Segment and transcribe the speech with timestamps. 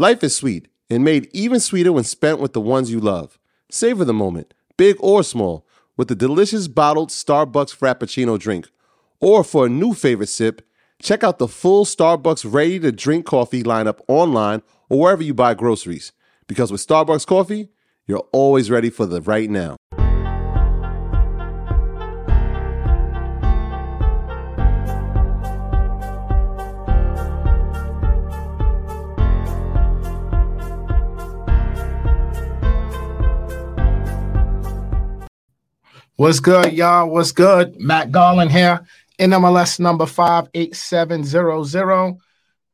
[0.00, 3.38] Life is sweet and made even sweeter when spent with the ones you love.
[3.70, 5.66] Savor the moment, big or small,
[5.98, 8.70] with the delicious bottled Starbucks Frappuccino drink.
[9.20, 10.66] Or for a new favorite sip,
[11.02, 15.52] check out the full Starbucks ready to drink coffee lineup online or wherever you buy
[15.52, 16.12] groceries.
[16.46, 17.68] Because with Starbucks coffee,
[18.06, 19.76] you're always ready for the right now.
[36.20, 37.08] What's good, y'all?
[37.08, 37.80] What's good?
[37.80, 38.84] Matt Garland here,
[39.18, 42.18] NMLS number 58700,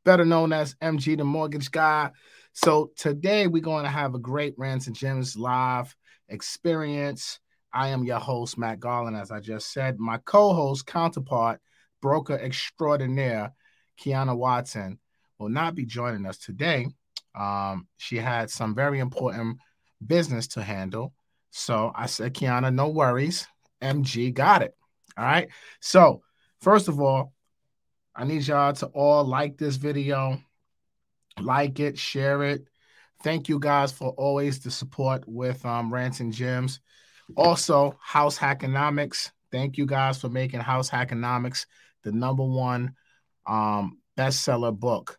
[0.05, 2.11] better known as MG the Mortgage Guy.
[2.55, 5.95] So today we're going to have a great Rants and Gems live
[6.29, 7.39] experience.
[7.73, 10.01] I am your host, Matt Garland, as I just said.
[10.01, 11.61] My co-host, counterpart,
[12.03, 13.53] broker extraordinaire,
[14.03, 14.99] Kiana Watson,
[15.39, 16.89] will not be joining us today.
[17.39, 19.59] Um, she had some very important
[20.05, 21.15] business to handle.
[21.57, 23.49] So I said, Kiana, no worries.
[23.81, 24.77] MG got it.
[25.17, 25.49] All right.
[25.81, 26.21] So,
[26.61, 27.33] first of all,
[28.15, 30.39] I need y'all to all like this video,
[31.41, 32.69] like it, share it.
[33.23, 36.81] Thank you guys for always the support with um, Rants and Gems.
[37.39, 39.31] Also, House Hackonomics.
[39.51, 41.65] Thank you guys for making House Hackonomics
[42.03, 42.95] the number one
[43.47, 45.19] um, bestseller book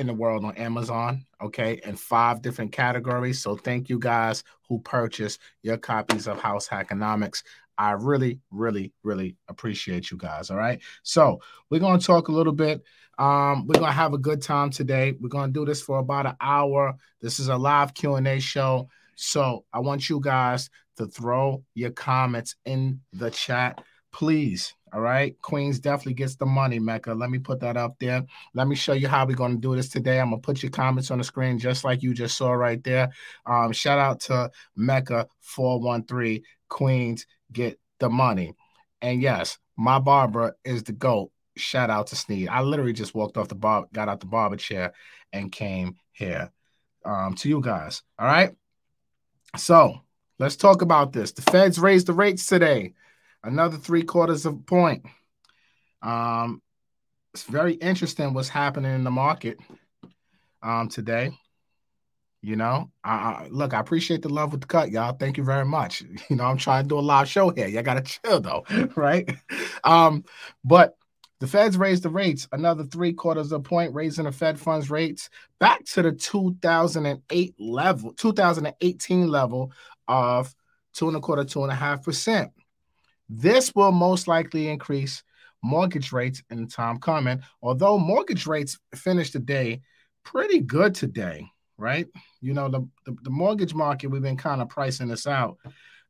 [0.00, 3.38] in the world on Amazon, okay, in five different categories.
[3.38, 7.42] So thank you guys who purchased your copies of House Hackonomics.
[7.76, 10.50] I really, really, really appreciate you guys.
[10.50, 10.80] All right.
[11.02, 12.82] So we're gonna talk a little bit.
[13.18, 15.14] Um, we're gonna have a good time today.
[15.20, 16.94] We're gonna do this for about an hour.
[17.20, 18.88] This is a live Q and A show.
[19.16, 24.74] So I want you guys to throw your comments in the chat, please.
[24.92, 25.40] All right.
[25.40, 27.12] Queens definitely gets the money, Mecca.
[27.12, 28.24] Let me put that up there.
[28.54, 30.18] Let me show you how we're going to do this today.
[30.18, 32.82] I'm going to put your comments on the screen just like you just saw right
[32.82, 33.10] there.
[33.46, 36.42] Um, shout out to Mecca 413.
[36.68, 38.54] Queens get the money.
[39.00, 41.30] And yes, my barber is the GOAT.
[41.56, 42.48] Shout out to Sneed.
[42.48, 44.92] I literally just walked off the bar, got out the barber chair,
[45.32, 46.50] and came here
[47.04, 48.02] um, to you guys.
[48.18, 48.54] All right.
[49.56, 50.00] So
[50.38, 51.32] let's talk about this.
[51.32, 52.94] The feds raised the rates today
[53.42, 55.04] another three quarters of a point.
[56.02, 56.62] Um,
[57.34, 59.58] it's very interesting what's happening in the market
[60.62, 61.32] um, today.
[62.42, 65.12] You know, I, I, look, I appreciate the love with the cut, y'all.
[65.12, 66.02] Thank you very much.
[66.30, 67.68] You know, I'm trying to do a live show here.
[67.68, 68.64] Y'all gotta chill though,
[68.96, 69.30] right?
[69.84, 70.24] Um,
[70.64, 70.96] but
[71.40, 74.90] the Feds raised the rates another three quarters of a point, raising the Fed funds
[74.90, 79.72] rates back to the 2008 level, 2018 level
[80.06, 80.54] of
[80.92, 82.52] two and a quarter, two and a half percent.
[83.32, 85.22] This will most likely increase
[85.62, 89.82] mortgage rates in the time coming, although mortgage rates finished the day
[90.24, 91.46] pretty good today,
[91.78, 92.08] right?
[92.40, 95.58] You know, the, the, the mortgage market, we've been kind of pricing this out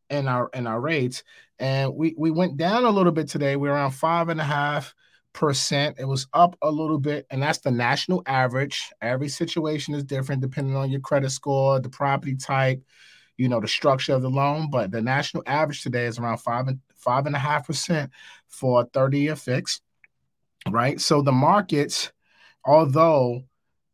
[0.08, 1.22] in our in our rates.
[1.58, 3.56] And we we went down a little bit today.
[3.56, 4.94] We're around five and a half
[5.34, 5.97] percent.
[5.98, 8.91] It was up a little bit, and that's the national average.
[9.02, 12.82] Every situation is different depending on your credit score, the property type,
[13.37, 14.70] you know, the structure of the loan.
[14.70, 18.11] But the national average today is around five and five and a half percent
[18.49, 19.81] for a 30 year fix,
[20.69, 21.00] right?
[21.00, 22.12] So the markets,
[22.65, 23.44] although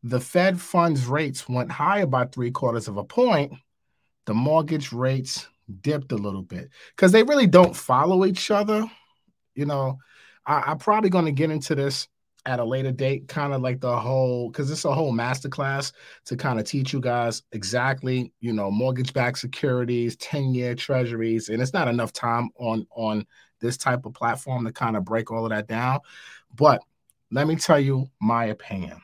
[0.03, 3.53] the Fed funds rates went higher by three quarters of a point,
[4.27, 5.49] the mortgage rates
[5.81, 8.85] dipped a little bit because they really don't follow each other.
[9.55, 9.99] You know,
[10.45, 12.09] I, am probably going to get into this
[12.47, 15.93] at a later date, kind of like the whole, because it's a whole masterclass
[16.25, 21.75] to kind of teach you guys exactly, you know, mortgage-backed securities, 10-year treasuries, and it's
[21.75, 23.27] not enough time on on
[23.61, 25.99] this type of platform to kind of break all of that down.
[26.55, 26.83] But
[27.31, 29.01] let me tell you my opinion.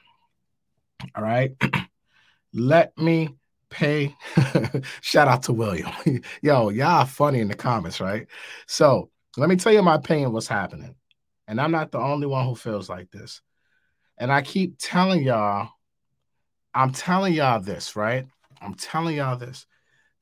[1.15, 1.53] All right.
[2.53, 3.31] let me
[3.71, 4.15] pay.
[5.01, 5.91] Shout out to William.
[6.43, 8.27] Yo, y'all funny in the comments, right?
[8.67, 10.95] So let me tell you my opinion what's happening.
[11.53, 13.43] And I'm not the only one who feels like this.
[14.17, 15.69] And I keep telling y'all,
[16.73, 18.25] I'm telling y'all this, right?
[18.63, 19.67] I'm telling y'all this.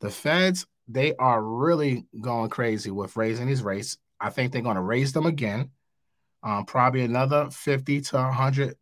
[0.00, 3.96] The feds, they are really going crazy with raising these rates.
[4.20, 5.70] I think they're going to raise them again,
[6.42, 8.74] um, probably another 50 to 100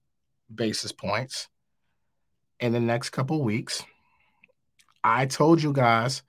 [0.55, 1.49] basis points
[2.61, 3.85] in the next couple weeks.
[5.05, 6.23] I told you guys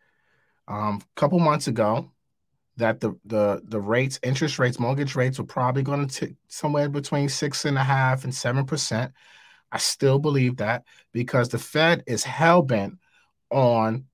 [0.68, 2.12] um, a couple months ago
[2.80, 6.90] that the the the rates, interest rates, mortgage rates were probably going to take somewhere
[6.90, 9.14] between six and a half and seven percent.
[9.72, 10.84] I still believe that
[11.14, 12.96] because the Fed is hell bent
[13.52, 14.06] on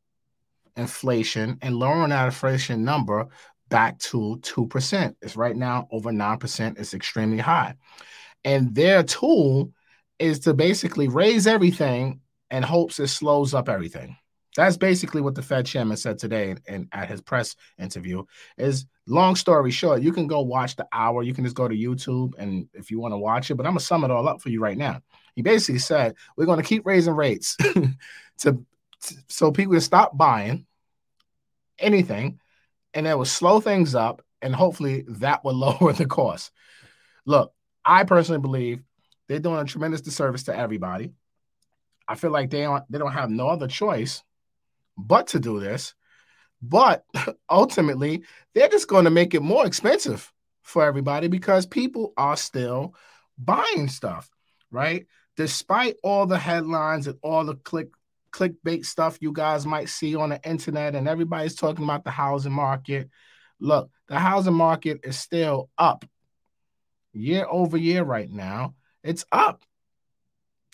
[0.75, 3.27] inflation and lowering that inflation number
[3.69, 5.15] back to two percent.
[5.21, 6.77] It's right now over nine percent.
[6.77, 7.75] It's extremely high,
[8.43, 9.71] and their tool
[10.19, 14.17] is to basically raise everything and hopes it slows up everything.
[14.55, 18.23] That's basically what the Fed chairman said today and at his press interview.
[18.57, 21.23] Is long story short, you can go watch the hour.
[21.23, 23.73] You can just go to YouTube and if you want to watch it, but I'm
[23.73, 25.01] gonna sum it all up for you right now.
[25.35, 27.55] He basically said we're to keep raising rates
[28.39, 28.65] to,
[29.01, 30.65] to so people can stop buying
[31.77, 32.39] anything,
[32.93, 36.51] and that will slow things up, and hopefully that will lower the cost.
[37.25, 37.51] Look,
[37.83, 38.81] I personally believe
[39.27, 41.11] they're doing a tremendous disservice to everybody.
[42.07, 44.23] I feel like they don't they don't have no other choice
[44.97, 45.93] but to do this.
[46.61, 47.05] But
[47.49, 50.31] ultimately, they're just going to make it more expensive
[50.63, 52.95] for everybody because people are still
[53.37, 54.29] buying stuff,
[54.71, 55.05] right?
[55.37, 57.89] Despite all the headlines and all the click
[58.31, 62.51] clickbait stuff you guys might see on the internet and everybody's talking about the housing
[62.51, 63.09] market.
[63.61, 66.03] Look, the housing market is still up
[67.13, 68.75] year over year right now.
[69.03, 69.63] It's up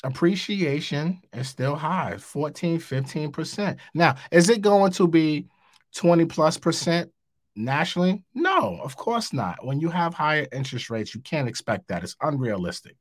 [0.04, 5.48] appreciation is still high 14 15% now is it going to be
[5.96, 7.12] 20 plus percent
[7.56, 8.24] nationally?
[8.34, 9.64] No of course not.
[9.66, 12.04] When you have higher interest rates you can't expect that.
[12.04, 12.96] It's unrealistic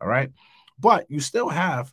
[0.00, 0.30] all right?
[0.78, 1.92] But you still have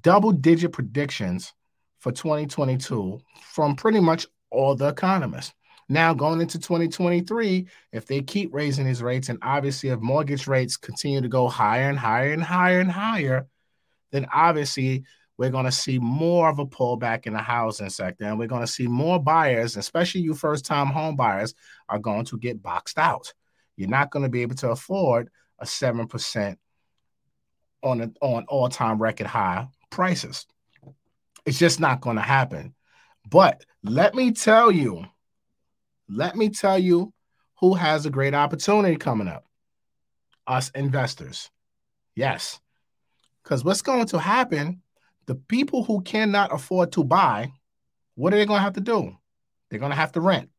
[0.00, 1.52] double digit predictions
[1.98, 5.52] for 2022 from pretty much all the economists
[5.88, 10.76] now, going into 2023, if they keep raising these rates, and obviously if mortgage rates
[10.76, 13.46] continue to go higher and higher and higher and higher,
[14.12, 15.04] then obviously
[15.38, 18.24] we're going to see more of a pullback in the housing sector.
[18.24, 21.54] And we're going to see more buyers, especially you first time home buyers,
[21.88, 23.32] are going to get boxed out.
[23.76, 26.56] You're not going to be able to afford a 7%
[27.82, 30.44] on, a, on all time record high prices.
[31.46, 32.74] It's just not going to happen.
[33.30, 35.06] But let me tell you,
[36.08, 37.12] let me tell you
[37.60, 39.44] who has a great opportunity coming up
[40.48, 41.50] us investors.
[42.16, 42.58] Yes.
[43.42, 44.82] Because what's going to happen,
[45.26, 47.52] the people who cannot afford to buy,
[48.14, 49.16] what are they going to have to do?
[49.68, 50.50] They're going to have to rent.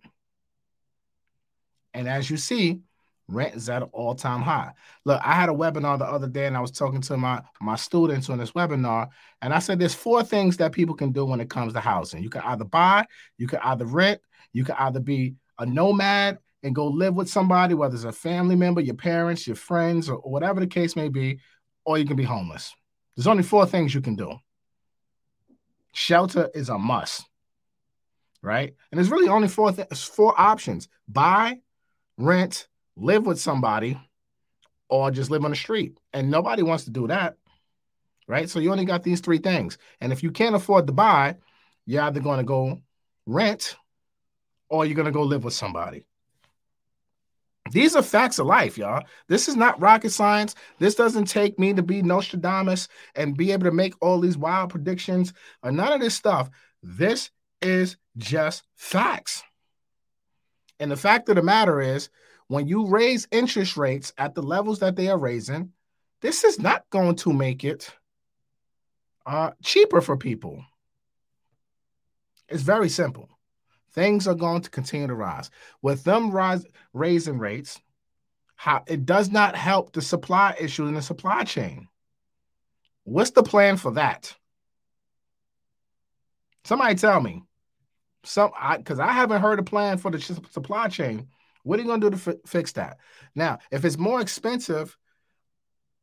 [1.93, 2.79] And as you see,
[3.27, 4.71] rent is at an all-time high.
[5.05, 7.75] Look, I had a webinar the other day and I was talking to my, my
[7.75, 9.09] students on this webinar,
[9.41, 12.23] and I said there's four things that people can do when it comes to housing.
[12.23, 13.05] You can either buy,
[13.37, 14.21] you can either rent,
[14.53, 18.55] you can either be a nomad and go live with somebody, whether it's a family
[18.55, 21.39] member, your parents, your friends, or whatever the case may be,
[21.85, 22.73] or you can be homeless.
[23.15, 24.33] There's only four things you can do.
[25.93, 27.25] Shelter is a must,
[28.41, 28.73] right?
[28.91, 31.59] And there's really only four th- four options: buy,
[32.17, 33.99] rent, live with somebody,
[34.89, 35.97] or just live on the street.
[36.13, 37.35] And nobody wants to do that,
[38.27, 38.49] right?
[38.49, 39.77] So you only got these three things.
[39.99, 41.37] And if you can't afford to buy,
[41.85, 42.81] you're either going to go
[43.25, 43.75] rent
[44.69, 46.05] or you're going to go live with somebody.
[47.71, 49.03] These are facts of life, y'all.
[49.27, 50.55] This is not rocket science.
[50.79, 54.71] This doesn't take me to be Nostradamus and be able to make all these wild
[54.71, 56.49] predictions or none of this stuff.
[56.81, 57.29] This
[57.61, 59.43] is just facts.
[60.79, 62.09] And the fact of the matter is,
[62.47, 65.71] when you raise interest rates at the levels that they are raising,
[66.21, 67.91] this is not going to make it
[69.25, 70.63] uh, cheaper for people.
[72.47, 73.29] It's very simple.
[73.93, 75.49] Things are going to continue to rise.
[75.81, 77.79] With them rise, raising rates,
[78.55, 81.87] how it does not help the supply issue in the supply chain.
[83.03, 84.35] What's the plan for that?
[86.65, 87.43] Somebody tell me.
[88.23, 91.27] Some because I, I, haven't heard a plan for the supply chain.
[91.63, 92.97] What are you going to do to f- fix that?
[93.33, 94.97] Now, if it's more expensive,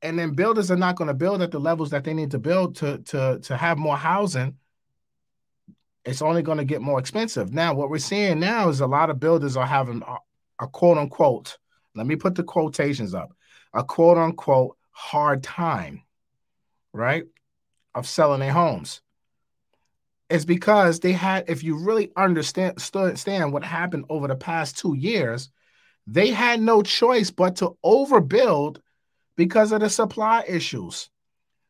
[0.03, 2.39] and then builders are not going to build at the levels that they need to
[2.39, 4.57] build to to to have more housing,
[6.07, 7.53] it's only going to get more expensive.
[7.53, 10.97] Now, what we're seeing now is a lot of builders are having a, a quote
[10.97, 11.59] unquote,
[11.97, 13.33] let me put the quotations up,
[13.75, 16.03] a quote unquote hard time,
[16.93, 17.25] right,
[17.95, 19.03] of selling their homes.
[20.31, 24.95] It's because they had, if you really understand, understand what happened over the past two
[24.95, 25.51] years,
[26.07, 28.79] they had no choice but to overbuild
[29.37, 31.11] because of the supply issues.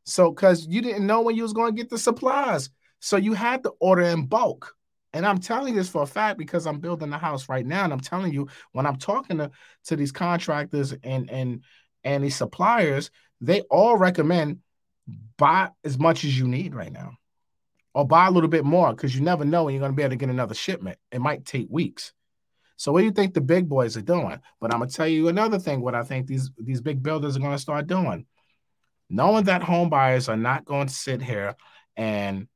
[0.04, 2.70] So, because you didn't know when you was going to get the supplies.
[3.06, 4.74] So you had to order in bulk.
[5.12, 7.84] And I'm telling you this for a fact because I'm building a house right now.
[7.84, 9.52] And I'm telling you, when I'm talking to,
[9.84, 11.62] to these contractors and and
[12.02, 14.58] and these suppliers, they all recommend
[15.36, 17.12] buy as much as you need right now.
[17.94, 20.02] Or buy a little bit more because you never know when you're going to be
[20.02, 20.98] able to get another shipment.
[21.12, 22.12] It might take weeks.
[22.76, 24.40] So what do you think the big boys are doing?
[24.60, 25.80] But I'm gonna tell you another thing.
[25.80, 28.26] What I think these these big builders are going to start doing,
[29.08, 31.54] knowing that home buyers are not going to sit here
[31.96, 32.48] and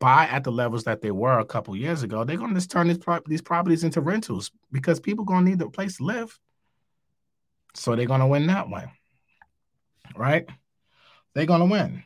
[0.00, 2.70] buy at the levels that they were a couple years ago, they're going to just
[2.70, 6.04] turn these, pro- these properties into rentals because people going to need a place to
[6.04, 6.36] live.
[7.74, 8.86] So they're going to win that way.
[10.16, 10.48] Right?
[11.34, 12.02] they're going to win.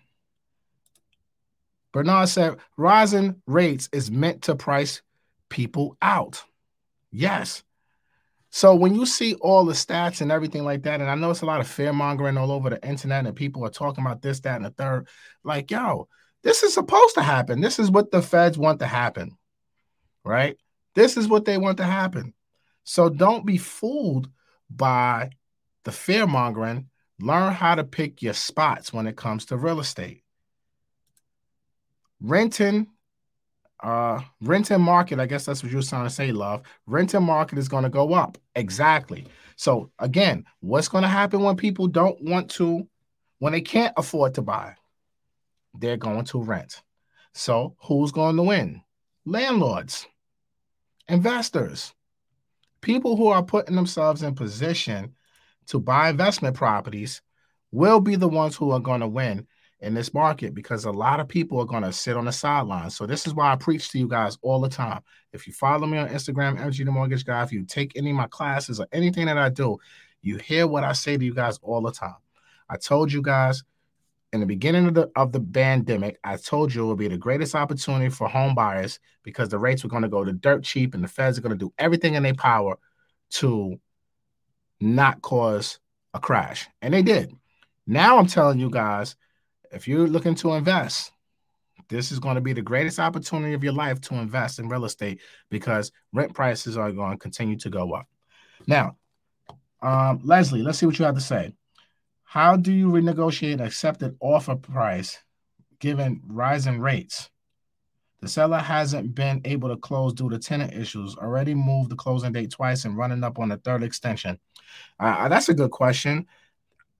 [1.92, 5.02] Bernard said rising rates is meant to price
[5.48, 6.42] people out.
[7.12, 7.62] Yes.
[8.50, 11.42] So when you see all the stats and everything like that, and I know it's
[11.42, 14.40] a lot of fear mongering all over the internet, and people are talking about this,
[14.40, 15.08] that, and the third,
[15.42, 16.08] like, yo,
[16.44, 17.60] this is supposed to happen.
[17.60, 19.36] This is what the feds want to happen,
[20.24, 20.56] right?
[20.94, 22.34] This is what they want to happen.
[22.84, 24.28] So don't be fooled
[24.70, 25.30] by
[25.84, 26.90] the fear mongering.
[27.18, 30.22] Learn how to pick your spots when it comes to real estate.
[32.20, 32.88] Renting,
[33.82, 36.62] uh, renting market, I guess that's what you're trying to say, love.
[36.86, 38.36] Renting market is going to go up.
[38.54, 39.26] Exactly.
[39.56, 42.86] So again, what's going to happen when people don't want to,
[43.38, 44.74] when they can't afford to buy?
[45.74, 46.82] They're going to rent.
[47.32, 48.82] So who's going to win?
[49.24, 50.06] Landlords,
[51.08, 51.92] investors,
[52.80, 55.14] people who are putting themselves in position
[55.66, 57.22] to buy investment properties
[57.72, 59.46] will be the ones who are going to win
[59.80, 62.96] in this market because a lot of people are going to sit on the sidelines.
[62.96, 65.00] So this is why I preach to you guys all the time.
[65.32, 68.16] If you follow me on Instagram, MG the Mortgage Guy, if you take any of
[68.16, 69.78] my classes or anything that I do,
[70.22, 72.16] you hear what I say to you guys all the time.
[72.68, 73.62] I told you guys
[74.34, 77.16] in the beginning of the of the pandemic, I told you it would be the
[77.16, 80.92] greatest opportunity for home buyers because the rates were going to go to dirt cheap
[80.92, 82.76] and the feds are going to do everything in their power
[83.30, 83.80] to
[84.80, 85.78] not cause
[86.14, 86.66] a crash.
[86.82, 87.32] And they did.
[87.86, 89.14] Now I'm telling you guys
[89.70, 91.12] if you're looking to invest,
[91.88, 94.84] this is going to be the greatest opportunity of your life to invest in real
[94.84, 98.06] estate because rent prices are going to continue to go up.
[98.66, 98.96] Now,
[99.80, 101.54] um, Leslie, let's see what you have to say.
[102.34, 105.20] How do you renegotiate accepted offer price
[105.78, 107.30] given rising rates?
[108.22, 112.32] The seller hasn't been able to close due to tenant issues, already moved the closing
[112.32, 114.40] date twice and running up on the third extension.
[114.98, 116.26] Uh, that's a good question.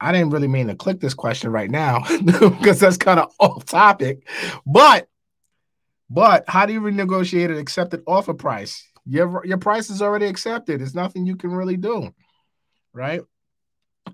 [0.01, 3.65] I didn't really mean to click this question right now because that's kind of off
[3.65, 4.29] topic.
[4.65, 5.09] But
[6.09, 8.87] but how do you renegotiate an accepted offer price?
[9.05, 10.79] Your your price is already accepted.
[10.79, 12.15] There's nothing you can really do,
[12.93, 13.23] right?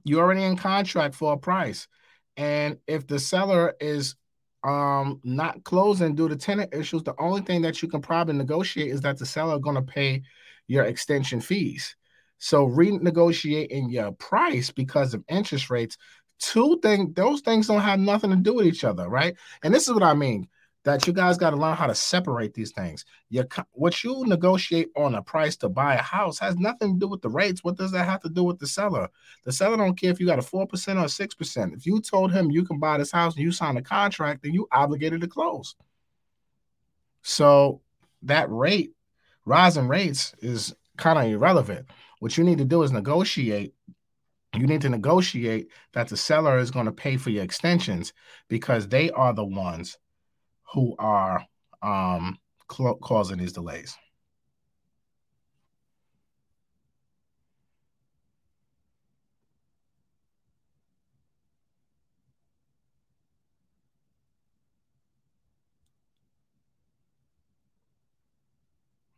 [0.05, 1.89] You're already in contract for a price,
[2.37, 4.17] and if the seller is
[4.63, 8.91] um not closing due to tenant issues, the only thing that you can probably negotiate
[8.91, 10.23] is that the seller going to pay
[10.67, 11.97] your extension fees.
[12.39, 15.99] So renegotiating your price because of interest rates,
[16.39, 19.35] two things, those things don't have nothing to do with each other, right?
[19.63, 20.49] And this is what I mean
[20.85, 23.05] that you guys got to learn how to separate these things.
[23.29, 27.09] You, what you negotiate on a price to buy a house has nothing to do
[27.09, 27.63] with the rates.
[27.63, 29.09] What does that have to do with the seller?
[29.45, 31.75] The seller don't care if you got a four percent or six percent.
[31.75, 34.55] If you told him you can buy this house and you sign a contract, then
[34.55, 35.77] you obligated to close.
[37.23, 37.83] So
[38.23, 38.93] that rate,
[39.45, 41.87] rising rates, is kind of irrelevant.
[42.21, 43.75] What you need to do is negotiate.
[44.55, 48.13] You need to negotiate that the seller is going to pay for your extensions
[48.49, 49.99] because they are the ones
[50.73, 51.45] who are
[51.83, 52.39] um,
[52.71, 53.97] cl- causing these delays.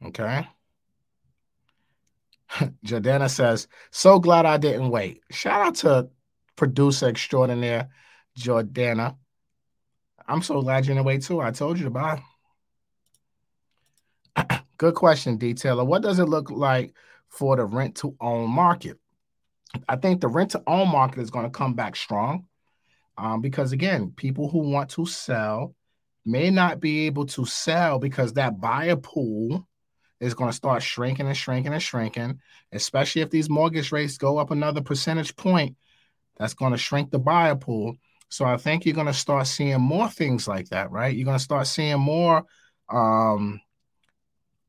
[0.05, 0.47] Okay.
[2.85, 5.23] Jordana says, so glad I didn't wait.
[5.31, 6.09] Shout out to
[6.57, 7.89] producer extraordinaire
[8.39, 9.17] Jordana.
[10.27, 11.41] I'm so glad you're in the way too.
[11.41, 12.23] I told you to buy.
[14.79, 15.87] Good question, detailer.
[15.87, 16.95] What does it look like
[17.29, 18.99] for the rent to own market?
[19.89, 22.47] I think the rent to own market is going to come back strong
[23.17, 25.75] um, because, again, people who want to sell
[26.25, 29.67] may not be able to sell because that buyer pool
[30.21, 32.41] is going to start shrinking and shrinking and shrinking,
[32.73, 35.77] especially if these mortgage rates go up another percentage point.
[36.39, 37.97] That's going to shrink the buyer pool.
[38.33, 41.15] So I think you're going to start seeing more things like that, right?
[41.15, 42.45] You're going to start seeing more
[42.89, 43.61] um,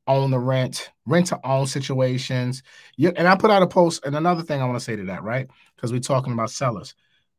[0.06, 2.62] own the rent, rent to own situations.
[2.98, 5.06] You, and I put out a post, and another thing I want to say to
[5.06, 5.48] that, right?
[5.78, 6.94] Because we're talking about sellers.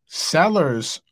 [0.07, 1.03] Sellers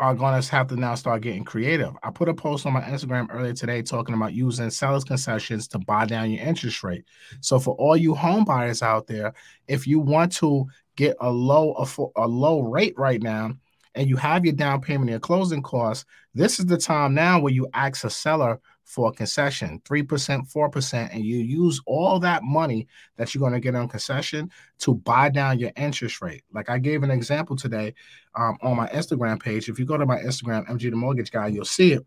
[0.00, 1.92] are going to have to now start getting creative.
[2.02, 5.78] I put a post on my Instagram earlier today talking about using sellers concessions to
[5.78, 7.04] buy down your interest rate.
[7.40, 9.34] So for all you home buyers out there,
[9.68, 10.66] if you want to
[10.96, 11.76] get a low
[12.16, 13.52] a low rate right now
[13.96, 17.40] and you have your down payment and your closing costs, this is the time now
[17.40, 22.44] where you ask a seller for a concession 3%, 4%, and you use all that
[22.44, 22.86] money
[23.16, 24.48] that you're going to get on concession
[24.78, 26.42] to buy down your interest rate.
[26.52, 27.94] Like I gave an example today
[28.36, 29.68] um, on my Instagram page.
[29.68, 32.06] If you go to my Instagram, MG the Mortgage Guy, you'll see it.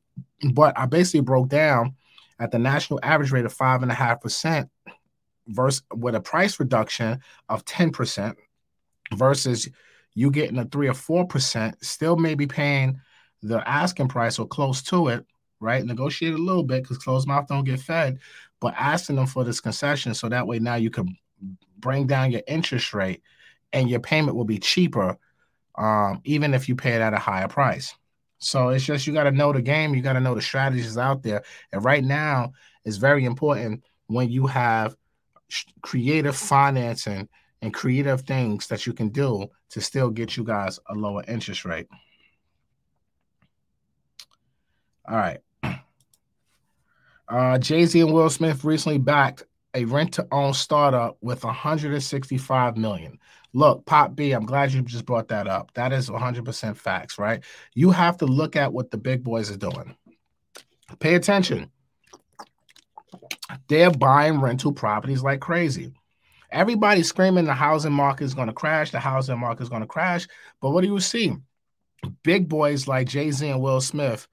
[0.54, 1.96] But I basically broke down
[2.40, 4.70] at the national average rate of 5.5%
[5.48, 7.20] versus with a price reduction
[7.50, 8.36] of 10%
[9.16, 9.68] versus
[10.14, 13.00] you getting a three or four percent, still maybe paying
[13.42, 15.26] the asking price or close to it,
[15.60, 15.86] right?
[15.86, 18.20] Negotiate a little bit because closed mouth don't get fed,
[18.60, 21.16] but asking them for this concession so that way now you can
[21.78, 23.22] bring down your interest rate
[23.72, 25.18] and your payment will be cheaper,
[25.78, 27.94] um, even if you pay it at a higher price.
[28.40, 30.98] So it's just you got to know the game, you got to know the strategies
[30.98, 31.44] out there.
[31.72, 32.54] And right now,
[32.86, 34.96] it's very important when you have
[35.82, 37.28] creative financing
[37.62, 41.66] and creative things that you can do to still get you guys a lower interest
[41.66, 41.88] rate.
[45.08, 45.40] All right.
[47.28, 49.44] Uh, Jay Z and Will Smith recently backed
[49.76, 53.20] a rent to own startup with 165 million.
[53.54, 55.72] Look, Pop B, I'm glad you just brought that up.
[55.74, 57.44] That is 100% facts, right?
[57.74, 59.96] You have to look at what the big boys are doing.
[61.00, 61.72] Pay attention.
[63.68, 65.94] They're buying rental properties like crazy.
[66.52, 69.88] Everybody's screaming the housing market is going to crash, the housing market is going to
[69.88, 70.28] crash.
[70.62, 71.36] But what do you see?
[72.24, 74.28] Big boys like Jay Z and Will Smith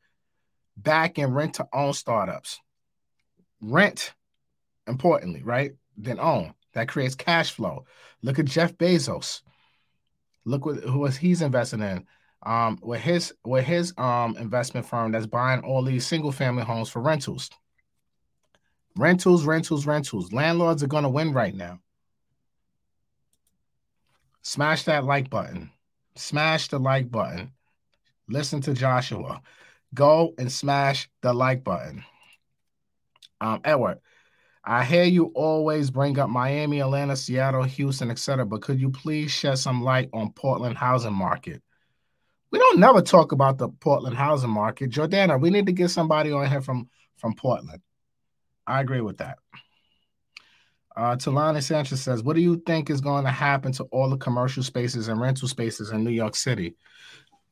[0.77, 2.61] back in rent to own startups.
[3.61, 4.15] Rent,
[4.87, 5.73] importantly, right?
[5.97, 6.55] Then own.
[6.75, 7.87] That creates cash flow.
[8.23, 9.41] Look at Jeff Bezos.
[10.45, 12.07] Look what who he's investing in.
[12.43, 16.89] Um, with his with his um investment firm that's buying all these single family homes
[16.89, 17.51] for rentals.
[18.97, 20.33] Rentals, rentals, rentals.
[20.33, 21.81] Landlords are gonna win right now.
[24.47, 25.73] Smash that like button.
[26.15, 27.51] Smash the like button.
[28.29, 29.43] Listen to Joshua.
[29.93, 32.05] Go and smash the like button.
[33.41, 33.99] Um, Edward,
[34.65, 38.47] I hear you always bring up Miami, Atlanta, Seattle, Houston, etc.
[38.47, 41.61] But could you please shed some light on Portland housing market?
[42.53, 44.91] We don't never talk about the Portland housing market.
[44.91, 47.81] Jordana, we need to get somebody on here from from Portland.
[48.65, 49.39] I agree with that.
[50.97, 54.17] Uh, Talani Sanchez says, "What do you think is going to happen to all the
[54.17, 56.75] commercial spaces and rental spaces in New York City?"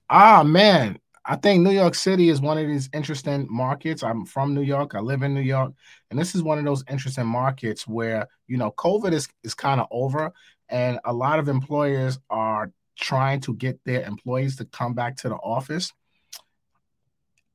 [0.08, 4.02] Ah, man, I think New York City is one of these interesting markets.
[4.02, 4.94] I'm from New York.
[4.94, 5.72] I live in New York,
[6.10, 9.80] and this is one of those interesting markets where you know COVID is is kind
[9.80, 10.32] of over,
[10.68, 15.28] and a lot of employers are trying to get their employees to come back to
[15.28, 15.92] the office.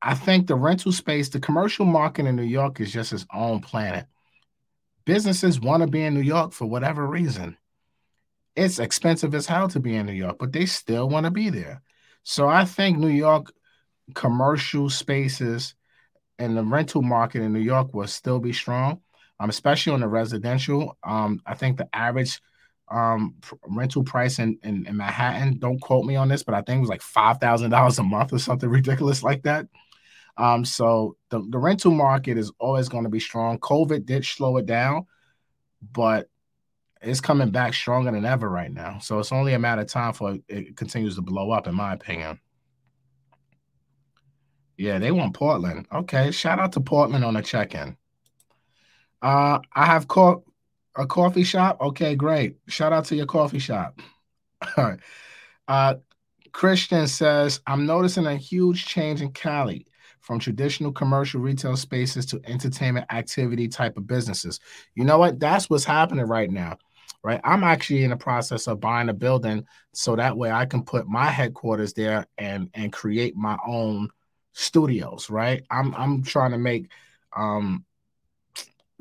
[0.02, 3.60] I think the rental space, the commercial market in New York is just its own
[3.60, 4.06] planet.
[5.10, 7.56] Businesses want to be in New York for whatever reason.
[8.54, 11.50] It's expensive as hell to be in New York, but they still want to be
[11.50, 11.82] there.
[12.22, 13.52] So I think New York
[14.14, 15.74] commercial spaces
[16.38, 19.00] and the rental market in New York will still be strong,
[19.40, 20.96] um, especially on the residential.
[21.02, 22.40] Um, I think the average
[22.88, 23.34] um,
[23.66, 26.82] rental price in, in, in, Manhattan, don't quote me on this, but I think it
[26.82, 29.66] was like $5,000 a month or something ridiculous like that.
[30.36, 33.58] Um, so the, the rental market is always going to be strong.
[33.58, 35.06] COVID did slow it down,
[35.92, 36.28] but
[37.02, 38.98] it's coming back stronger than ever right now.
[38.98, 41.92] So it's only a matter of time for it continues to blow up, in my
[41.92, 42.40] opinion.
[44.76, 45.86] Yeah, they want Portland.
[45.92, 47.96] Okay, shout out to Portland on the check-in.
[49.20, 50.44] Uh, I have co-
[50.96, 51.78] a coffee shop.
[51.80, 52.56] Okay, great.
[52.66, 54.00] Shout out to your coffee shop.
[54.76, 55.00] All right.
[55.68, 55.94] Uh,
[56.50, 59.86] Christian says, I'm noticing a huge change in Cali
[60.20, 64.60] from traditional commercial retail spaces to entertainment activity type of businesses.
[64.94, 65.40] You know what?
[65.40, 66.78] That's what's happening right now,
[67.22, 67.40] right?
[67.42, 71.08] I'm actually in the process of buying a building so that way I can put
[71.08, 74.10] my headquarters there and and create my own
[74.52, 75.64] studios, right?
[75.70, 76.90] I'm I'm trying to make
[77.34, 77.84] um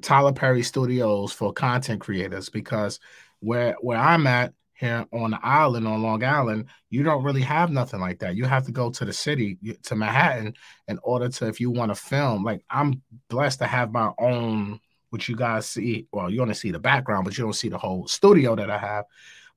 [0.02, 3.00] Tyler Perry studios for content creators because
[3.42, 7.70] where where I'm at here on the island on Long Island, you don't really have
[7.70, 8.36] nothing like that.
[8.36, 10.54] You have to go to the city to Manhattan
[10.88, 12.44] in order to if you want to film.
[12.44, 14.80] Like I'm blessed to have my own
[15.12, 16.08] which you guys see.
[16.12, 18.78] Well, you only see the background, but you don't see the whole studio that I
[18.78, 19.06] have.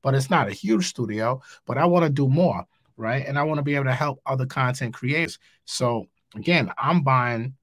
[0.02, 3.26] But it's not a huge studio, but I want to do more right?
[3.26, 5.38] And I want to be able to help other content creators.
[5.64, 7.54] So again, I'm buying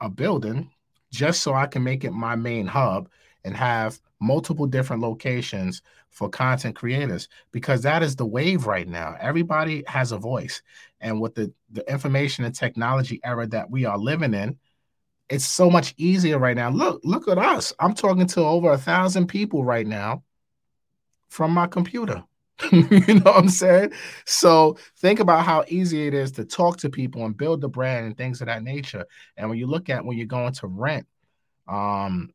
[0.00, 0.70] a building
[1.10, 3.08] just so I can make it my main hub
[3.44, 5.82] and have multiple different locations
[6.14, 9.16] for content creators because that is the wave right now.
[9.20, 10.62] Everybody has a voice.
[11.00, 14.56] And with the, the information and technology era that we are living in,
[15.28, 16.70] it's so much easier right now.
[16.70, 17.72] Look, look at us.
[17.80, 20.22] I'm talking to over a thousand people right now
[21.30, 22.22] from my computer.
[22.72, 23.92] you know what I'm saying?
[24.24, 28.06] So think about how easy it is to talk to people and build the brand
[28.06, 29.04] and things of that nature.
[29.36, 31.08] And when you look at when you're going to rent
[31.66, 32.30] um,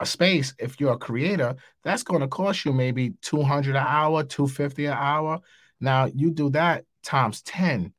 [0.00, 4.24] a space, if you're a creator, that's going to cost you maybe 200 an hour,
[4.24, 5.40] 250 an hour.
[5.80, 7.94] Now you do that times 10,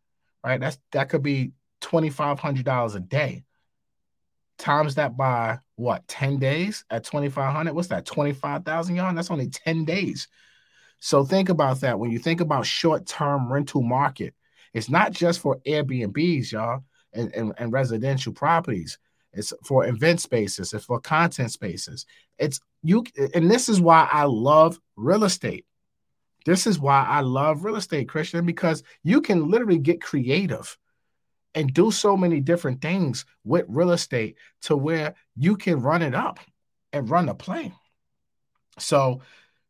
[0.45, 0.59] right?
[0.61, 3.45] That's that could be $2,500 a day.
[4.59, 9.85] Times that by what 10 days at 2500 what's that 25,000 yards that's only 10
[9.85, 10.27] days
[10.99, 11.99] So think about that.
[11.99, 14.35] When you think about short-term rental market,
[14.73, 16.83] it's not just for Airbnbs, y'all,
[17.13, 18.99] and, and, and residential properties.
[19.33, 22.05] It's for event spaces, it's for content spaces.
[22.37, 25.65] It's you, and this is why I love real estate.
[26.45, 30.77] This is why I love real estate, Christian, because you can literally get creative
[31.53, 36.15] and do so many different things with real estate to where you can run it
[36.15, 36.39] up
[36.93, 37.71] and run the play.
[38.79, 39.21] So,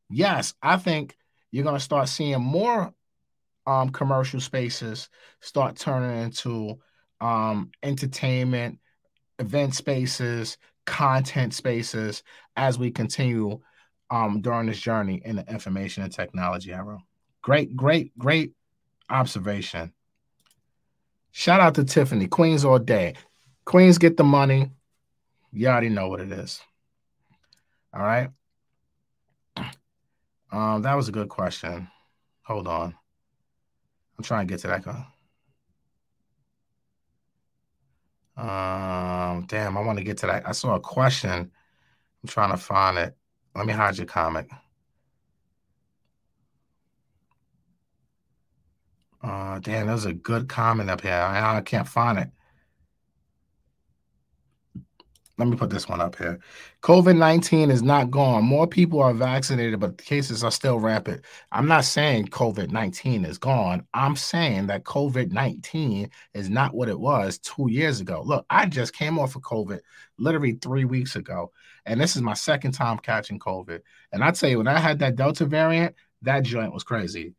[0.09, 1.17] yes, I think
[1.51, 2.93] you're going to start seeing more
[3.65, 6.79] um, commercial spaces start turning into
[7.19, 8.79] um, entertainment,
[9.41, 12.23] event spaces, content spaces
[12.55, 13.59] as we continue
[14.09, 16.99] um, during this journey in the information and technology era.
[17.41, 18.53] Great, great, great
[19.09, 19.93] observation.
[21.31, 23.15] Shout out to Tiffany, Queens all day.
[23.65, 24.69] Queens get the money.
[25.51, 26.61] You already know what it is.
[27.93, 28.29] All right.
[30.51, 31.87] Um, that was a good question.
[32.43, 32.95] Hold on.
[34.17, 35.10] I'm trying to get to that.
[38.37, 40.47] Um, damn, I want to get to that.
[40.47, 41.51] I saw a question.
[42.23, 43.15] I'm trying to find it.
[43.55, 44.47] Let me hide your comment.
[49.21, 51.13] Uh, damn, there's a good comment up here.
[51.13, 52.29] I, I can't find it.
[55.41, 56.37] Let me put this one up here.
[56.83, 58.43] COVID 19 is not gone.
[58.43, 61.25] More people are vaccinated, but cases are still rampant.
[61.51, 63.87] I'm not saying COVID 19 is gone.
[63.91, 68.21] I'm saying that COVID 19 is not what it was two years ago.
[68.23, 69.79] Look, I just came off of COVID
[70.19, 71.51] literally three weeks ago,
[71.87, 73.79] and this is my second time catching COVID.
[74.11, 77.33] And I tell you, when I had that Delta variant, that joint was crazy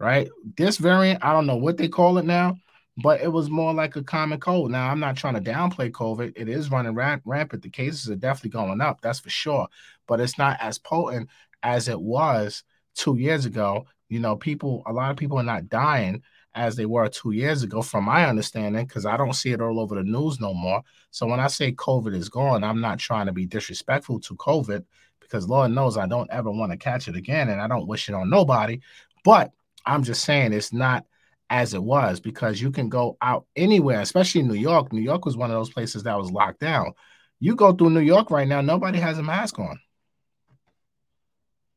[0.00, 0.28] right?
[0.56, 2.58] This variant, I don't know what they call it now,
[2.98, 4.70] but it was more like a common cold.
[4.70, 6.32] Now, I'm not trying to downplay COVID.
[6.36, 7.62] It is running ramp- rampant.
[7.62, 9.68] The cases are definitely going up, that's for sure.
[10.06, 11.28] But it's not as potent
[11.62, 12.62] as it was
[12.94, 13.86] two years ago.
[14.08, 16.22] You know, people, a lot of people are not dying
[16.54, 19.80] as they were two years ago, from my understanding, because I don't see it all
[19.80, 20.82] over the news no more.
[21.10, 24.84] So when I say COVID is gone, I'm not trying to be disrespectful to COVID
[25.18, 28.08] because Lord knows I don't ever want to catch it again and I don't wish
[28.08, 28.78] it on nobody.
[29.24, 29.50] But
[29.84, 31.06] I'm just saying it's not
[31.54, 34.92] as it was because you can go out anywhere, especially New York.
[34.92, 36.92] New York was one of those places that was locked down.
[37.38, 39.78] You go through New York right now, nobody has a mask on.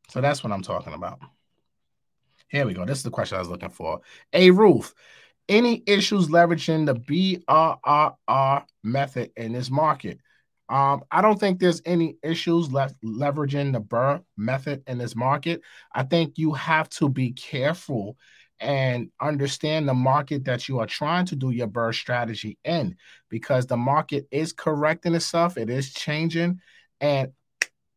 [0.09, 1.19] So that's what I'm talking about.
[2.47, 2.85] Here we go.
[2.85, 4.01] This is the question I was looking for.
[4.33, 4.95] A Ruth,
[5.47, 10.19] any issues leveraging the BRRRR method in this market?
[10.69, 15.61] Um, I don't think there's any issues left leveraging the BRRRR method in this market.
[15.93, 18.17] I think you have to be careful
[18.59, 22.95] and understand the market that you are trying to do your BRRRR strategy in
[23.29, 26.59] because the market is correcting itself, it is changing,
[26.99, 27.31] and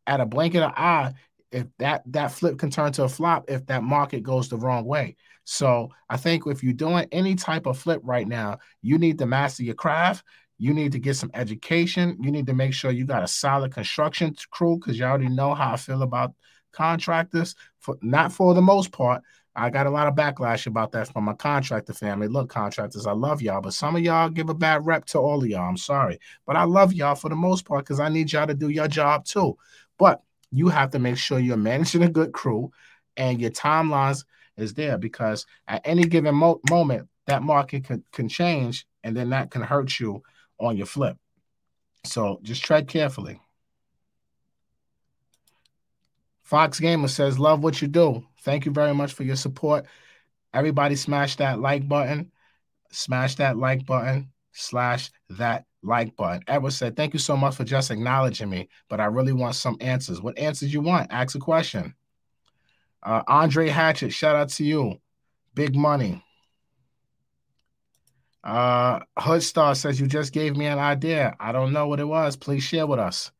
[0.06, 1.14] at a blink of an eye,
[1.52, 4.84] if that that flip can turn to a flop if that market goes the wrong
[4.84, 5.16] way.
[5.44, 9.26] So I think if you're doing any type of flip right now, you need to
[9.26, 10.24] master your craft.
[10.58, 12.18] You need to get some education.
[12.20, 15.54] You need to make sure you got a solid construction crew because you already know
[15.54, 16.34] how I feel about
[16.72, 17.54] contractors.
[17.78, 19.22] For not for the most part,
[19.56, 22.28] I got a lot of backlash about that from my contractor family.
[22.28, 25.42] Look, contractors, I love y'all, but some of y'all give a bad rep to all
[25.42, 25.68] of y'all.
[25.68, 28.54] I'm sorry, but I love y'all for the most part because I need y'all to
[28.54, 29.58] do your job too.
[29.98, 32.70] But you have to make sure you're managing a good crew
[33.16, 34.24] and your timelines
[34.56, 39.30] is there because at any given mo- moment that market can, can change and then
[39.30, 40.22] that can hurt you
[40.58, 41.16] on your flip.
[42.04, 43.40] So just tread carefully.
[46.42, 48.24] Fox Gamer says, Love what you do.
[48.42, 49.86] Thank you very much for your support.
[50.52, 52.32] Everybody, smash that like button.
[52.90, 56.42] Smash that like button, slash that like button.
[56.48, 59.76] Edward said, Thank you so much for just acknowledging me, but I really want some
[59.80, 60.20] answers.
[60.20, 61.12] What answers you want?
[61.12, 61.94] Ask a question.
[63.02, 64.96] Uh, Andre Hatchett, shout out to you.
[65.54, 66.22] Big money.
[68.42, 71.36] Uh, Hoodstar says you just gave me an idea.
[71.38, 72.36] I don't know what it was.
[72.36, 73.30] Please share with us.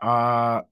[0.00, 0.62] Uh,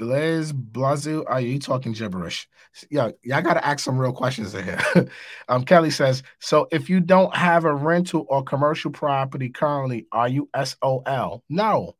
[0.00, 2.48] Liz Blazu, are you talking gibberish?
[2.90, 5.08] Yeah, I got to ask some real questions in here.
[5.48, 10.28] um, Kelly says, so if you don't have a rental or commercial property currently, are
[10.28, 11.42] you SOL?
[11.48, 11.96] No,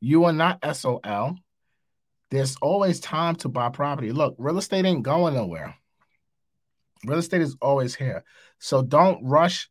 [0.00, 1.36] you are not SOL.
[2.30, 4.12] There's always time to buy property.
[4.12, 5.76] Look, real estate ain't going nowhere.
[7.04, 8.24] Real estate is always here.
[8.58, 9.68] So don't rush.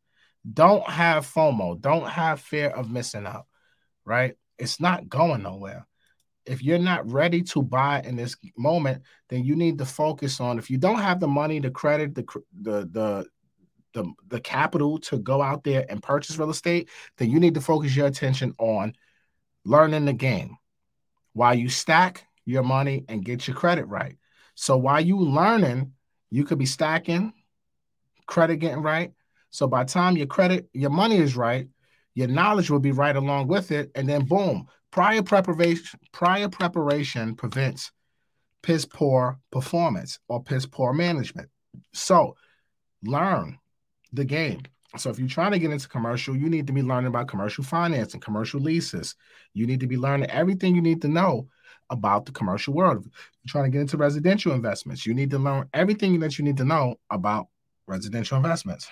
[0.54, 1.80] Don't have FOMO.
[1.80, 3.46] Don't have fear of missing out,
[4.06, 4.36] right?
[4.58, 5.88] It's not going nowhere.
[6.52, 10.60] If you're not ready to buy in this moment, then you need to focus on
[10.60, 12.26] if you don't have the money, the credit, the
[12.62, 13.26] the the
[13.94, 17.62] the, the capital to go out there and purchase real estate, then you need to
[17.62, 18.94] focus your attention on
[19.66, 20.58] learning the game
[21.34, 24.18] while you stack your money and get your credit right.
[24.56, 25.94] So while you learning,
[26.30, 27.34] you could be stacking,
[28.26, 29.12] credit getting right.
[29.50, 31.68] So by time your credit, your money is right,
[32.14, 37.36] your knowledge will be right along with it, and then boom, prior preparation, prior preparation
[37.36, 37.92] prevents
[38.62, 41.50] piss poor performance or piss poor management.
[41.94, 42.36] So
[43.04, 43.58] learn
[44.14, 44.62] the game.
[44.98, 47.64] So if you're trying to get into commercial, you need to be learning about commercial
[47.64, 49.16] finance and commercial leases.
[49.54, 51.48] You need to be learning everything you need to know
[51.90, 53.06] about the commercial world.
[53.06, 56.44] If you're trying to get into residential investments, you need to learn everything that you
[56.44, 57.48] need to know about
[57.88, 58.90] residential investments.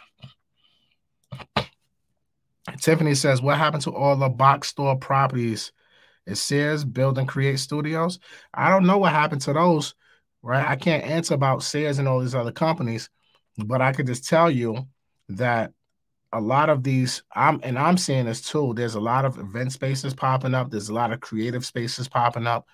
[2.79, 5.71] Tiffany says, What happened to all the box store properties?
[6.29, 8.19] Is says Build and Create Studios?
[8.53, 9.95] I don't know what happened to those,
[10.41, 10.67] right?
[10.67, 13.09] I can't answer about Sears and all these other companies,
[13.57, 14.87] but I could just tell you
[15.29, 15.71] that
[16.31, 19.71] a lot of these i'm and i'm seeing this too there's a lot of event
[19.71, 22.67] spaces popping up there's a lot of creative spaces popping up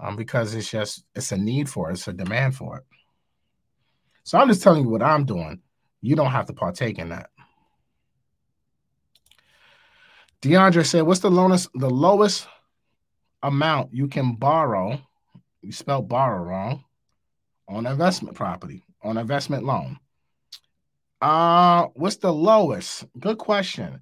[0.00, 2.84] um, because it's just it's a need for it it's a demand for it
[4.22, 5.60] so i'm just telling you what i'm doing
[6.00, 7.30] you don't have to partake in that
[10.40, 12.46] deandre said what's the lowest the lowest
[13.42, 14.98] amount you can borrow
[15.62, 16.84] you spelled borrow wrong
[17.68, 19.98] on investment property on investment loan
[21.22, 23.06] uh, what's the lowest?
[23.18, 24.00] Good question.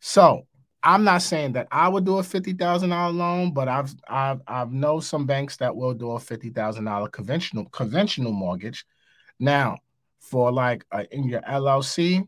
[0.00, 0.48] So
[0.82, 4.40] I'm not saying that I would do a fifty thousand dollar loan, but I've I've
[4.46, 8.84] I've know some banks that will do a fifty thousand dollar conventional conventional mortgage.
[9.38, 9.78] Now,
[10.18, 12.26] for like uh, in your LLC,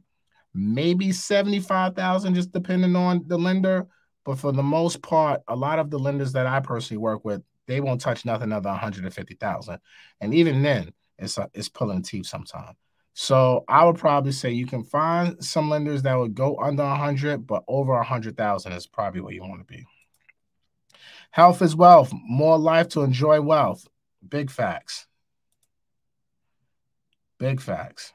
[0.54, 3.88] maybe seventy five thousand, just depending on the lender.
[4.30, 7.42] But for the most part, a lot of the lenders that I personally work with,
[7.66, 9.12] they won't touch nothing one hundred
[10.20, 12.76] and even then, it's uh, it's pulling teeth sometimes.
[13.12, 17.44] So I would probably say you can find some lenders that would go under 100,
[17.44, 19.84] but over 100,000 is probably where you want to be.
[21.32, 22.12] Health is wealth.
[22.12, 23.84] More life to enjoy wealth.
[24.28, 25.08] Big facts.
[27.40, 28.12] Big facts.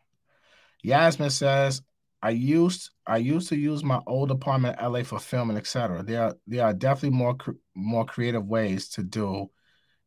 [0.82, 1.82] Yasmin says,
[2.26, 6.02] I used I used to use my old apartment in LA for filming, etc.
[6.02, 7.38] There are there are definitely more
[7.76, 9.52] more creative ways to do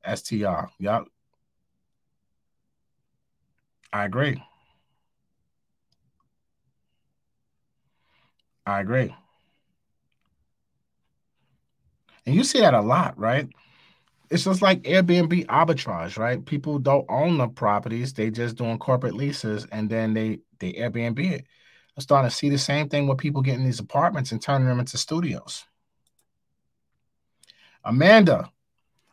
[0.04, 0.68] STR.
[0.80, 1.04] Yep.
[3.92, 4.42] I agree.
[8.66, 9.14] I agree.
[12.26, 13.48] And you see that a lot, right?
[14.30, 16.44] It's just like Airbnb arbitrage, right?
[16.44, 21.18] People don't own the properties; they just doing corporate leases, and then they they Airbnb
[21.20, 21.46] it.
[21.98, 24.78] I'm starting to see the same thing with people getting these apartments and turning them
[24.78, 25.64] into studios.
[27.84, 28.52] Amanda,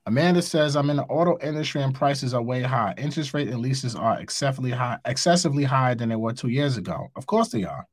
[0.06, 2.94] Amanda says, "I'm in the auto industry and prices are way high.
[2.96, 7.10] Interest rate and leases are excessively high, excessively higher than they were two years ago.
[7.16, 7.88] Of course they are.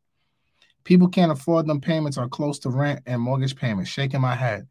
[0.85, 3.91] People can't afford them payments are close to rent and mortgage payments.
[3.91, 4.69] Shaking my head.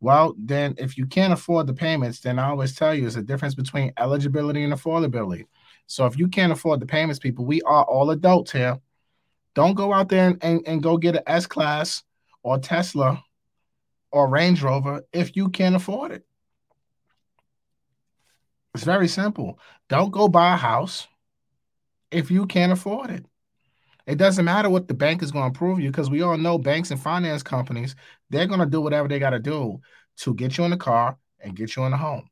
[0.00, 3.22] Well, then if you can't afford the payments, then I always tell you there's a
[3.22, 5.44] difference between eligibility and affordability.
[5.86, 8.80] So if you can't afford the payments, people, we are all adults here.
[9.56, 12.04] Don't go out there and, and, and go get an S class
[12.42, 13.24] or Tesla
[14.12, 16.24] or Range Rover if you can't afford it.
[18.74, 19.58] It's very simple.
[19.88, 21.08] Don't go buy a house
[22.10, 23.24] if you can't afford it.
[24.06, 26.58] It doesn't matter what the bank is going to approve you because we all know
[26.58, 27.96] banks and finance companies,
[28.28, 29.80] they're going to do whatever they got to do
[30.18, 32.28] to get you in the car and get you in the home.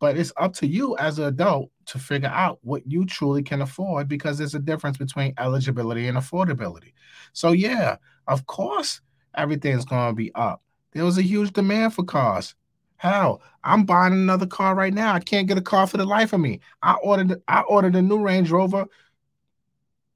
[0.00, 3.62] But it's up to you as an adult to figure out what you truly can
[3.62, 6.94] afford because there's a difference between eligibility and affordability.
[7.32, 9.02] So, yeah, of course,
[9.36, 10.62] everything's going to be up.
[10.92, 12.54] There was a huge demand for cars.
[12.96, 15.14] Hell, I'm buying another car right now.
[15.14, 16.60] I can't get a car for the life of me.
[16.82, 18.86] I ordered I ordered a new Range Rover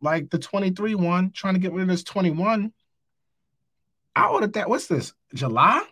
[0.00, 2.72] like the 23 one, trying to get rid of this 21.
[4.16, 4.68] I ordered that.
[4.68, 5.14] What's this?
[5.32, 5.82] July?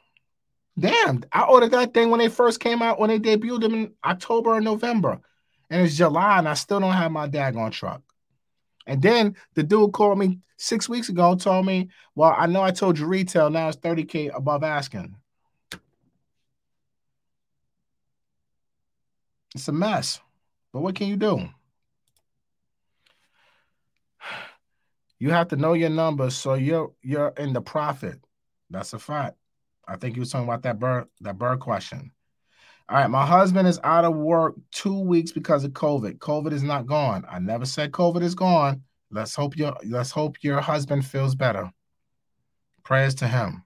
[0.79, 3.93] Damn, I ordered that thing when they first came out, when they debuted them in
[4.05, 5.21] October or November.
[5.69, 8.03] And it's July, and I still don't have my daggone truck.
[8.87, 12.71] And then the dude called me six weeks ago, told me, Well, I know I
[12.71, 15.15] told you retail, now it's 30K above asking.
[19.55, 20.21] It's a mess.
[20.73, 21.49] But what can you do?
[25.19, 28.19] You have to know your numbers so you're you're in the profit.
[28.71, 29.37] That's a fact.
[29.87, 32.13] I think you were talking about that bird that bird question.
[32.89, 36.19] All right, my husband is out of work two weeks because of COVID.
[36.19, 37.25] COVID is not gone.
[37.29, 38.83] I never said COVID is gone.
[39.11, 41.71] Let's hope your let's hope your husband feels better.
[42.85, 43.65] Prayers to him.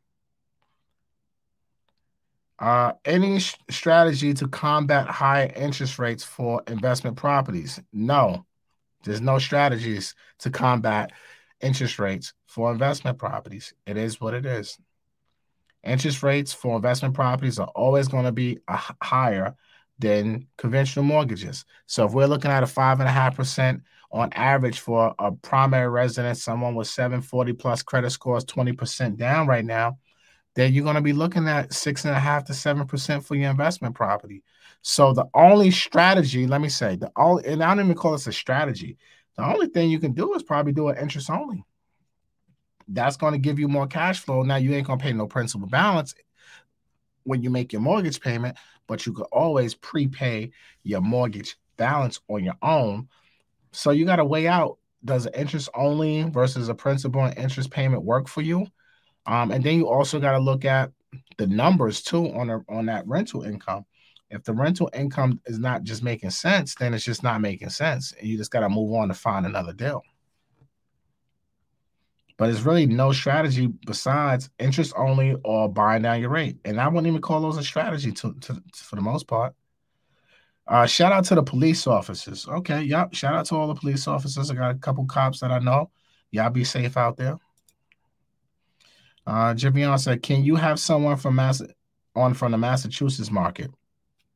[2.59, 7.81] Uh, any sh- strategy to combat high interest rates for investment properties?
[7.93, 8.47] No,
[9.05, 11.13] there's no strategies to combat
[11.61, 13.75] interest rates for investment properties.
[13.87, 14.79] It is what it is.
[15.87, 19.55] Interest rates for investment properties are always going to be uh, higher
[19.99, 21.65] than conventional mortgages.
[21.87, 25.33] So if we're looking at a five and a half percent on average for a
[25.33, 29.99] primary residence, someone with 740 plus credit scores, 20% down right now,
[30.57, 33.37] then you're going to be looking at six and a half to seven percent for
[33.37, 34.43] your investment property.
[34.83, 38.27] So the only strategy, let me say, the only and I don't even call this
[38.27, 38.97] a strategy.
[39.37, 41.65] The only thing you can do is probably do an interest only.
[42.89, 44.43] That's going to give you more cash flow.
[44.43, 46.15] Now you ain't going to pay no principal balance
[47.25, 50.51] when you make your mortgage payment, but you could always prepay
[50.85, 53.09] your mortgage balance on your own.
[53.73, 57.71] So you got to weigh out does an interest only versus a principal and interest
[57.71, 58.67] payment work for you?
[59.27, 60.91] Um, and then you also got to look at
[61.39, 63.85] the numbers too on a, on that rental income.
[64.31, 68.13] If the rental income is not just making sense, then it's just not making sense.
[68.19, 70.03] And you just got to move on to find another deal.
[72.39, 76.59] But it's really no strategy besides interest only or buying down your rate.
[76.65, 79.55] And I wouldn't even call those a strategy to, to, to for the most part.
[80.69, 82.47] Uh, shout out to the police officers.
[82.47, 83.15] Okay, yep.
[83.15, 84.51] Shout out to all the police officers.
[84.51, 85.91] I got a couple cops that I know.
[86.31, 87.39] Y'all be safe out there.
[89.27, 91.63] Uh, Javion said, "Can you have someone from Mass
[92.15, 93.71] on from the Massachusetts market?"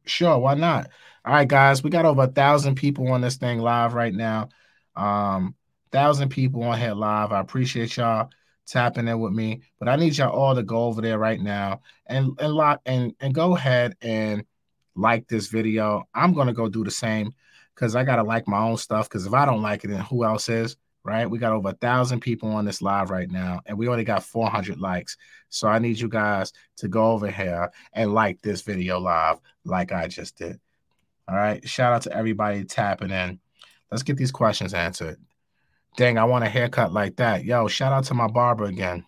[0.05, 0.89] Sure, why not?
[1.25, 4.49] All right, guys, we got over a thousand people on this thing live right now.
[4.97, 5.55] Um,
[5.93, 7.33] thousand people on here live.
[7.33, 8.31] I appreciate y'all
[8.67, 11.81] tapping in with me, but I need y'all all to go over there right now
[12.07, 14.45] and and lock and and go ahead and
[14.95, 16.05] like this video.
[16.15, 17.33] I'm gonna go do the same
[17.75, 19.09] because I gotta like my own stuff.
[19.09, 20.77] Because if I don't like it, then who else is?
[21.03, 21.29] Right?
[21.29, 24.23] We got over a thousand people on this live right now, and we only got
[24.23, 25.17] 400 likes.
[25.49, 29.93] So I need you guys to go over here and like this video live, like
[29.93, 30.61] I just did.
[31.27, 31.67] All right.
[31.67, 33.41] Shout out to everybody tapping in.
[33.91, 35.17] Let's get these questions answered.
[36.01, 37.45] Dang, I want a haircut like that.
[37.45, 39.05] Yo, shout out to my barber again.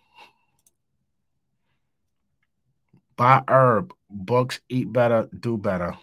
[3.15, 5.97] Buy herb, books, eat better, do better.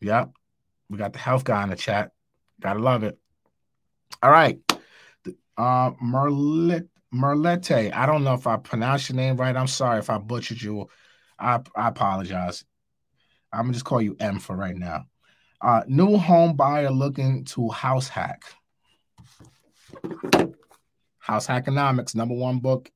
[0.00, 0.32] Yep.
[0.90, 2.10] We got the health guy in the chat.
[2.60, 3.16] Gotta love it.
[4.24, 4.58] All right.
[5.56, 7.94] Uh Merlet Merlete.
[7.94, 9.56] I don't know if I pronounced your name right.
[9.56, 10.88] I'm sorry if I butchered you.
[11.38, 12.64] I, I apologize.
[13.52, 15.04] I'm gonna just call you M for right now.
[15.60, 18.42] Uh, new home buyer looking to house hack.
[21.18, 22.90] House Hackonomics, number one book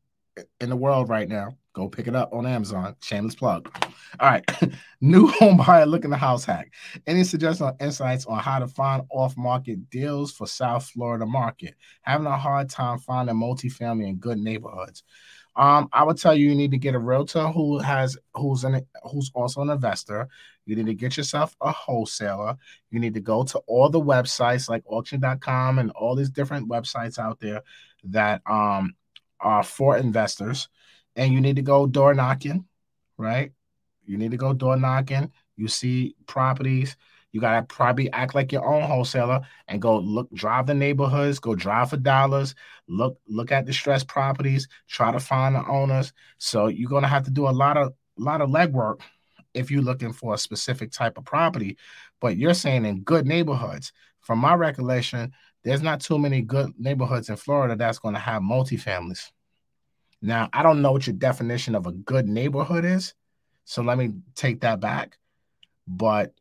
[0.60, 1.56] in the world right now.
[1.72, 2.96] Go pick it up on Amazon.
[3.02, 3.70] Shameless plug.
[4.18, 4.44] All right.
[5.00, 6.72] New home buyer looking to house hack.
[7.06, 11.74] Any suggestions or insights on how to find off market deals for South Florida market?
[12.02, 15.04] Having a hard time finding multifamily in good neighborhoods.
[15.54, 18.86] Um, I would tell you you need to get a realtor who has who's an
[19.04, 20.28] who's also an investor.
[20.68, 22.56] You need to get yourself a wholesaler.
[22.90, 27.18] You need to go to all the websites like auction.com and all these different websites
[27.18, 27.62] out there
[28.04, 28.94] that um
[29.40, 30.68] are for investors.
[31.16, 32.66] And you need to go door knocking,
[33.16, 33.52] right?
[34.04, 35.32] You need to go door knocking.
[35.56, 36.96] You see properties
[37.32, 41.54] you gotta probably act like your own wholesaler and go look, drive the neighborhoods, go
[41.54, 42.54] drive for dollars,
[42.88, 46.12] look, look at distressed properties, try to find the owners.
[46.38, 49.00] So you're gonna have to do a lot of a lot of legwork
[49.58, 51.76] if you're looking for a specific type of property.
[52.20, 53.92] But you're saying in good neighborhoods.
[54.20, 55.32] From my recollection,
[55.64, 59.30] there's not too many good neighborhoods in Florida that's going to have multifamilies.
[60.20, 63.14] Now, I don't know what your definition of a good neighborhood is.
[63.64, 65.18] So let me take that back.
[65.86, 66.34] But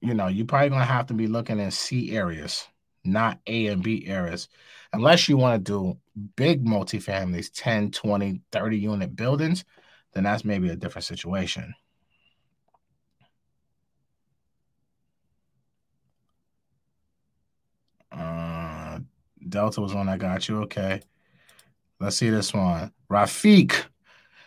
[0.00, 2.66] you know, you're probably going to have to be looking in C areas,
[3.04, 4.48] not A and B areas,
[4.92, 5.98] unless you want to do
[6.36, 9.64] big multifamilies, 10, 20, 30 unit buildings,
[10.12, 11.74] then that's maybe a different situation.
[19.50, 20.08] Delta was on.
[20.08, 20.62] I got you.
[20.62, 21.02] Okay.
[21.98, 22.92] Let's see this one.
[23.10, 23.74] Rafiq.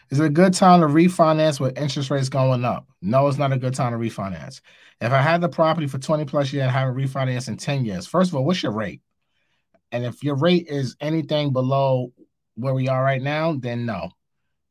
[0.10, 2.88] Is it a good time to refinance with interest rates going up?
[3.02, 4.62] No, it's not a good time to refinance.
[5.02, 8.08] If I had the property for 20 plus years and haven't refinanced in 10 years,
[8.08, 9.02] first of all, what's your rate?
[9.92, 12.14] And if your rate is anything below
[12.56, 14.10] where we are right now, then no.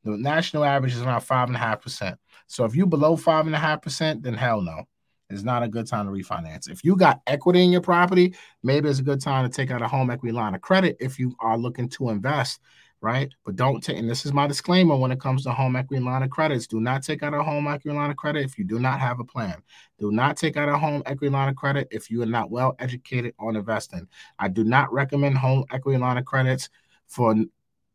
[0.04, 2.18] The national average is around five and a half percent.
[2.46, 4.84] So if you're below five and a half percent, then hell no.
[5.32, 6.70] It's not a good time to refinance.
[6.70, 9.82] If you got equity in your property, maybe it's a good time to take out
[9.82, 12.60] a home equity line of credit if you are looking to invest
[13.02, 13.32] right?
[13.44, 16.22] But don't take, and this is my disclaimer when it comes to home equity line
[16.22, 16.68] of credits.
[16.68, 19.18] Do not take out a home equity line of credit if you do not have
[19.18, 19.60] a plan.
[19.98, 22.76] Do not take out a home equity line of credit if you are not well
[22.78, 24.08] educated on investing.
[24.38, 26.70] I do not recommend home equity line of credits
[27.08, 27.34] for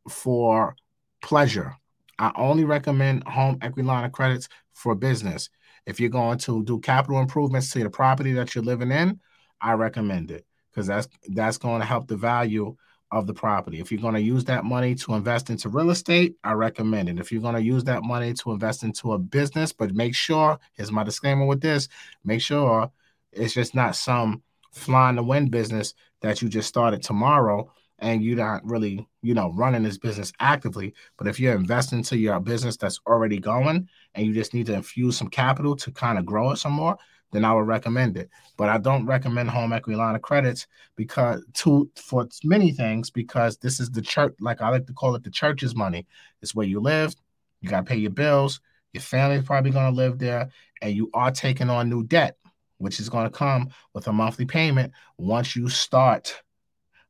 [0.09, 0.76] for
[1.22, 1.76] pleasure.
[2.20, 5.49] I only recommend home equity line of credits for business.
[5.88, 9.20] If you're going to do capital improvements to the property that you're living in,
[9.60, 12.76] I recommend it because that's that's going to help the value
[13.10, 13.80] of the property.
[13.80, 17.20] If you're going to use that money to invest into real estate, I recommend it.
[17.20, 20.60] If you're going to use that money to invest into a business, but make sure,
[20.74, 21.88] here's my disclaimer with this
[22.26, 22.92] make sure
[23.32, 28.24] it's just not some fly in the wind business that you just started tomorrow and
[28.24, 30.93] you're not really, you know, running this business actively.
[31.18, 34.74] But if you're investing into your business that's already going and you just need to
[34.74, 36.98] infuse some capital to kind of grow it some more,
[37.32, 38.30] then I would recommend it.
[38.56, 43.58] But I don't recommend home equity line of credits because to for many things because
[43.58, 46.06] this is the church, like I like to call it the church's money.
[46.41, 47.16] It's where you live,
[47.62, 48.62] you gotta pay your bills,
[48.93, 50.50] your family's probably gonna live there,
[50.82, 52.38] and you are taking on new debt,
[52.78, 56.41] which is gonna come with a monthly payment once you start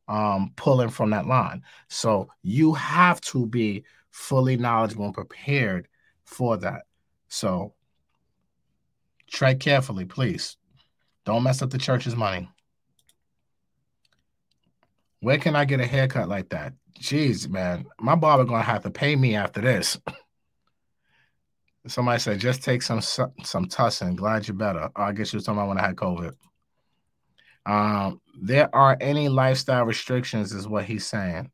[0.08, 1.64] um, pulling from that line.
[1.90, 5.88] So you have to be fully knowledgeable and prepared
[6.26, 6.84] for that.
[7.28, 7.74] So
[9.30, 10.58] tread carefully, please.
[11.26, 12.50] Don't mess up the church's money.
[15.20, 16.74] Where can I get a haircut like that?
[17.00, 20.00] Jeez, man, my barber gonna have to pay me after this.
[21.88, 24.16] Somebody said, just take some some tussin.
[24.16, 24.90] Glad you're better.
[24.96, 26.34] Oh, I guess you was talking about when I had COVID.
[27.66, 31.52] Um, there are any lifestyle restrictions, is what he's saying.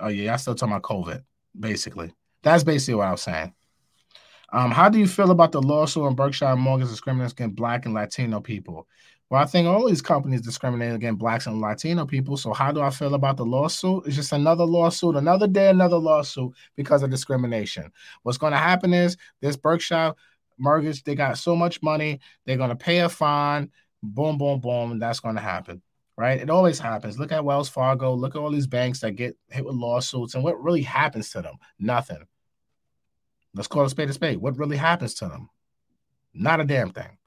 [0.00, 1.22] Oh yeah, I still talking about COVID.
[1.58, 2.12] Basically,
[2.42, 3.52] that's basically what I was saying.
[4.52, 7.94] Um, how do you feel about the lawsuit on Berkshire Mortgage discriminating against Black and
[7.94, 8.86] Latino people?
[9.30, 12.36] Well, I think all these companies discriminate against Blacks and Latino people.
[12.36, 14.06] So, how do I feel about the lawsuit?
[14.06, 17.90] It's just another lawsuit, another day, another lawsuit because of discrimination.
[18.22, 20.14] What's going to happen is this Berkshire
[20.58, 23.70] Mortgage, they got so much money, they're going to pay a fine
[24.04, 25.82] boom, boom, boom, that's going to happen,
[26.16, 26.40] right?
[26.40, 27.18] It always happens.
[27.18, 28.14] Look at Wells Fargo.
[28.14, 31.42] Look at all these banks that get hit with lawsuits, and what really happens to
[31.42, 31.56] them?
[31.78, 32.26] Nothing.
[33.54, 34.38] Let's call a spade a spade.
[34.38, 35.48] What really happens to them?
[36.32, 37.18] Not a damn thing.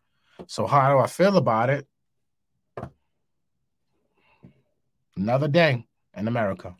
[0.45, 1.87] So how do I feel about it?
[5.15, 6.75] Another day in America.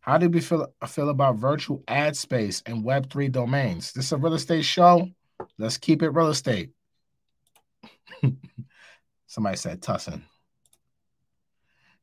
[0.00, 3.92] How do we feel, feel about virtual ad space and Web3 domains?
[3.92, 5.08] This is a real estate show.
[5.58, 6.70] Let's keep it real estate.
[9.36, 10.22] Somebody said Tussin.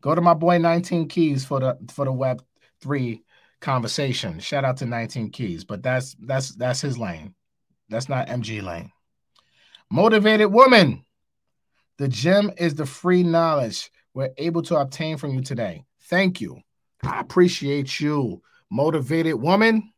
[0.02, 2.44] Go to my boy 19 Keys for the for the web
[2.80, 3.24] three
[3.60, 4.40] conversation.
[4.40, 7.34] Shout out to 19 Keys, but that's that's that's his lane.
[7.90, 8.92] That's not MG lane.
[9.90, 11.06] Motivated woman.
[11.98, 15.86] The gym is the free knowledge we're able to obtain from you today.
[16.02, 16.62] Thank you.
[17.02, 19.92] I appreciate you, motivated woman.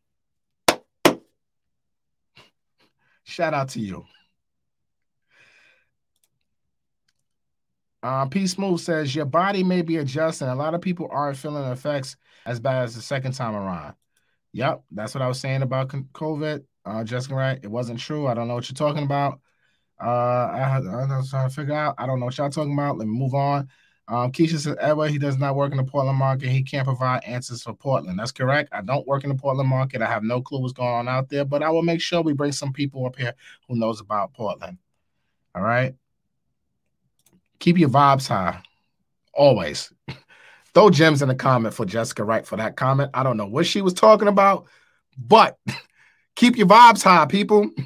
[3.25, 4.05] Shout out to you.
[8.05, 10.47] Uh, P Smooth says your body may be adjusting.
[10.47, 13.95] A lot of people aren't feeling effects as bad as the second time around.
[14.53, 16.63] Yep, that's what I was saying about COVID.
[16.85, 17.59] Uh, Jessica, right?
[17.63, 18.27] It wasn't true.
[18.27, 19.39] I don't know what you're talking about.
[19.99, 21.95] Uh, I, I was trying to figure out.
[21.97, 22.99] I don't know what y'all talking about.
[22.99, 23.69] Let me move on.
[24.07, 26.49] Um, Keisha says, Edward, he does not work in the Portland market.
[26.49, 28.19] He can't provide answers for Portland.
[28.19, 28.69] That's correct.
[28.71, 30.03] I don't work in the Portland market.
[30.03, 32.33] I have no clue what's going on out there, but I will make sure we
[32.33, 33.33] bring some people up here
[33.67, 34.77] who knows about Portland.
[35.55, 35.95] All right
[37.59, 38.61] keep your vibes high.
[39.33, 39.91] Always.
[40.73, 43.11] Throw gems in the comment for Jessica Wright for that comment.
[43.13, 44.65] I don't know what she was talking about,
[45.17, 45.57] but
[46.35, 47.69] keep your vibes high, people.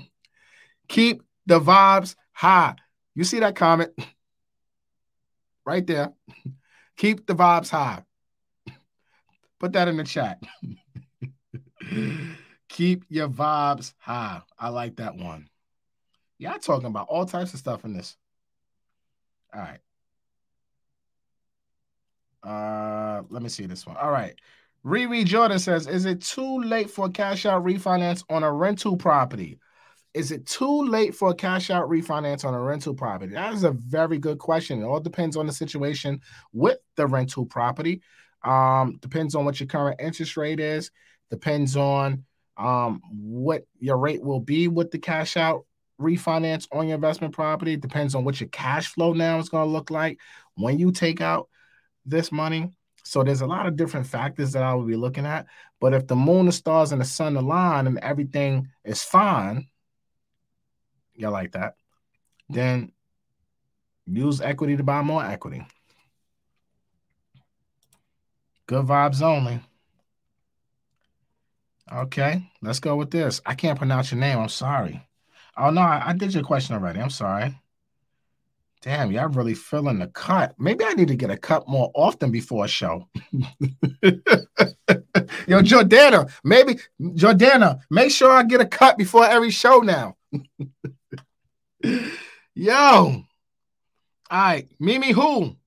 [0.88, 2.74] Keep the vibes high.
[3.14, 3.92] You see that comment
[5.64, 6.14] right there?
[6.98, 8.04] Keep the vibes high.
[9.60, 10.42] Put that in the chat.
[12.70, 14.42] Keep your vibes high.
[14.58, 15.48] I like that one.
[16.40, 18.18] Y'all talking about all types of stuff in this.
[19.54, 19.80] All right.
[22.44, 23.98] Uh, let me see this one.
[23.98, 24.36] All right.
[24.86, 28.96] Riri Jordan says, "Is it too late for a cash out refinance on a rental
[28.96, 29.60] property?
[30.14, 33.34] Is it too late for a cash out refinance on a rental property?
[33.34, 34.82] That is a very good question.
[34.82, 36.22] It all depends on the situation
[36.54, 38.02] with the rental property.
[38.44, 40.92] Um, depends on what your current interest rate is.
[41.30, 42.26] Depends on
[42.58, 45.66] um what your rate will be with the cash out
[46.00, 47.74] refinance on your investment property.
[47.74, 50.20] It depends on what your cash flow now is going to look like
[50.56, 51.50] when you take out
[52.06, 52.72] this money.
[53.04, 55.48] So there's a lot of different factors that I will be looking at.
[55.80, 59.68] But if the moon, the stars, and the sun align and everything is fine,
[61.16, 61.76] you like that,
[62.50, 62.92] then
[64.06, 65.66] use equity to buy more equity.
[68.68, 69.62] Good vibes only.
[71.92, 73.42] Okay, let's go with this.
[73.46, 74.38] I can't pronounce your name.
[74.38, 75.09] I'm sorry.
[75.60, 77.02] Oh no, I, did your question already.
[77.02, 77.54] I'm sorry.
[78.82, 80.56] Damn, y'all really feeling the cut.
[80.58, 83.10] Maybe I need to get a cut more often before a show.
[85.48, 90.16] Yo, Jordana, maybe Jordana, make sure I get a cut before every show now.
[92.56, 93.26] Yo, all
[94.32, 95.58] right, Mimi who?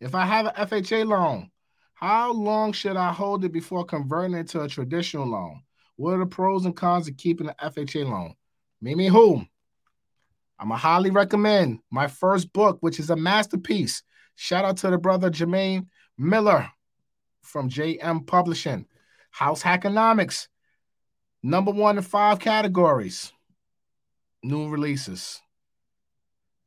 [0.00, 1.50] If I have an FHA loan,
[1.92, 5.60] how long should I hold it before converting it to a traditional loan?
[5.96, 8.34] What are the pros and cons of keeping an FHA loan?
[8.80, 9.44] Mimi who?
[10.58, 14.02] I'm a highly recommend my first book, which is a masterpiece.
[14.36, 15.86] Shout out to the brother Jermaine
[16.18, 16.68] Miller
[17.42, 18.86] from JM Publishing.
[19.30, 20.48] House Hackonomics,
[21.42, 23.32] number one in five categories.
[24.42, 25.42] New releases.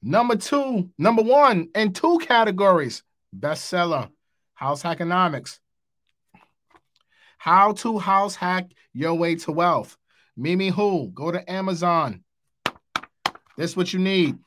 [0.02, 3.04] Number two, number one in two categories.
[3.38, 4.10] Bestseller.
[4.54, 5.60] House Hackonomics.
[7.38, 9.98] How to house hack your way to wealth.
[10.40, 11.12] Mimi Who.
[11.14, 12.24] Go to Amazon.
[13.58, 14.38] That's what you need.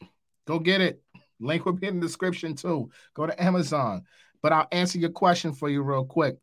[0.47, 1.03] Go get it.
[1.39, 2.91] Link will be in the description too.
[3.13, 4.05] Go to Amazon.
[4.43, 6.39] But I'll answer your question for you real quick.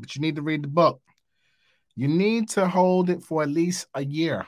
[0.00, 1.00] But you need to read the book.
[1.94, 4.46] You need to hold it for at least a year.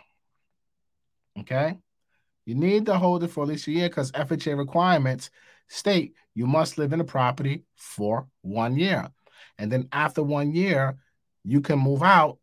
[1.38, 1.78] Okay?
[2.44, 5.30] You need to hold it for at least a year because FHA requirements
[5.68, 9.08] state you must live in the property for one year.
[9.58, 10.96] And then after one year,
[11.44, 12.38] you can move out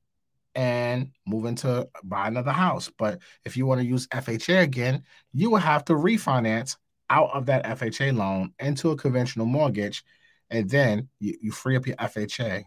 [0.56, 2.92] and move into buy another house.
[2.98, 6.78] But if you want to use FHA again, you will have to refinance
[7.10, 10.04] out of that FHA loan into a conventional mortgage,
[10.50, 12.64] and then you, you free up your FHA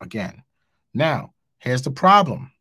[0.00, 0.42] again.
[0.94, 2.52] Now, here's the problem.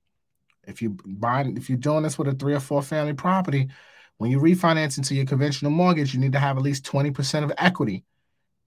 [0.68, 3.70] If you buy if you're doing this with a three or four family property,
[4.18, 7.54] when you refinance into your conventional mortgage, you need to have at least 20% of
[7.58, 8.04] equity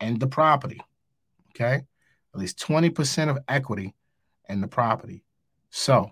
[0.01, 0.81] in the property.
[1.51, 1.83] Okay?
[2.35, 3.95] At least 20% of equity
[4.49, 5.25] in the property.
[5.71, 6.11] So,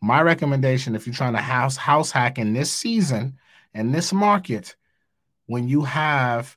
[0.00, 3.38] my recommendation if you're trying to house house hack in this season
[3.74, 4.76] in this market,
[5.46, 6.56] when you have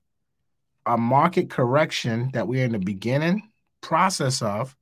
[0.86, 3.51] a market correction that we're in the beginning
[3.82, 4.75] process of,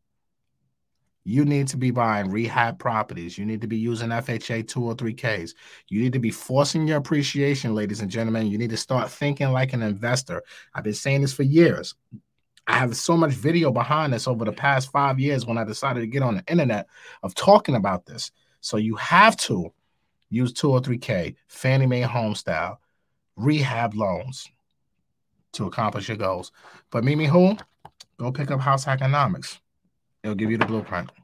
[1.26, 3.38] you need to be buying rehab properties.
[3.38, 5.54] You need to be using FHA 203Ks.
[5.88, 8.48] You need to be forcing your appreciation, ladies and gentlemen.
[8.48, 10.42] You need to start thinking like an investor.
[10.74, 11.94] I've been saying this for years.
[12.70, 16.02] I have so much video behind this over the past five years when I decided
[16.02, 16.86] to get on the internet
[17.24, 18.32] of talking about this.
[18.62, 19.74] So you have to
[20.30, 22.80] use 203K, Fannie Mae home style,
[23.36, 24.48] rehab loans
[25.54, 26.52] to accomplish your goals.
[26.92, 27.58] But Mimi who?
[28.20, 29.58] Go pick up House Hackonomics.
[30.22, 31.12] It'll give you the blueprint.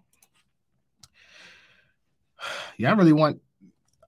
[2.78, 3.42] Yeah, I really want.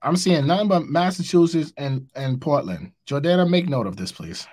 [0.02, 2.92] I'm seeing nothing but Massachusetts and, and Portland.
[3.06, 4.46] Jordana, make note of this, please.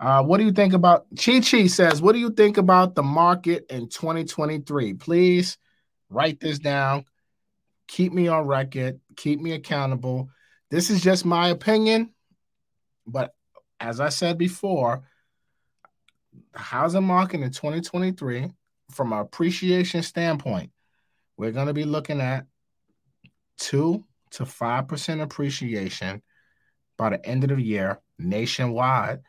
[0.00, 3.02] Uh, what do you think about Chi Chi says, what do you think about the
[3.02, 4.94] market in 2023?
[4.94, 5.58] Please
[6.08, 7.04] write this down.
[7.86, 10.30] Keep me on record, keep me accountable.
[10.70, 12.14] This is just my opinion,
[13.06, 13.34] but
[13.78, 15.02] as I said before,
[16.54, 18.50] the housing market in 2023,
[18.92, 20.70] from an appreciation standpoint,
[21.36, 22.46] we're going to be looking at
[23.58, 26.22] two to five percent appreciation
[26.96, 29.20] by the end of the year nationwide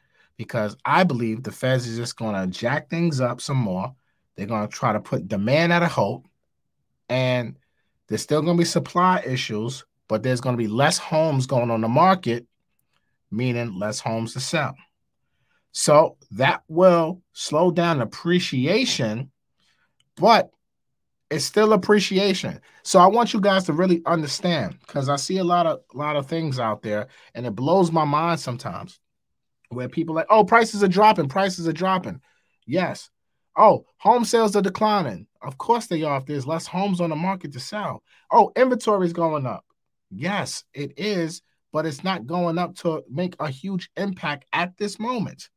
[0.41, 3.93] because I believe the Feds is just going to jack things up some more.
[4.35, 6.25] They're going to try to put demand out of hope,
[7.09, 7.57] and
[8.07, 11.69] there's still going to be supply issues, but there's going to be less homes going
[11.69, 12.47] on the market,
[13.29, 14.73] meaning less homes to sell.
[15.73, 19.29] So that will slow down appreciation,
[20.15, 20.49] but
[21.29, 22.61] it's still appreciation.
[22.81, 25.97] So I want you guys to really understand because I see a lot of a
[25.99, 28.99] lot of things out there, and it blows my mind sometimes
[29.71, 32.21] where people like, oh, prices are dropping, prices are dropping.
[32.65, 33.09] Yes.
[33.57, 35.27] Oh, home sales are declining.
[35.41, 38.03] Of course they are if there's less homes on the market to sell.
[38.31, 39.65] Oh, inventory is going up.
[40.09, 41.41] Yes, it is,
[41.73, 45.49] but it's not going up to make a huge impact at this moment.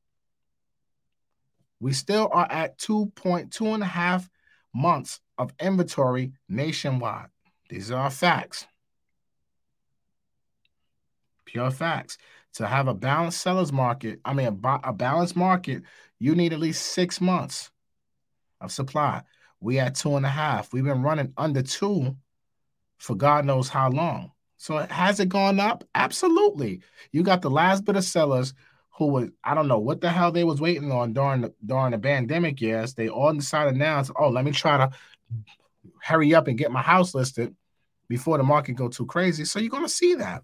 [1.81, 4.29] We still are at 2.2 and a half
[4.75, 7.29] months of inventory nationwide.
[7.69, 8.67] These are facts.
[11.45, 12.19] Pure facts
[12.55, 15.83] to have a balanced seller's market, I mean, a, a balanced market,
[16.19, 17.71] you need at least six months
[18.61, 19.23] of supply.
[19.61, 20.73] We at two and a half.
[20.73, 22.17] We've been running under two
[22.99, 24.33] for God knows how long.
[24.57, 25.85] So has it gone up?
[25.95, 26.81] Absolutely.
[27.13, 28.55] You got the last bit of sellers
[28.97, 31.91] who was I don't know what the hell they was waiting on during the during
[31.91, 32.95] the pandemic years.
[32.95, 34.91] They all decided now, oh, let me try to
[36.01, 37.55] hurry up and get my house listed
[38.09, 39.45] before the market go too crazy.
[39.45, 40.43] So you're gonna see that.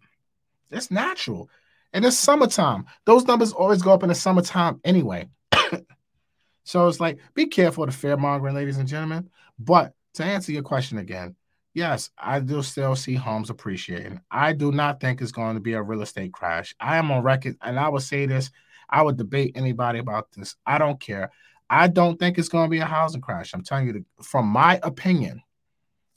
[0.71, 1.49] It's natural.
[1.93, 2.87] And it's summertime.
[3.05, 5.29] Those numbers always go up in the summertime anyway.
[6.65, 9.29] so it's like, be careful of the fear mongering, ladies and gentlemen.
[9.59, 11.35] But to answer your question again,
[11.75, 14.21] yes, I do still see homes appreciating.
[14.31, 16.75] I do not think it's going to be a real estate crash.
[16.81, 18.51] I am on record, and I would say this.
[18.89, 20.57] I would debate anybody about this.
[20.67, 21.31] I don't care.
[21.69, 23.55] I don't think it's going to be a housing crash.
[23.55, 25.43] I'm telling you, from my opinion,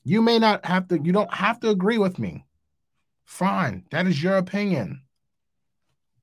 [0.04, 2.46] you may not have to, you don't have to agree with me.
[3.26, 3.86] Fine.
[3.92, 5.03] That is your opinion.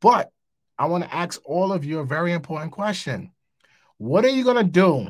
[0.01, 0.31] But
[0.79, 3.33] I want to ask all of you a very important question.
[3.99, 5.09] What are you going to do?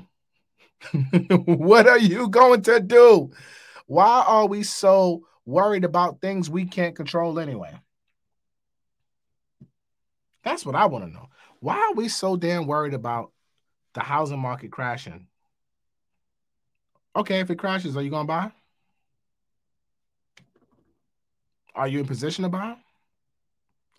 [1.45, 3.30] what are you going to do?
[3.86, 7.72] Why are we so worried about things we can't control anyway?
[10.43, 11.28] That's what I want to know.
[11.61, 13.32] Why are we so damn worried about
[13.95, 15.26] the housing market crashing?
[17.14, 18.53] Okay, if it crashes, are you going to buy?
[21.74, 22.76] Are you in position to buy?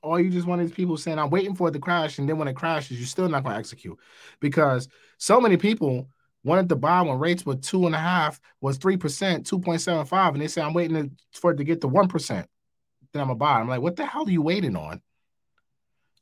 [0.03, 2.27] Or are you just of these people saying, I'm waiting for it to crash, and
[2.27, 3.97] then when it crashes, you're still not going to execute?
[4.39, 4.87] Because
[5.17, 6.09] so many people
[6.43, 10.47] wanted to buy when rates were two and a half, was 3%, 2.75, and they
[10.47, 12.27] say, I'm waiting for it to get to 1%.
[12.29, 12.47] Then
[13.21, 13.59] I'm going to buy.
[13.59, 15.01] I'm like, what the hell are you waiting on?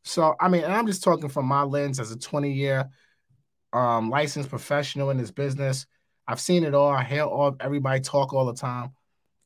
[0.04, 2.90] So, I mean, I'm just talking from my lens as a 20 year
[3.74, 5.86] um, licensed professional in this business.
[6.28, 6.90] I've seen it all.
[6.90, 8.92] I hear all everybody talk all the time.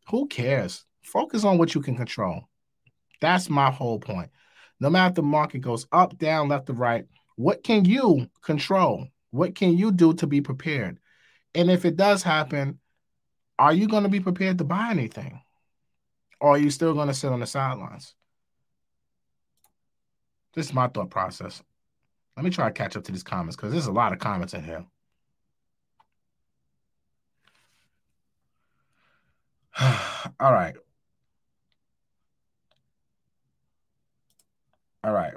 [0.09, 0.85] Who cares?
[1.01, 2.43] Focus on what you can control.
[3.23, 4.29] That's my whole point.
[4.81, 7.05] No matter the market goes up, down, left, or right,
[7.37, 9.07] what can you control?
[9.31, 10.99] What can you do to be prepared?
[11.55, 12.79] And if it does happen,
[13.57, 15.39] are you going to be prepared to buy anything?
[16.41, 18.13] Or are you still going to sit on the sidelines?
[20.53, 21.63] This is my thought process.
[22.35, 24.53] Let me try to catch up to these comments because there's a lot of comments
[24.53, 24.85] in here.
[30.41, 30.75] All right.
[35.03, 35.33] All right.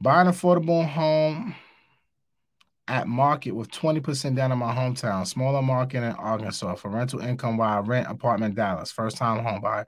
[0.00, 1.54] Buy an affordable home
[2.88, 7.56] at market with 20% down in my hometown, smaller market in Arkansas for rental income
[7.56, 9.86] while I rent apartment Dallas, first time home buyer.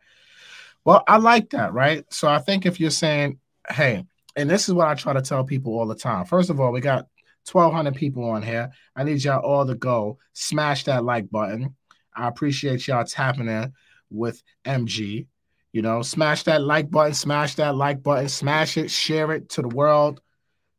[0.85, 2.05] Well, I like that, right?
[2.13, 3.39] So I think if you're saying,
[3.69, 4.05] hey,
[4.37, 6.25] and this is what I try to tell people all the time.
[6.25, 7.07] First of all, we got
[7.51, 8.71] 1,200 people on here.
[8.95, 11.75] I need y'all all to go smash that like button.
[12.15, 13.73] I appreciate y'all tapping in
[14.11, 15.27] with MG.
[15.73, 19.63] You know, smash that like button, smash that like button, smash it, share it to
[19.63, 20.21] the world.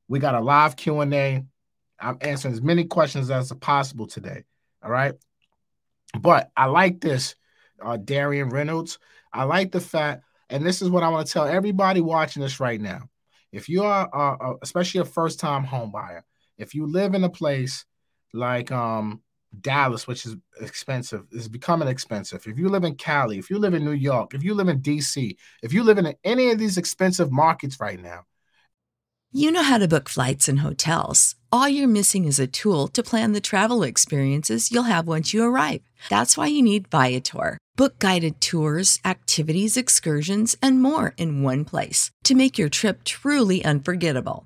[0.07, 1.43] We got a live Q&A.
[1.99, 4.45] I'm answering as many questions as possible today.
[4.83, 5.13] All right.
[6.19, 7.35] But I like this,
[7.81, 8.97] uh, Darian Reynolds.
[9.31, 12.59] I like the fact, and this is what I want to tell everybody watching this
[12.59, 13.09] right now.
[13.51, 16.23] If you are, uh, especially a first time home buyer,
[16.57, 17.85] if you live in a place
[18.33, 19.21] like um,
[19.61, 22.45] Dallas, which is expensive, is becoming expensive.
[22.45, 24.81] If you live in Cali, if you live in New York, if you live in
[24.81, 28.25] DC, if you live in any of these expensive markets right now,
[29.31, 31.35] you know how to book flights and hotels.
[31.51, 35.43] All you're missing is a tool to plan the travel experiences you'll have once you
[35.43, 35.81] arrive.
[36.09, 37.59] That's why you need Viator.
[37.75, 43.63] Book guided tours, activities, excursions, and more in one place to make your trip truly
[43.63, 44.45] unforgettable.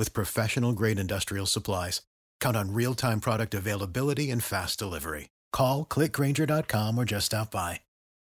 [0.00, 2.02] with professional grade industrial supplies.
[2.40, 5.28] Count on real time product availability and fast delivery.
[5.52, 7.82] Call clickgrainger.com or just stop by.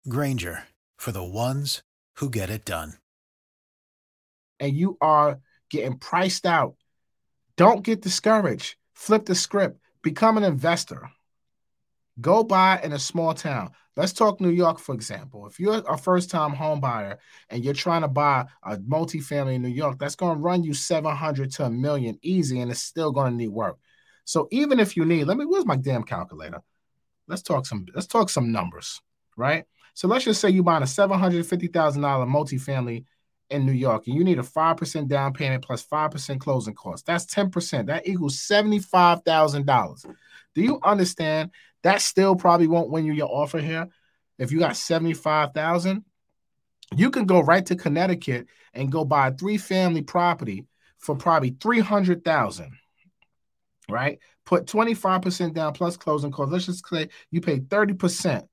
[0.07, 0.63] Grainger
[0.97, 1.81] for the ones
[2.17, 2.93] who get it done.
[4.59, 6.75] And you are getting priced out.
[7.57, 8.75] Don't get discouraged.
[8.93, 9.79] Flip the script.
[10.01, 11.09] Become an investor.
[12.21, 13.71] Go buy in a small town.
[13.95, 15.47] Let's talk New York, for example.
[15.47, 19.61] If you're a first time home buyer and you're trying to buy a multifamily in
[19.61, 23.11] New York, that's going to run you 700 to a million easy and it's still
[23.11, 23.77] going to need work.
[24.25, 26.61] So even if you need, let me, where's my damn calculator?
[27.27, 29.01] Let's talk some, let's talk some numbers,
[29.37, 29.65] right?
[29.93, 33.05] So let's just say you're buying a $750,000 multifamily
[33.49, 37.05] in New York and you need a 5% down payment plus 5% closing costs.
[37.05, 37.87] That's 10%.
[37.87, 40.15] That equals $75,000.
[40.55, 41.51] Do you understand
[41.83, 43.87] that still probably won't win you your offer here.
[44.37, 46.03] If you got 75,000,
[46.95, 50.65] you can go right to Connecticut and go buy a three family property
[50.97, 52.71] for probably 300,000.
[53.89, 54.19] Right?
[54.45, 56.51] Put 25% down plus closing costs.
[56.51, 58.47] Let's just say you pay 30%.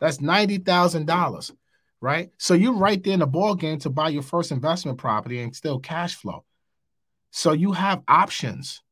[0.00, 1.52] That's $90,000.
[2.00, 2.30] Right?
[2.38, 5.54] So you're right there in the ball game to buy your first investment property and
[5.54, 6.44] still cash flow.
[7.30, 8.82] So you have options,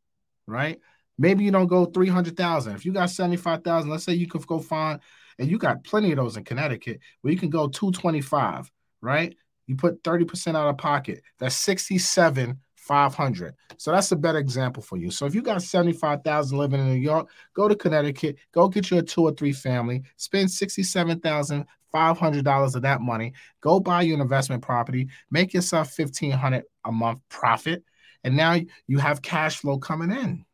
[0.46, 0.80] right?
[1.18, 2.74] Maybe you don't go 300,000.
[2.74, 5.00] If you got 75,000, let's say you could go find,
[5.38, 9.34] and you got plenty of those in Connecticut where you can go 225, right?
[9.66, 11.22] You put 30% out of pocket.
[11.38, 13.54] That's 67 500.
[13.78, 15.10] So that's a better example for you.
[15.10, 18.98] So if you got 75,000 living in New York, go to Connecticut, go get you
[18.98, 24.20] a two or three family, spend 67,000 $500 of that money, go buy you an
[24.20, 27.84] investment property, make yourself 1500 a month profit,
[28.24, 28.58] and now
[28.88, 30.44] you have cash flow coming in.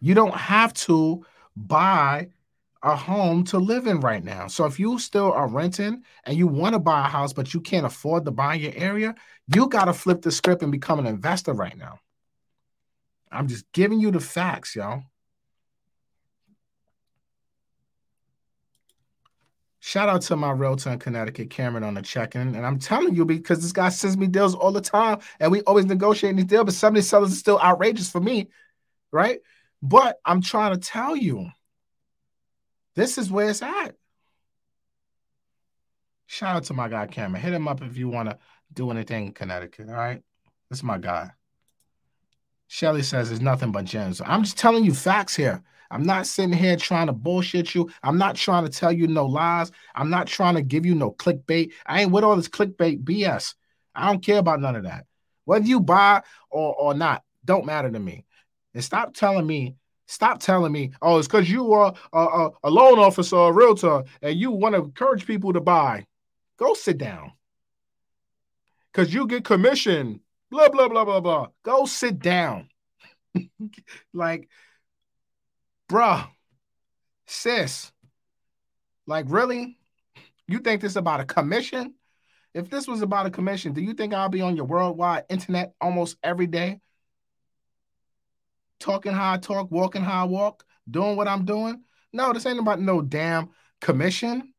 [0.00, 1.24] You don't have to
[1.56, 2.28] buy
[2.82, 4.46] a home to live in right now.
[4.46, 7.60] So if you still are renting and you want to buy a house, but you
[7.60, 9.14] can't afford to buy your area,
[9.54, 11.98] you got to flip the script and become an investor right now.
[13.30, 15.02] I'm just giving you the facts, y'all.
[19.80, 22.54] Shout out to my realtor in Connecticut, Cameron, on the check-in.
[22.54, 25.62] And I'm telling you, because this guy sends me deals all the time, and we
[25.62, 28.48] always negotiate these deals, but some of these sellers are still outrageous for me,
[29.10, 29.40] right?
[29.82, 31.50] But I'm trying to tell you
[32.94, 33.94] this is where it's at.
[36.26, 37.42] Shout out to my guy Cameron.
[37.42, 38.38] Hit him up if you want to
[38.72, 39.88] do anything in Connecticut.
[39.88, 40.22] All right.
[40.68, 41.30] This is my guy.
[42.68, 44.22] Shelly says it's nothing but gems.
[44.24, 45.60] I'm just telling you facts here.
[45.90, 47.90] I'm not sitting here trying to bullshit you.
[48.04, 49.72] I'm not trying to tell you no lies.
[49.96, 51.72] I'm not trying to give you no clickbait.
[51.84, 53.54] I ain't with all this clickbait BS.
[53.94, 55.06] I don't care about none of that.
[55.46, 58.24] Whether you buy or, or not, don't matter to me.
[58.74, 59.76] And stop telling me
[60.10, 64.02] Stop telling me, oh, it's because you are a, a, a, loan officer, a realtor,
[64.20, 66.04] and you want to encourage people to buy.
[66.58, 67.30] Go sit down.
[68.92, 70.18] Because you get commission.
[70.50, 71.46] Blah, blah, blah, blah, blah.
[71.62, 72.68] Go sit down.
[74.12, 74.48] like,
[75.88, 76.26] bruh,
[77.28, 77.92] sis,
[79.06, 79.78] like, really?
[80.48, 81.94] You think this is about a commission?
[82.52, 85.72] If this was about a commission, do you think I'll be on your worldwide internet
[85.80, 86.80] almost every day?
[88.80, 91.82] Talking how I talk, walking how I walk, doing what I'm doing.
[92.12, 93.50] No, this ain't about no damn
[93.80, 94.52] commission.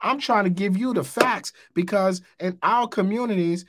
[0.00, 3.64] I'm trying to give you the facts because in our communities,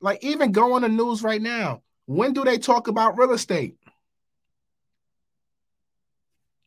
[0.00, 3.76] like even go on the news right now, when do they talk about real estate?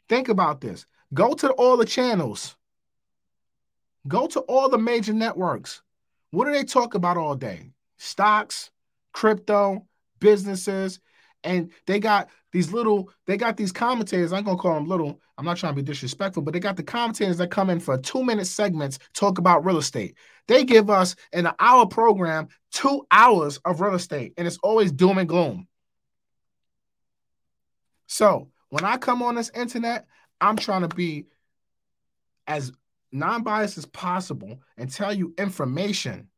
[0.08, 0.86] Think about this.
[1.14, 2.56] Go to all the channels.
[4.08, 5.82] Go to all the major networks.
[6.32, 7.72] What do they talk about all day?
[7.98, 8.72] Stocks,
[9.14, 9.86] crypto,
[10.20, 11.00] businesses,
[11.44, 14.34] and they got these little, they got these commentators.
[14.34, 15.22] I'm gonna call them little.
[15.38, 17.98] I'm not trying to be disrespectful, but they got the commentators that come in for
[17.98, 20.18] two minute segments talk about real estate.
[20.48, 24.92] They give us in an hour program two hours of real estate, and it's always
[24.92, 25.68] doom and gloom.
[28.08, 30.08] So when I come on this internet,
[30.42, 31.28] I'm trying to be
[32.48, 32.72] as
[33.12, 36.30] non-biased as possible and tell you information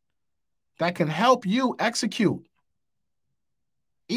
[0.79, 2.45] that can help you execute.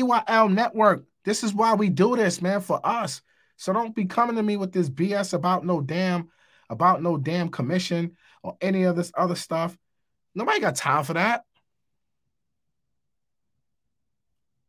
[0.01, 1.05] EYL Network.
[1.24, 3.22] This is why we do this, man, for us.
[3.57, 6.28] So don't be coming to me with this BS about no damn,
[6.68, 9.76] about no damn commission or any of this other stuff.
[10.34, 11.45] Nobody got time for that.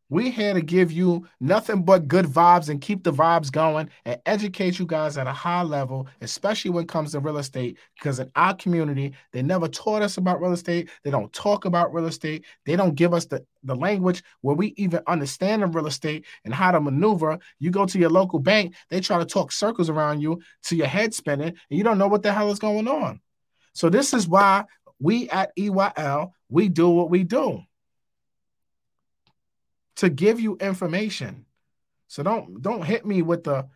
[0.09, 4.21] We here to give you nothing but good vibes and keep the vibes going and
[4.27, 7.79] educate you guys at a high level, especially when it comes to real estate.
[7.97, 10.89] Because in our community, they never taught us about real estate.
[11.03, 12.45] They don't talk about real estate.
[12.67, 16.53] They don't give us the, the language where we even understand the real estate and
[16.53, 17.39] how to maneuver.
[17.57, 20.87] You go to your local bank, they try to talk circles around you to your
[20.87, 23.21] head spinning, and you don't know what the hell is going on.
[23.73, 24.65] So this is why
[24.99, 27.63] we at EYL, we do what we do
[29.95, 31.45] to give you information.
[32.07, 33.67] So don't don't hit me with the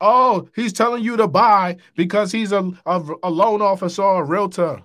[0.00, 4.26] oh, he's telling you to buy because he's a, a, a loan officer or a
[4.26, 4.82] realtor.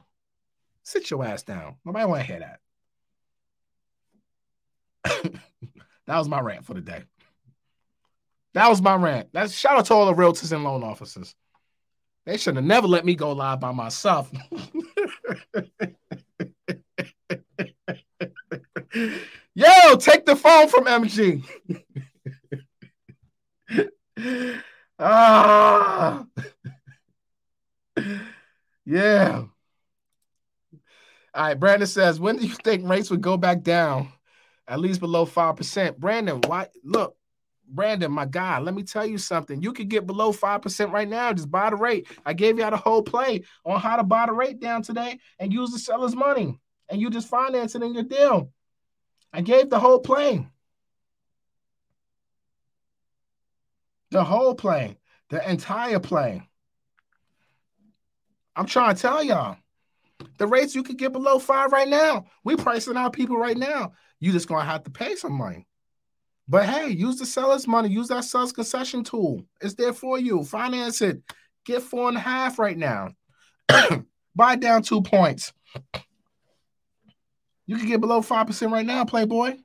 [0.84, 1.76] Sit your ass down.
[1.84, 2.59] Nobody want to hear that.
[6.05, 7.03] that was my rant for the day.
[8.53, 9.30] That was my rant.
[9.34, 11.36] That's shout out to all the realtors and loan officers.
[12.26, 14.32] They should have never let me go live by myself.
[19.55, 21.45] Yo, take the phone from MG.
[24.99, 26.25] ah.
[28.85, 29.43] yeah.
[31.33, 34.09] All right, Brandon says, when do you think rates would go back down?
[34.67, 35.97] At least below 5%.
[35.97, 37.15] Brandon, why look,
[37.67, 39.61] Brandon, my guy, let me tell you something.
[39.61, 41.31] You could get below 5% right now.
[41.31, 42.07] Just buy the rate.
[42.25, 45.53] I gave y'all the whole play on how to buy the rate down today and
[45.53, 46.59] use the seller's money.
[46.89, 48.51] And you just finance it in your deal.
[49.36, 50.49] I gave the whole plane.
[54.11, 54.95] The whole plane,
[55.29, 56.47] the entire plane.
[58.55, 59.57] I'm trying to tell y'all.
[60.38, 62.27] The rates you could get below five right now.
[62.45, 63.91] We pricing out people right now.
[64.21, 65.67] You just gonna have to pay some money.
[66.47, 67.89] But hey, use the seller's money.
[67.89, 69.43] Use that seller's concession tool.
[69.59, 70.45] It's there for you.
[70.45, 71.21] Finance it.
[71.65, 73.09] Get four and a half right now.
[74.36, 75.51] Buy down two points.
[77.68, 79.57] You can get below 5% right now, Playboy.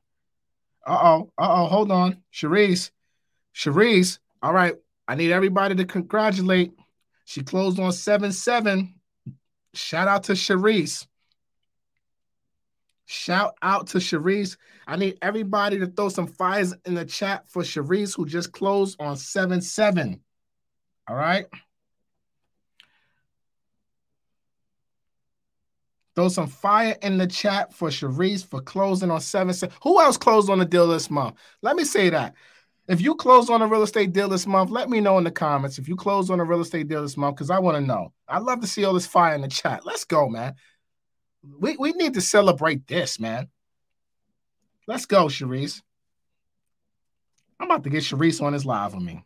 [0.86, 1.30] Uh-oh.
[1.36, 1.66] Uh-oh.
[1.66, 2.22] Hold on.
[2.32, 2.90] Sharice.
[3.54, 4.18] Sharice.
[4.42, 4.74] All right.
[5.06, 6.72] I need everybody to congratulate.
[7.24, 8.92] She closed on 7-7.
[9.74, 11.06] Shout out to Sharice.
[13.06, 14.56] Shout out to Sharice.
[14.86, 19.00] I need everybody to throw some fires in the chat for Sharice, who just closed
[19.00, 20.20] on 7 7.
[21.08, 21.46] All right.
[26.16, 29.74] Throw some fire in the chat for Sharice for closing on 7 7.
[29.82, 31.36] Who else closed on the deal this month?
[31.62, 32.34] Let me say that.
[32.88, 35.30] If you closed on a real estate deal this month, let me know in the
[35.30, 37.80] comments if you closed on a real estate deal this month because I want to
[37.80, 38.12] know.
[38.26, 39.86] I'd love to see all this fire in the chat.
[39.86, 40.54] Let's go, man.
[41.60, 43.48] We, we need to celebrate this, man.
[44.88, 45.80] Let's go, Sharice.
[47.60, 49.24] I'm about to get Sharice on his live with me.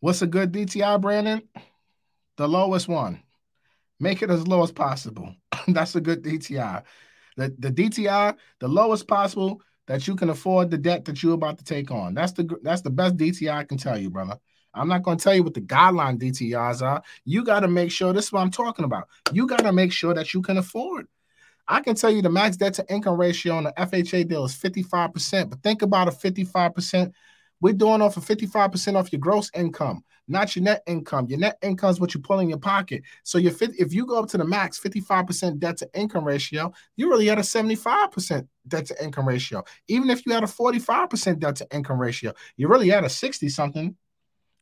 [0.00, 1.42] What's a good DTI, Brandon?
[2.38, 3.20] The lowest one.
[4.00, 5.34] Make it as low as possible.
[5.68, 6.84] That's a good DTI.
[7.36, 11.58] The, the DTI, the lowest possible that you can afford the debt that you're about
[11.58, 12.14] to take on.
[12.14, 14.38] That's the that's the best DTI I can tell you, brother.
[14.74, 17.02] I'm not going to tell you what the guideline DTIs are.
[17.24, 19.08] You got to make sure this is what I'm talking about.
[19.32, 21.08] You got to make sure that you can afford.
[21.66, 24.54] I can tell you the max debt to income ratio on the FHA deal is
[24.54, 27.12] 55%, but think about a 55%.
[27.60, 31.26] We're doing off of 55% off your gross income, not your net income.
[31.28, 33.02] Your net income is what you pull in your pocket.
[33.24, 37.08] So your if you go up to the max 55% debt to income ratio, you
[37.10, 39.64] really had a 75% debt to income ratio.
[39.88, 43.48] Even if you had a 45% debt to income ratio, you really had a 60
[43.48, 43.96] something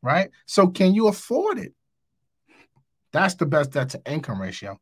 [0.06, 0.30] right?
[0.46, 1.74] So can you afford it?
[3.12, 4.78] That's the best debt to income ratio.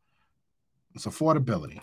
[0.94, 1.80] It's affordability.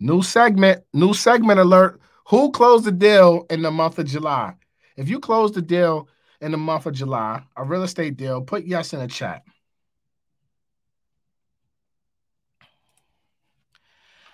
[0.00, 2.00] New segment, new segment alert.
[2.28, 4.54] Who closed the deal in the month of July?
[4.96, 6.08] If you close the deal
[6.40, 9.42] in the month of July, a real estate deal, put yes in the chat.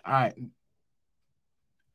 [0.04, 0.34] All right.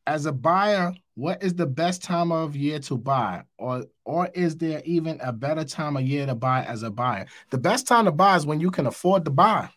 [0.08, 3.44] As a buyer, what is the best time of year to buy?
[3.58, 7.26] Or or is there even a better time of year to buy as a buyer?
[7.50, 9.70] The best time to buy is when you can afford to buy.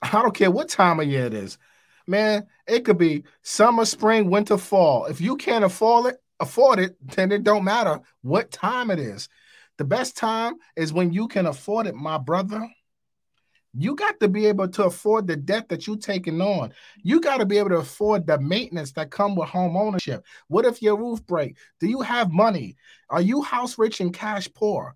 [0.00, 1.58] I don't care what time of year it is.
[2.06, 5.06] Man it could be summer spring winter fall.
[5.06, 9.28] If you can't afford it afford it then it don't matter what time it is
[9.78, 12.68] the best time is when you can afford it my brother
[13.74, 16.74] you got to be able to afford the debt that you're taking on.
[17.02, 20.24] You got to be able to afford the maintenance that come with home ownership.
[20.48, 21.56] What if your roof break?
[21.80, 22.76] Do you have money?
[23.08, 24.94] Are you house rich and cash poor?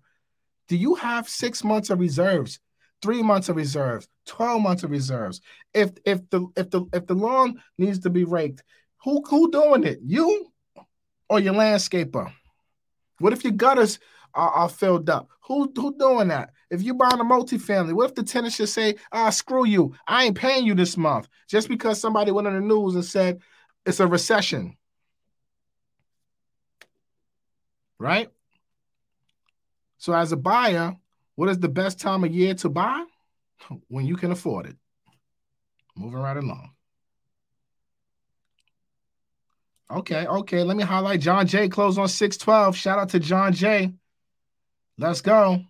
[0.67, 2.59] Do you have six months of reserves,
[3.01, 5.41] three months of reserves, 12 months of reserves?
[5.73, 8.63] If if the if the if the lawn needs to be raked,
[9.03, 9.99] who who doing it?
[10.03, 10.51] You
[11.29, 12.31] or your landscaper?
[13.19, 13.99] What if your gutters
[14.33, 15.29] are, are filled up?
[15.47, 16.51] Who who doing that?
[16.69, 20.25] If you're buying a multifamily, what if the tenant should say, "Ah, screw you, I
[20.25, 23.41] ain't paying you this month," just because somebody went on the news and said
[23.85, 24.77] it's a recession,
[27.99, 28.29] right?
[29.97, 30.95] So, as a buyer,
[31.35, 33.05] what is the best time of year to buy?
[33.87, 34.77] When you can afford it.
[35.95, 36.71] Moving right along.
[39.89, 40.63] Okay, okay.
[40.63, 41.69] Let me highlight John Jay.
[41.69, 42.75] Close on 612.
[42.75, 43.93] Shout out to John Jay.
[44.97, 45.61] Let's go.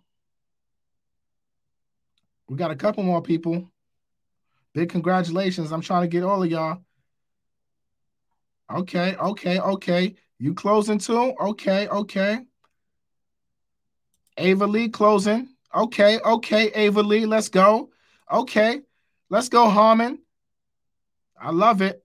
[2.47, 3.69] We got a couple more people.
[4.73, 5.71] Big congratulations.
[5.71, 6.81] I'm trying to get all of y'all.
[8.73, 10.15] Okay, okay, okay.
[10.39, 11.33] You closing too?
[11.39, 12.39] Okay, okay.
[14.37, 15.49] Ava Lee closing.
[15.73, 17.89] Okay, okay, Ava Lee, let's go.
[18.31, 18.81] Okay,
[19.29, 20.19] let's go, Harmon.
[21.39, 22.03] I love it.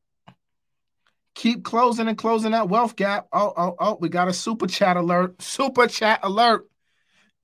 [1.34, 3.26] Keep closing and closing that wealth gap.
[3.32, 5.40] Oh, oh, oh, we got a super chat alert.
[5.40, 6.68] Super chat alert.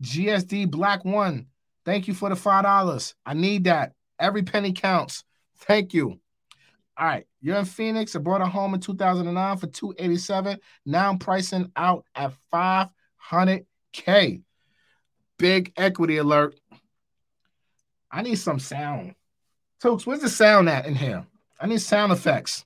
[0.02, 1.46] GSD Black One.
[1.84, 3.14] Thank you for the five dollars.
[3.24, 3.92] I need that.
[4.18, 5.24] Every penny counts.
[5.56, 6.20] Thank you.
[6.98, 8.16] All right, you're in Phoenix.
[8.16, 10.58] I bought a home in 2009 for 287.
[10.84, 14.42] Now I'm pricing out at 500k.
[15.38, 16.58] Big equity alert.
[18.10, 19.14] I need some sound.
[19.80, 21.24] Folks, where's the sound at in here?
[21.60, 22.64] I need sound effects.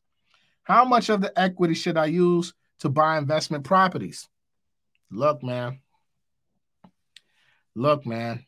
[0.72, 4.26] How much of the equity should I use to buy investment properties?
[5.10, 5.80] Look, man.
[7.74, 8.46] Look, man.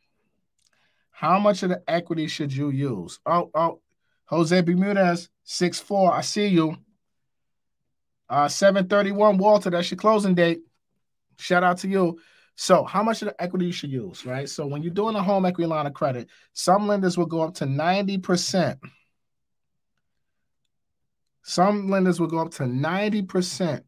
[1.11, 3.21] How much of the equity should you use?
[3.27, 3.83] Oh, oh,
[4.25, 6.15] Jose Bermudez, six four.
[6.15, 6.79] I see you.
[8.31, 10.61] Uh, 731 Walter, that's your closing date.
[11.37, 12.19] Shout out to you.
[12.57, 14.49] So, how much of the equity you should use, right?
[14.49, 17.53] So, when you're doing a home equity line of credit, some lenders will go up
[17.57, 18.79] to 90%.
[21.45, 23.83] Some lenders will go up to 90%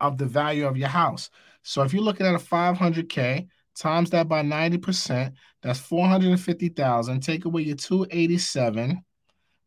[0.00, 1.30] of the value of your house.
[1.62, 5.32] So, if you're looking at a 500K, times that by 90%,
[5.62, 7.20] that's 450,000.
[7.20, 9.02] Take away your 287,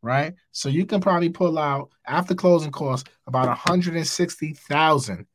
[0.02, 0.34] right?
[0.52, 5.26] So, you can probably pull out after closing costs about 160,000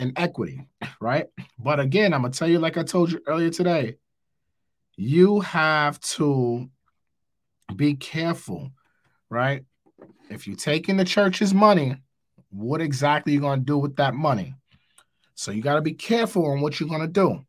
[0.00, 0.66] in equity,
[1.00, 1.26] right?
[1.58, 3.96] But again, I'm gonna tell you, like I told you earlier today,
[4.96, 6.68] you have to
[7.74, 8.72] be careful,
[9.30, 9.64] right?
[10.30, 11.96] If you're taking the church's money,
[12.50, 14.54] what exactly are you gonna do with that money?
[15.34, 17.44] So you gotta be careful on what you're gonna do.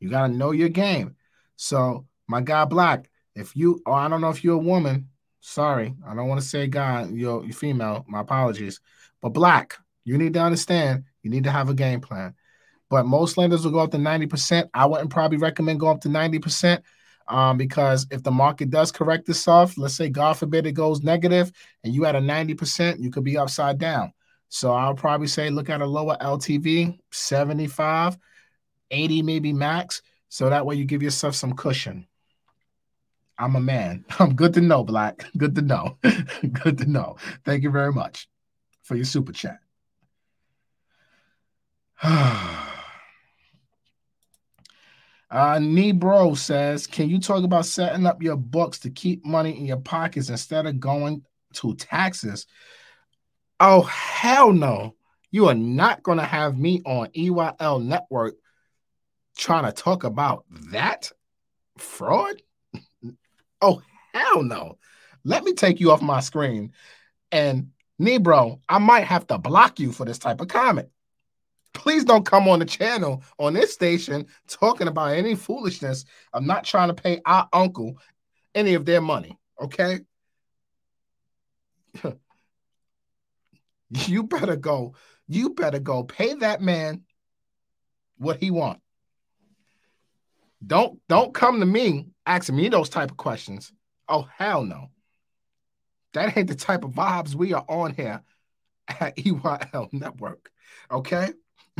[0.00, 1.16] You gotta know your game.
[1.56, 5.08] So my guy Black, if you or I don't know if you're a woman,
[5.40, 8.80] sorry, I don't want to say guy, you're, you're female, my apologies.
[9.20, 12.34] But Black, you need to understand you need to have a game plan.
[12.88, 14.68] But most lenders will go up to 90%.
[14.74, 16.82] I wouldn't probably recommend going up to 90%
[17.28, 21.52] um, because if the market does correct itself, let's say God forbid it goes negative
[21.84, 24.12] and you at a 90%, you could be upside down.
[24.48, 28.18] So I'll probably say look at a lower LTV, 75,
[28.90, 30.02] 80 maybe max.
[30.28, 32.06] So that way you give yourself some cushion.
[33.38, 34.04] I'm a man.
[34.18, 35.24] I'm good to know, Black.
[35.36, 35.96] Good to know.
[36.62, 37.16] good to know.
[37.44, 38.28] Thank you very much
[38.82, 39.58] for your super chat.
[45.32, 49.64] uh, Nebro says, Can you talk about setting up your books to keep money in
[49.64, 51.24] your pockets instead of going
[51.54, 52.46] to taxes?
[53.58, 54.94] Oh, hell no.
[55.30, 58.34] You are not going to have me on EYL Network
[59.38, 61.10] trying to talk about that
[61.78, 62.42] fraud.
[63.64, 63.80] Oh,
[64.12, 64.76] hell no.
[65.22, 66.72] Let me take you off my screen.
[67.30, 67.68] And
[68.00, 70.88] Nebro, I might have to block you for this type of comment
[71.72, 76.04] please don't come on the channel on this station talking about any foolishness.
[76.32, 77.98] I'm not trying to pay our uncle
[78.54, 79.38] any of their money.
[79.60, 80.00] Okay.
[83.90, 84.94] you better go.
[85.28, 87.02] You better go pay that man
[88.18, 88.80] what he want.
[90.64, 93.72] Don't don't come to me asking me those type of questions.
[94.08, 94.90] Oh hell no.
[96.14, 98.22] That ain't the type of vibes we are on here
[98.88, 100.50] at EYL Network.
[100.90, 101.30] Okay?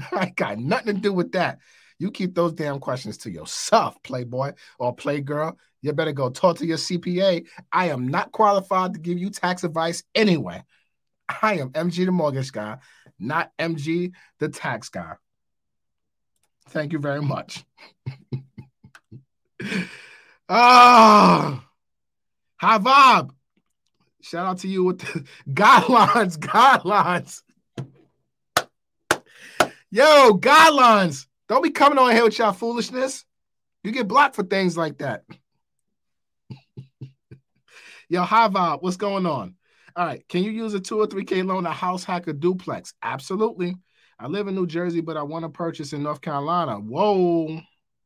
[0.12, 1.59] I got nothing to do with that.
[1.98, 5.57] You keep those damn questions to yourself, playboy or playgirl.
[5.82, 7.46] You better go talk to your CPA.
[7.70, 10.64] I am not qualified to give you tax advice anyway.
[11.28, 12.78] I am MG the mortgage guy,
[13.18, 15.14] not MG the tax guy.
[16.68, 17.64] Thank you very much.
[20.48, 21.64] Ah, oh,
[22.57, 23.30] high vibe.
[24.20, 27.42] Shout out to you with the guidelines, guidelines.
[29.95, 31.26] Yo, guidelines.
[31.49, 33.26] Don't be coming on here with y'all foolishness.
[33.84, 35.22] You get blocked for things like that.
[38.09, 38.80] Yo, high vibe.
[38.80, 39.55] What's going on?
[39.95, 40.26] All right.
[40.30, 42.95] Can you use a two or three K loan a house hacker duplex?
[43.03, 43.76] Absolutely.
[44.18, 46.76] I live in New Jersey, but I want to purchase in North Carolina.
[46.76, 47.61] Whoa,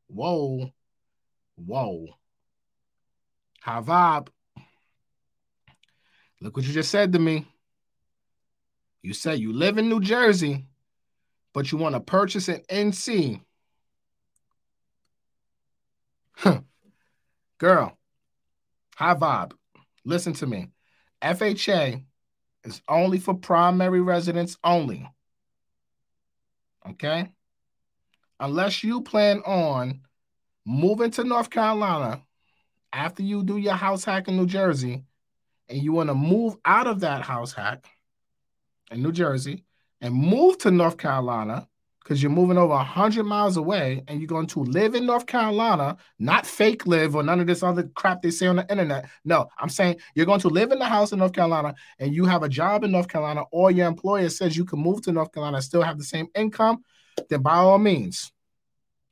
[0.08, 0.72] whoa,
[1.54, 2.06] whoa.
[3.60, 4.28] High vibe.
[6.40, 7.46] Look what you just said to me.
[9.02, 10.66] You said you live in New Jersey,
[11.56, 13.40] but you want to purchase an NC.
[16.32, 16.60] Huh.
[17.56, 17.96] Girl,
[18.94, 19.52] high vibe.
[20.04, 20.68] Listen to me.
[21.22, 22.04] FHA
[22.64, 25.08] is only for primary residence only.
[26.90, 27.30] Okay?
[28.38, 30.02] Unless you plan on
[30.66, 32.20] moving to North Carolina
[32.92, 35.04] after you do your house hack in New Jersey
[35.70, 37.86] and you want to move out of that house hack
[38.90, 39.64] in New Jersey
[40.00, 41.68] and move to North Carolina
[42.06, 45.96] because you're moving over 100 miles away and you're going to live in North Carolina,
[46.20, 49.10] not fake live or none of this other crap they say on the internet.
[49.24, 52.24] No, I'm saying you're going to live in the house in North Carolina and you
[52.24, 55.32] have a job in North Carolina or your employer says you can move to North
[55.32, 56.84] Carolina and still have the same income,
[57.28, 58.30] then by all means,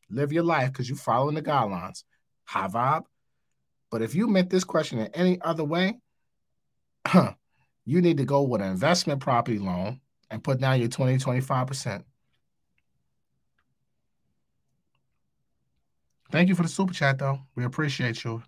[0.09, 2.05] live your life because you're following the guidelines.
[2.45, 3.07] High vibe.
[3.91, 5.99] But if you meant this question in any other way,
[7.85, 10.01] you need to go with an investment property loan
[10.35, 12.03] and put down your 20, 25%.
[16.33, 17.39] Thank you for the super chat, though.
[17.55, 18.43] We appreciate you.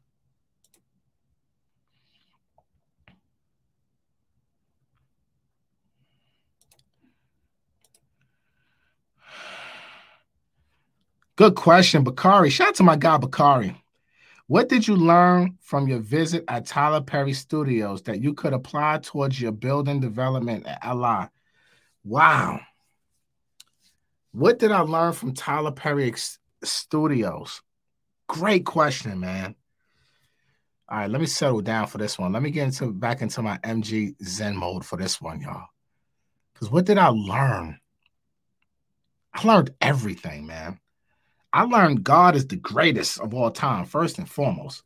[11.37, 12.51] Good question, Bakari.
[12.51, 13.81] Shout out to my guy, Bakari.
[14.49, 18.99] What did you learn from your visit at Tyler Perry Studios that you could apply
[19.03, 21.29] towards your building development at LI?
[22.07, 22.61] Wow.
[24.33, 26.07] What did I learn from Tyler Perry
[26.63, 27.63] Studios.
[28.29, 29.55] Great question, man.
[30.89, 32.33] All right, let me settle down for this one.
[32.33, 35.67] Let me get into back into my MG Zen mode for this one, y'all.
[36.53, 37.79] Because what did I learn?
[39.33, 40.79] I learned everything, man.
[41.53, 44.83] I learned God is the greatest of all time, first and foremost.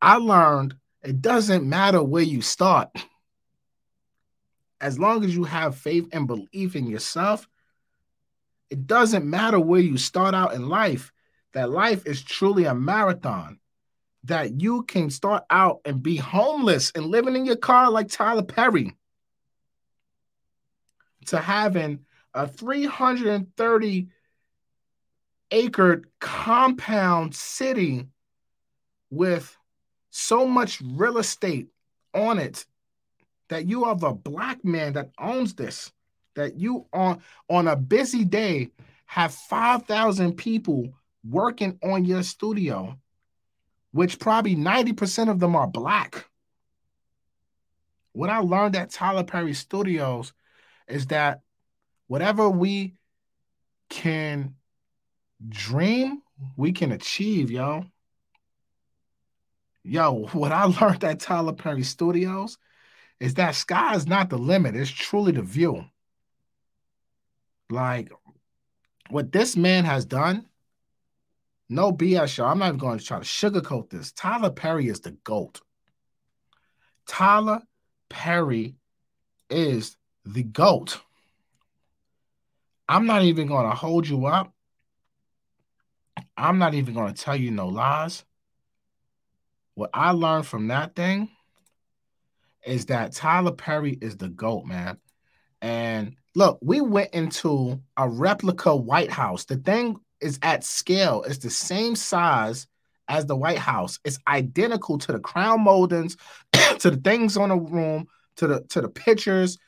[0.00, 2.90] I learned it doesn't matter where you start.
[4.80, 7.48] As long as you have faith and belief in yourself,
[8.70, 11.12] it doesn't matter where you start out in life,
[11.52, 13.58] that life is truly a marathon.
[14.24, 18.42] That you can start out and be homeless and living in your car like Tyler
[18.42, 18.96] Perry,
[21.26, 22.00] to having
[22.34, 24.08] a 330
[25.52, 28.08] acre compound city
[29.10, 29.56] with
[30.10, 31.68] so much real estate
[32.12, 32.66] on it
[33.48, 35.92] that you are a black man that owns this
[36.34, 38.70] that you on on a busy day
[39.06, 40.92] have 5000 people
[41.28, 42.96] working on your studio
[43.92, 46.26] which probably 90% of them are black
[48.12, 50.32] what i learned at tyler perry studios
[50.88, 51.40] is that
[52.06, 52.94] whatever we
[53.88, 54.54] can
[55.48, 56.22] dream,
[56.56, 57.84] we can achieve, yo.
[59.82, 62.58] Yo, what I learned at Tyler Perry Studios
[63.20, 65.84] is that sky is not the limit, it's truly the view.
[67.70, 68.12] Like
[69.10, 70.46] what this man has done,
[71.68, 72.48] no BS, y'all.
[72.48, 74.12] I'm not even going to try to sugarcoat this.
[74.12, 75.60] Tyler Perry is the GOAT.
[77.06, 77.62] Tyler
[78.08, 78.76] Perry
[79.50, 81.00] is the GOAT.
[82.88, 84.52] I'm not even going to hold you up.
[86.36, 88.24] I'm not even going to tell you no lies.
[89.74, 91.28] What I learned from that thing
[92.66, 94.98] is that Tyler Perry is the GOAT, man.
[95.62, 99.44] And look, we went into a replica White House.
[99.44, 102.66] The thing is at scale, it's the same size
[103.08, 103.98] as the White House.
[104.04, 106.16] It's identical to the crown moldings,
[106.78, 108.06] to the things on the room,
[108.36, 109.58] to the to the pictures,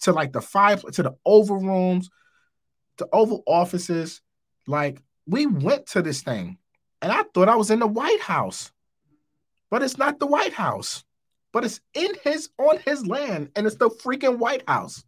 [0.00, 2.10] to like the five, to the oval rooms,
[2.98, 4.20] to Oval offices.
[4.66, 6.58] Like we went to this thing,
[7.00, 8.70] and I thought I was in the White House,
[9.70, 11.04] but it's not the White House,
[11.52, 15.04] but it's in his on his land, and it's the freaking White House.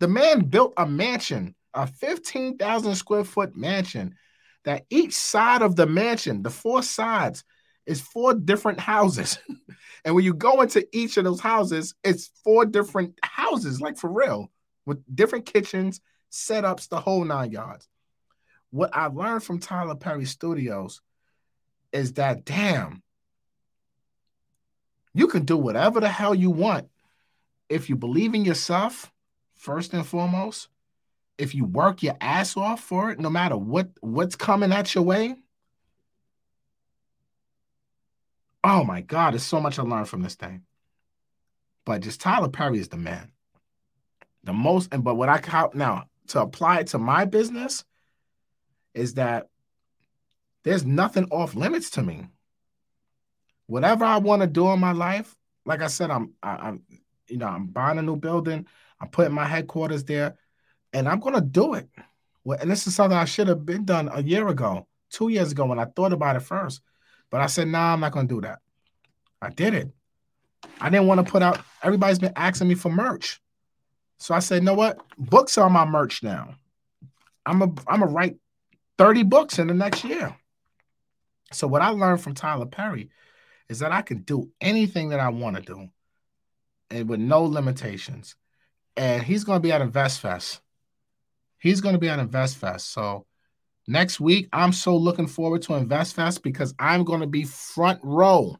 [0.00, 4.16] The man built a mansion, a 15,000 square foot mansion,
[4.64, 7.44] that each side of the mansion, the four sides,
[7.86, 9.38] is four different houses.
[10.04, 14.10] and when you go into each of those houses, it's four different houses, like for
[14.10, 14.50] real,
[14.86, 16.00] with different kitchens,
[16.32, 17.88] setups, the whole nine yards.
[18.70, 21.00] What I learned from Tyler Perry Studios
[21.92, 23.03] is that, damn,
[25.14, 26.88] you can do whatever the hell you want
[27.68, 29.12] if you believe in yourself,
[29.54, 30.68] first and foremost.
[31.38, 35.04] If you work your ass off for it, no matter what what's coming at your
[35.04, 35.36] way.
[38.62, 40.62] Oh my God, there's so much I learned from this thing.
[41.84, 43.32] But just Tyler Perry is the man.
[44.44, 47.84] The most, and but what I count now, to apply it to my business
[48.94, 49.48] is that
[50.62, 52.28] there's nothing off limits to me.
[53.66, 55.34] Whatever I want to do in my life,
[55.64, 56.82] like I said, I'm I, am
[57.28, 58.66] you know I'm buying a new building,
[59.00, 60.36] I'm putting my headquarters there,
[60.92, 61.88] and I'm gonna do it.
[62.44, 65.52] Well, and this is something I should have been done a year ago, two years
[65.52, 66.82] ago when I thought about it first.
[67.30, 68.58] But I said, nah, I'm not gonna do that.
[69.40, 69.90] I did it.
[70.80, 71.60] I didn't want to put out.
[71.82, 73.40] Everybody's been asking me for merch.
[74.18, 75.00] So I said, you know what?
[75.18, 76.54] Books are my merch now.
[77.46, 78.36] I'm a I'm a write
[78.98, 80.34] 30 books in the next year.
[81.52, 83.10] So what I learned from Tyler Perry
[83.68, 85.88] is that I can do anything that I want to do
[86.90, 88.36] and with no limitations.
[88.96, 90.60] And he's going to be at InvestFest.
[91.58, 92.82] He's going to be at InvestFest.
[92.82, 93.26] So
[93.88, 98.56] next week, I'm so looking forward to InvestFest because I'm going to be front row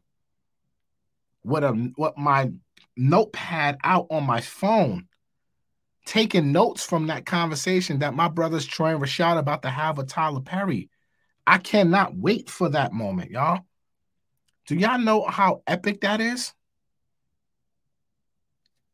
[1.43, 2.51] with a with my
[2.97, 5.07] notepad out on my phone
[6.05, 10.07] taking notes from that conversation that my brothers Troy and Rashad about to have with
[10.07, 10.89] Tyler Perry.
[11.47, 13.65] I cannot wait for that moment, y'all.
[14.65, 16.53] Do y'all know how epic that is?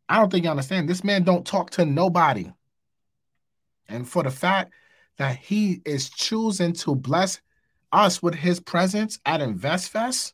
[0.10, 0.90] I don't think you understand.
[0.90, 2.52] This man don't talk to nobody.
[3.88, 4.74] And for the fact
[5.18, 7.40] that he is choosing to bless
[7.94, 10.34] us with his presence at InvestFest,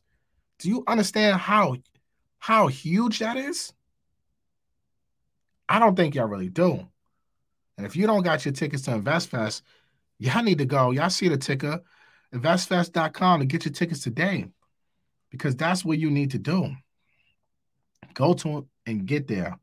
[0.58, 1.76] do you understand how
[2.40, 3.72] how huge that is?
[5.68, 6.88] I don't think y'all really do.
[7.76, 9.62] And if you don't got your tickets to InvestFest,
[10.18, 10.90] y'all need to go.
[10.90, 11.80] Y'all see the ticker,
[12.34, 14.48] investfest.com to get your tickets today
[15.30, 16.74] because that's what you need to do.
[18.14, 19.58] Go to and get there.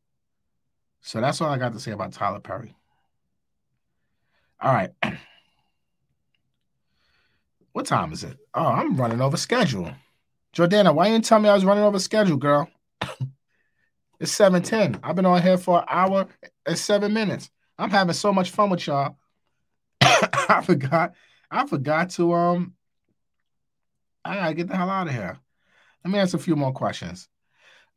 [1.01, 2.75] So that's all I got to say about Tyler Perry.
[4.59, 4.91] All right.
[7.73, 8.37] What time is it?
[8.53, 9.91] Oh, I'm running over schedule.
[10.55, 12.69] Jordana, why you didn't tell me I was running over schedule, girl?
[14.21, 15.01] it's 7:10.
[15.03, 16.25] I've been on here for an hour
[16.65, 17.49] and seven minutes.
[17.77, 19.17] I'm having so much fun with y'all.
[20.01, 21.15] I forgot.
[21.51, 22.75] I forgot to um.
[24.23, 25.37] I gotta get the hell out of here.
[26.05, 27.27] Let me ask a few more questions.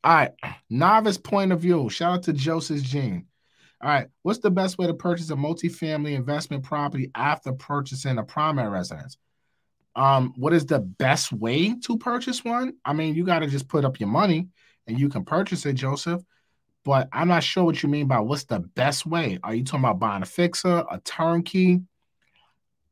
[0.02, 0.30] All right,
[0.70, 1.90] novice point of view.
[1.90, 3.26] Shout out to Joseph Jean.
[3.82, 8.24] All right, what's the best way to purchase a multifamily investment property after purchasing a
[8.24, 9.18] primary residence?
[9.94, 12.74] Um, what is the best way to purchase one?
[12.82, 14.48] I mean, you got to just put up your money
[14.86, 16.22] and you can purchase it, Joseph.
[16.86, 19.38] But I'm not sure what you mean by what's the best way.
[19.42, 21.82] Are you talking about buying a fixer, a turnkey?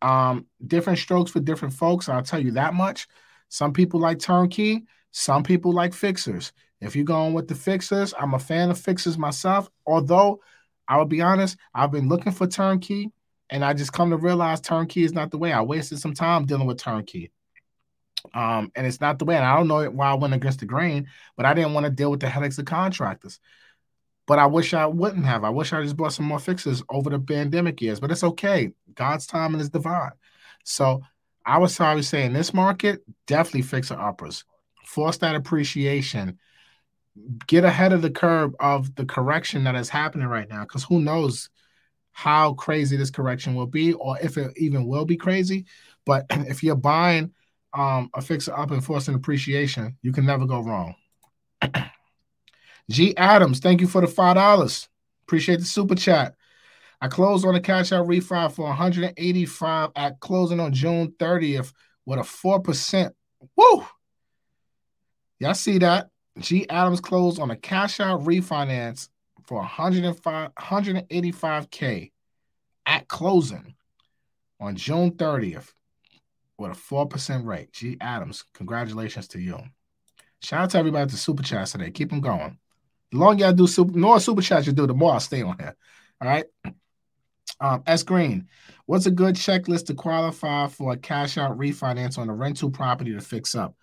[0.02, 2.10] Um, different strokes for different folks.
[2.10, 3.08] I'll tell you that much.
[3.48, 4.84] Some people like turnkey,
[5.18, 6.52] some people like fixers.
[6.82, 9.70] If you're going with the fixers, I'm a fan of fixers myself.
[9.86, 10.40] Although
[10.86, 13.10] I will be honest, I've been looking for turnkey,
[13.48, 15.54] and I just come to realize turnkey is not the way.
[15.54, 17.32] I wasted some time dealing with turnkey.
[18.34, 19.36] Um, and it's not the way.
[19.36, 21.90] And I don't know why I went against the grain, but I didn't want to
[21.90, 23.40] deal with the headaches of contractors.
[24.26, 25.44] But I wish I wouldn't have.
[25.44, 28.00] I wish I just bought some more fixes over the pandemic years.
[28.00, 28.72] But it's okay.
[28.94, 30.12] God's timing is divine.
[30.64, 31.00] So
[31.46, 34.44] I was sorry saying this market definitely fixer uppers.
[34.86, 36.38] Force that appreciation.
[37.46, 40.60] Get ahead of the curve of the correction that is happening right now.
[40.60, 41.50] Because who knows
[42.12, 45.66] how crazy this correction will be, or if it even will be crazy.
[46.04, 47.32] But if you're buying
[47.74, 50.94] um, a fixer up and forcing appreciation, you can never go wrong.
[52.90, 54.88] G Adams, thank you for the five dollars.
[55.26, 56.36] Appreciate the super chat.
[57.00, 61.72] I closed on the cash out refi for 185 at closing on June 30th
[62.06, 63.10] with a 4%.
[63.56, 63.84] Woo!
[65.38, 66.08] Y'all see that?
[66.38, 69.08] G Adams closed on a cash out refinance
[69.46, 72.12] for 105 185k
[72.84, 73.74] at closing
[74.60, 75.72] on June 30th
[76.58, 77.72] with a 4% rate.
[77.72, 79.58] G Adams, congratulations to you.
[80.42, 81.90] Shout out to everybody at the super chat today.
[81.90, 82.58] Keep them going.
[83.12, 85.42] The longer y'all do super, the more super chats you do, the more I'll stay
[85.42, 85.76] on here.
[86.20, 86.44] All right.
[87.60, 88.48] Um, S Green,
[88.84, 93.14] what's a good checklist to qualify for a cash out refinance on a rental property
[93.14, 93.74] to fix up?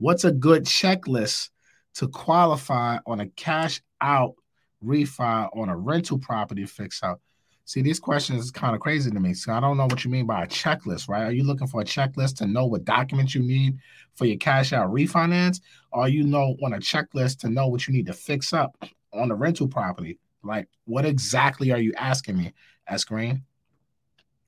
[0.00, 1.50] What's a good checklist
[1.96, 4.34] to qualify on a cash out
[4.82, 7.20] refi on a rental property fix up?
[7.66, 9.34] See, these questions is kind of crazy to me.
[9.34, 11.24] So I don't know what you mean by a checklist, right?
[11.24, 13.76] Are you looking for a checklist to know what documents you need
[14.14, 15.60] for your cash out refinance?
[15.92, 18.74] Or you know on a checklist to know what you need to fix up
[19.12, 20.18] on the rental property?
[20.42, 22.54] Like, what exactly are you asking me,
[22.88, 23.44] S Green?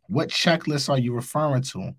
[0.09, 1.95] What checklist are you referring to?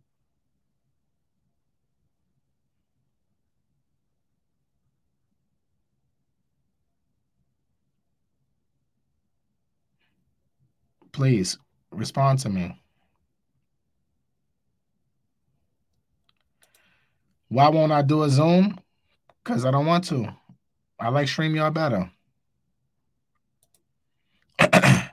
[11.13, 11.57] Please
[11.91, 12.81] respond to me.
[17.49, 18.79] Why won't I do a Zoom?
[19.43, 20.27] Because I don't want to.
[20.99, 22.11] I like StreamYard better.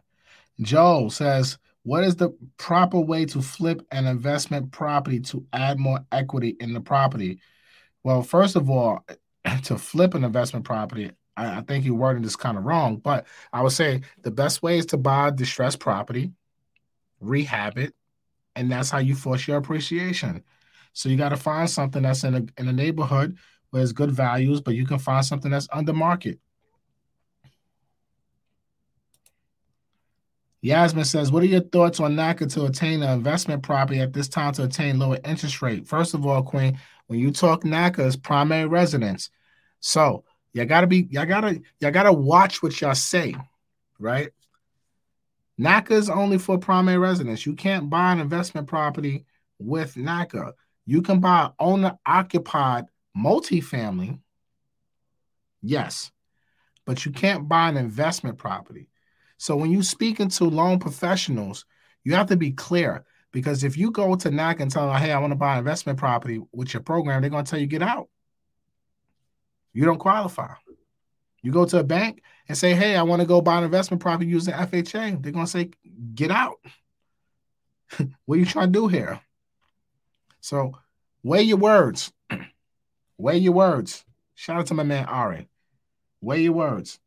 [0.62, 6.00] Joe says, What is the proper way to flip an investment property to add more
[6.12, 7.40] equity in the property?
[8.04, 9.04] Well, first of all,
[9.64, 11.10] to flip an investment property,
[11.40, 14.62] I, I think you're wording this kind of wrong, but I would say the best
[14.62, 16.32] way is to buy distressed property,
[17.20, 17.94] rehab it,
[18.54, 20.44] and that's how you force your appreciation.
[20.92, 23.38] So you got to find something that's in a in a neighborhood
[23.70, 26.38] where it's good values, but you can find something that's under market.
[30.62, 34.28] Yasmin says, What are your thoughts on NACA to attain an investment property at this
[34.28, 35.86] time to attain lower interest rate?
[35.86, 39.30] First of all, Queen, when you talk NACA, it's primary residence.
[39.80, 43.34] So you gotta be, y'all gotta, y'all gotta watch what y'all say,
[43.98, 44.30] right?
[45.58, 47.44] NACA is only for primary residence.
[47.44, 49.26] You can't buy an investment property
[49.58, 50.52] with NACA.
[50.86, 52.86] You can buy owner occupied
[53.16, 54.18] multifamily,
[55.62, 56.10] yes,
[56.86, 58.88] but you can't buy an investment property.
[59.36, 61.64] So when you speak into loan professionals,
[62.04, 65.12] you have to be clear because if you go to NAC and tell them, hey,
[65.12, 67.66] I want to buy an investment property with your program, they're going to tell you
[67.66, 68.08] get out.
[69.72, 70.54] You don't qualify.
[71.42, 74.02] You go to a bank and say, hey, I want to go buy an investment
[74.02, 75.22] property using FHA.
[75.22, 75.70] They're going to say,
[76.14, 76.58] get out.
[78.24, 79.20] what are you trying to do here?
[80.40, 80.76] So
[81.22, 82.12] weigh your words.
[83.18, 84.04] weigh your words.
[84.34, 85.48] Shout out to my man Ari.
[86.20, 86.98] Weigh your words.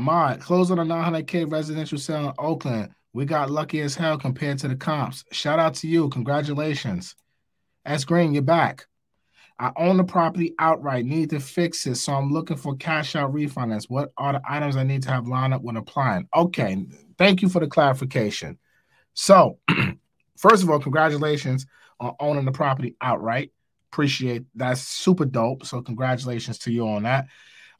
[0.00, 2.88] Ahmad, close on a 900K residential sale in Oakland.
[3.12, 5.24] We got lucky as hell compared to the comps.
[5.30, 6.08] Shout out to you.
[6.08, 7.14] Congratulations.
[7.84, 8.86] S Green, you're back.
[9.58, 11.96] I own the property outright, need to fix it.
[11.96, 13.90] So I'm looking for cash out refinance.
[13.90, 16.26] What are the items I need to have lined up when applying?
[16.34, 16.82] Okay,
[17.18, 18.58] thank you for the clarification.
[19.12, 19.58] So,
[20.38, 21.66] first of all, congratulations
[22.00, 23.52] on owning the property outright.
[23.92, 25.66] Appreciate that's super dope.
[25.66, 27.26] So, congratulations to you on that.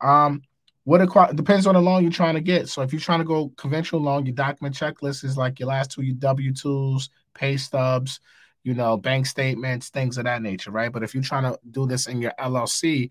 [0.02, 0.42] Um,
[0.90, 2.68] what it depends on the loan you're trying to get.
[2.68, 5.92] So if you're trying to go conventional loan, your document checklist is like your last
[5.92, 8.18] two, W twos, pay stubs,
[8.64, 10.90] you know, bank statements, things of that nature, right?
[10.90, 13.08] But if you're trying to do this in your LLC,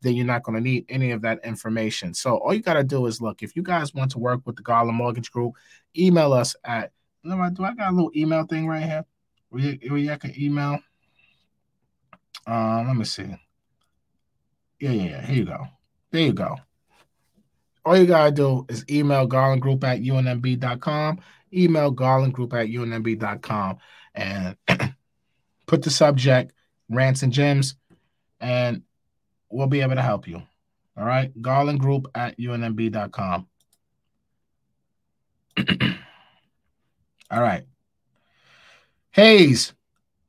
[0.00, 2.14] then you're not going to need any of that information.
[2.14, 3.44] So all you got to do is look.
[3.44, 5.54] If you guys want to work with the Garland Mortgage Group,
[5.96, 6.90] email us at.
[7.24, 9.04] Do I got a little email thing right here?
[9.50, 10.80] Where you, where you can email?
[12.44, 13.36] Um, let me see.
[14.80, 15.26] Yeah, yeah, yeah.
[15.26, 15.64] Here you go.
[16.10, 16.56] There you go
[17.84, 21.20] all you gotta do is email garlandgroup at unmb.com,
[21.52, 23.78] email garlandgroup at unmb.com,
[24.14, 24.56] and
[25.66, 26.52] put the subject
[26.88, 27.76] rants and gems,
[28.40, 28.82] and
[29.50, 30.42] we'll be able to help you.
[30.96, 33.46] All right, garlandgroup at unmb.com.
[37.30, 37.64] all right.
[39.12, 39.72] Hayes,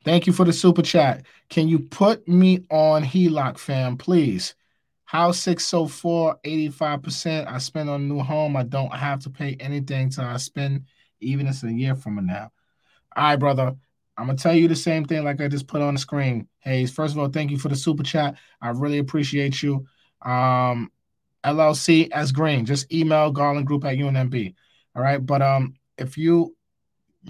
[0.03, 1.25] thank you for the super chat.
[1.49, 4.55] Can you put me on HELOC, fam, please?
[5.11, 7.45] House 604, 85%.
[7.45, 8.55] I spend on a new home.
[8.55, 10.85] I don't have to pay anything till I spend,
[11.19, 12.49] even if it's a year from now.
[13.17, 13.75] All right, brother.
[14.15, 16.47] I'm gonna tell you the same thing like I just put on the screen.
[16.59, 18.38] Hey, first of all, thank you for the super chat.
[18.61, 19.85] I really appreciate you.
[20.21, 20.93] Um,
[21.43, 22.65] LLC as green.
[22.65, 24.55] Just email Garland Group at UNMB.
[24.95, 25.17] All right.
[25.17, 26.55] But um, if you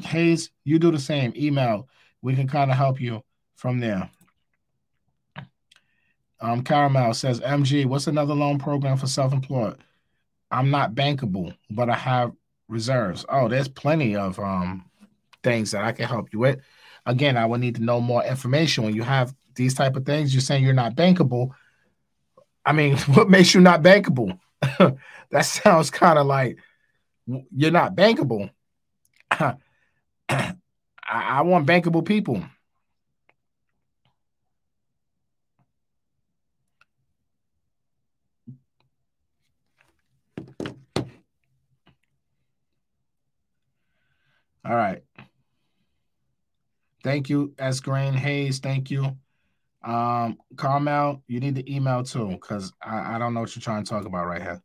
[0.04, 1.34] Hayes, you do the same.
[1.36, 1.88] Email.
[2.22, 3.24] We can kind of help you
[3.56, 4.08] from there.
[6.42, 9.78] Um, Caramel says, MG, what's another loan program for self employed?
[10.50, 12.34] I'm not bankable, but I have
[12.68, 13.26] reserves.
[13.30, 14.86] Oh, there's plenty of um,
[15.44, 16.60] things that I can help you with.
[17.06, 18.84] Again, I would need to know more information.
[18.84, 21.52] When you have these type of things, you're saying you're not bankable.
[22.66, 24.40] I mean, what makes you not bankable?
[25.32, 26.58] that sounds kind of like
[27.56, 28.50] you're not bankable.
[29.32, 30.56] I,
[31.08, 32.44] I want bankable people.
[44.66, 45.04] All right.
[47.04, 47.80] Thank you, S.
[47.80, 48.60] Grain Hayes.
[48.60, 49.18] Thank you.
[49.84, 53.84] Um, Carmel, you need the email too, because I, I don't know what you're trying
[53.84, 54.62] to talk about right here.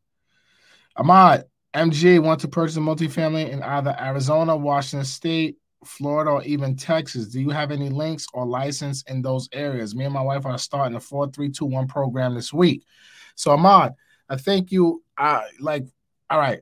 [0.97, 1.45] Ahmad,
[1.75, 7.29] MG want to purchase a multifamily in either Arizona, Washington State, Florida, or even Texas.
[7.29, 9.95] Do you have any links or license in those areas?
[9.95, 12.85] Me and my wife are starting a 4321 program this week.
[13.35, 13.95] So Ahmad,
[14.29, 15.87] I think you uh like
[16.29, 16.61] all right.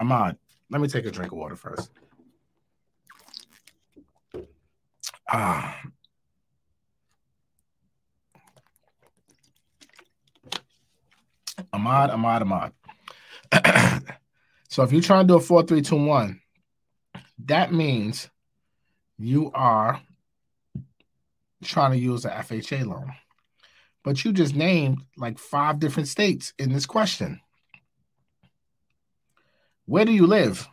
[0.00, 0.36] Ahmad,
[0.70, 1.90] let me take a drink of water first.
[5.28, 5.80] Ah.
[11.72, 12.72] Ahmad, Ahmad, Ahmad.
[14.68, 16.40] so if you're trying to do a 4 3 2 1,
[17.46, 18.28] that means
[19.18, 20.00] you are
[21.62, 23.12] trying to use the FHA loan.
[24.02, 27.40] But you just named like five different states in this question.
[29.86, 30.66] Where do you live?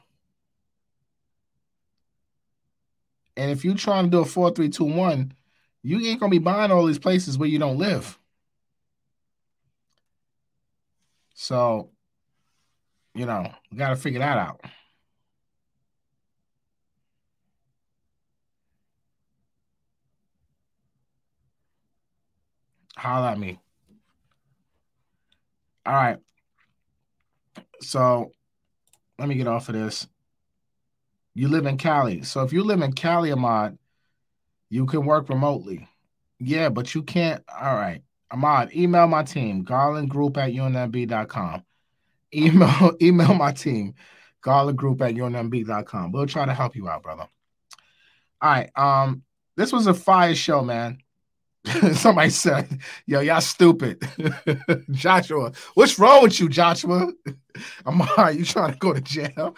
[3.38, 5.34] And if you're trying to do a four, three, two, one,
[5.84, 8.18] you ain't gonna be buying all these places where you don't live.
[11.34, 11.90] So,
[13.16, 14.62] you know, we gotta figure that out.
[22.96, 23.60] Holla at me.
[25.86, 26.20] All right.
[27.82, 28.32] So
[29.22, 30.08] let me get off of this.
[31.36, 32.24] You live in Cali.
[32.24, 33.78] So if you live in Cali, Ahmad,
[34.72, 35.88] you can work remotely.
[36.40, 37.44] Yeah, but you can't.
[37.48, 38.02] All right.
[38.32, 41.64] Ahmad, email my team, garlandgroup at unmb.com.
[42.34, 43.94] Email, email my team,
[44.44, 46.12] garlandgroup at unmb.com.
[46.12, 47.28] We'll try to help you out, brother.
[48.42, 48.72] All right.
[48.76, 49.22] Um,
[49.56, 50.98] this was a fire show, man.
[51.94, 54.02] Somebody said, "Yo, y'all stupid."
[54.92, 57.12] Joshua, what's wrong with you, Joshua?
[57.86, 59.56] Amar, you trying to go to jail?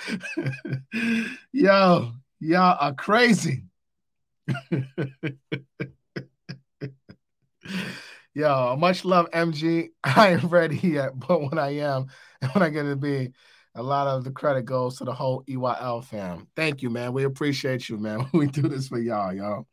[1.54, 3.64] Yo, y'all are crazy.
[8.34, 9.90] Yo, much love, MG.
[10.04, 12.08] I ain't ready yet, but when I am,
[12.42, 13.32] and when I get to be,
[13.76, 16.48] a lot of the credit goes to the whole EYL fam.
[16.56, 17.14] Thank you, man.
[17.14, 18.28] We appreciate you, man.
[18.34, 19.68] We do this for y'all, y'all.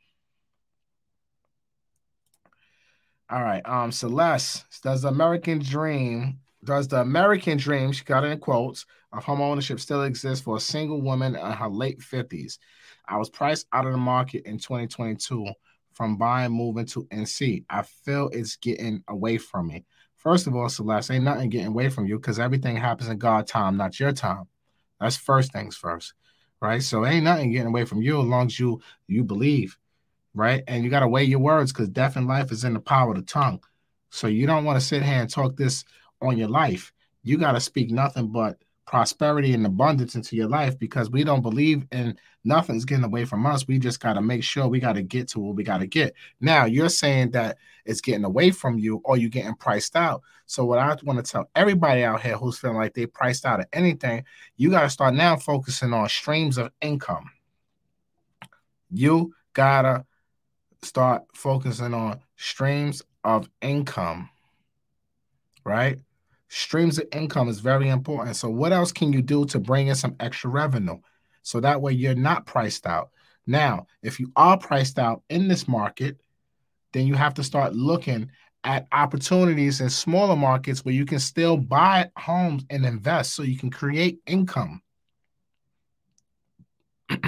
[3.31, 3.63] All right.
[3.65, 8.87] Um, Celeste, does the American dream, does the American dream, she got it in quotes,
[9.13, 12.59] of home ownership still exist for a single woman in her late 50s?
[13.07, 15.47] I was priced out of the market in 2022
[15.93, 17.65] from buying moving to NC.
[17.71, 19.85] I feel it's getting away from me.
[20.17, 23.51] First of all, Celeste, ain't nothing getting away from you because everything happens in God's
[23.51, 24.49] time, not your time.
[25.01, 26.15] That's first things first,
[26.61, 26.83] right?
[26.83, 29.79] So ain't nothing getting away from you as long as you you believe,
[30.35, 30.63] right?
[30.67, 33.11] And you got to weigh your words because death and life is in the power
[33.11, 33.61] of the tongue.
[34.11, 35.85] So you don't want to sit here and talk this
[36.21, 36.93] on your life.
[37.23, 38.59] You got to speak nothing but
[38.91, 43.47] prosperity and abundance into your life because we don't believe in nothing's getting away from
[43.47, 43.69] us.
[43.69, 45.87] We just got to make sure we got to get to what we got to
[45.87, 46.15] get.
[46.41, 50.23] Now, you're saying that it's getting away from you or you're getting priced out.
[50.47, 53.61] So, what I want to tell everybody out here who's feeling like they priced out
[53.61, 54.25] of anything,
[54.57, 57.31] you got to start now focusing on streams of income.
[58.91, 60.05] You got to
[60.83, 64.31] start focusing on streams of income,
[65.65, 65.99] right?
[66.51, 68.37] streams of income is very important.
[68.37, 70.99] So, what else can you do to bring in some extra revenue?
[71.43, 73.11] So that way you're not priced out.
[73.47, 76.21] Now, if you are priced out in this market,
[76.93, 78.31] then you have to start looking
[78.63, 83.57] at opportunities in smaller markets where you can still buy homes and invest so you
[83.57, 84.83] can create income.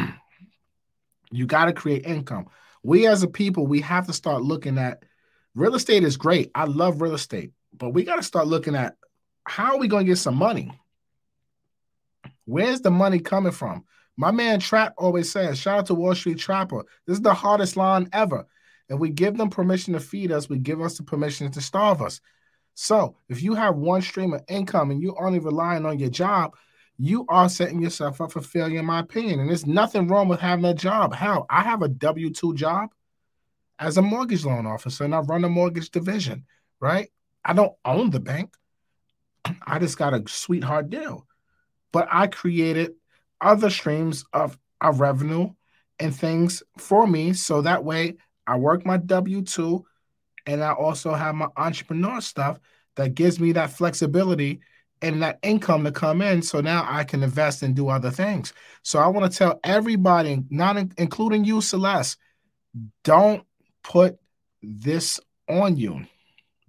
[1.30, 2.48] you got to create income.
[2.82, 5.04] We as a people, we have to start looking at
[5.54, 6.50] real estate is great.
[6.54, 8.96] I love real estate, but we got to start looking at
[9.44, 10.72] how are we going to get some money?
[12.44, 13.84] Where's the money coming from?
[14.16, 16.84] My man Trap always says, shout out to Wall Street Trapper.
[17.06, 18.46] This is the hardest line ever.
[18.88, 22.02] If we give them permission to feed us, we give us the permission to starve
[22.02, 22.20] us.
[22.74, 26.54] So if you have one stream of income and you're only relying on your job,
[27.02, 29.40] you are setting yourself up for failure, in my opinion.
[29.40, 31.12] And there's nothing wrong with having a job.
[31.12, 32.90] Hell, I have a W 2 job
[33.80, 36.44] as a mortgage loan officer and I run a mortgage division,
[36.78, 37.10] right?
[37.44, 38.54] I don't own the bank.
[39.66, 41.26] I just got a sweetheart deal.
[41.90, 42.92] But I created
[43.40, 45.50] other streams of, of revenue
[45.98, 47.32] and things for me.
[47.32, 48.14] So that way
[48.46, 49.84] I work my W 2
[50.46, 52.60] and I also have my entrepreneur stuff
[52.94, 54.60] that gives me that flexibility
[55.02, 56.40] and that income to come in.
[56.42, 58.54] So now I can invest and do other things.
[58.82, 62.16] So I want to tell everybody, not in, including you, Celeste,
[63.04, 63.44] don't
[63.82, 64.18] put
[64.62, 66.04] this on you.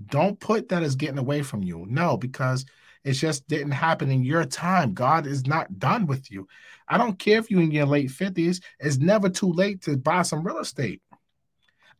[0.08, 1.86] Don't put that as getting away from you.
[1.88, 2.66] No, because
[3.04, 4.94] it just didn't happen in your time.
[4.94, 6.48] God is not done with you.
[6.88, 10.24] I don't care if you're in your late 50s, it's never too late to buy
[10.24, 11.02] some real estate.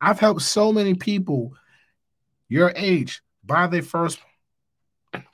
[0.00, 1.54] I've helped so many people
[2.48, 4.20] your age buy their first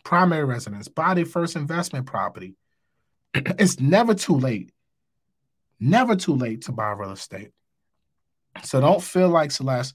[0.04, 2.56] primary residence, their first investment property.
[3.34, 4.72] it's never too late.
[5.78, 7.52] Never too late to buy real estate.
[8.64, 9.94] So don't feel like Celeste,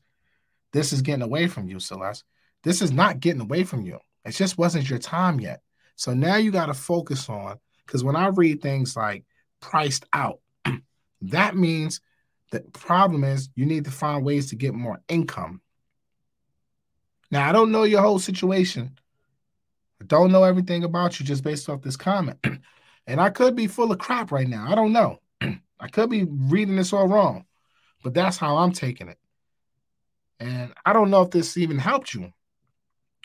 [0.73, 2.23] this is getting away from you, Celeste.
[2.63, 3.99] This is not getting away from you.
[4.23, 5.61] It just wasn't your time yet.
[5.95, 9.23] So now you got to focus on because when I read things like
[9.61, 10.39] priced out,
[11.21, 12.01] that means
[12.51, 15.61] the problem is you need to find ways to get more income.
[17.31, 18.97] Now, I don't know your whole situation.
[20.01, 22.37] I don't know everything about you just based off this comment.
[23.07, 24.65] and I could be full of crap right now.
[24.69, 25.19] I don't know.
[25.79, 27.45] I could be reading this all wrong,
[28.03, 29.17] but that's how I'm taking it.
[30.39, 32.31] And I don't know if this even helped you,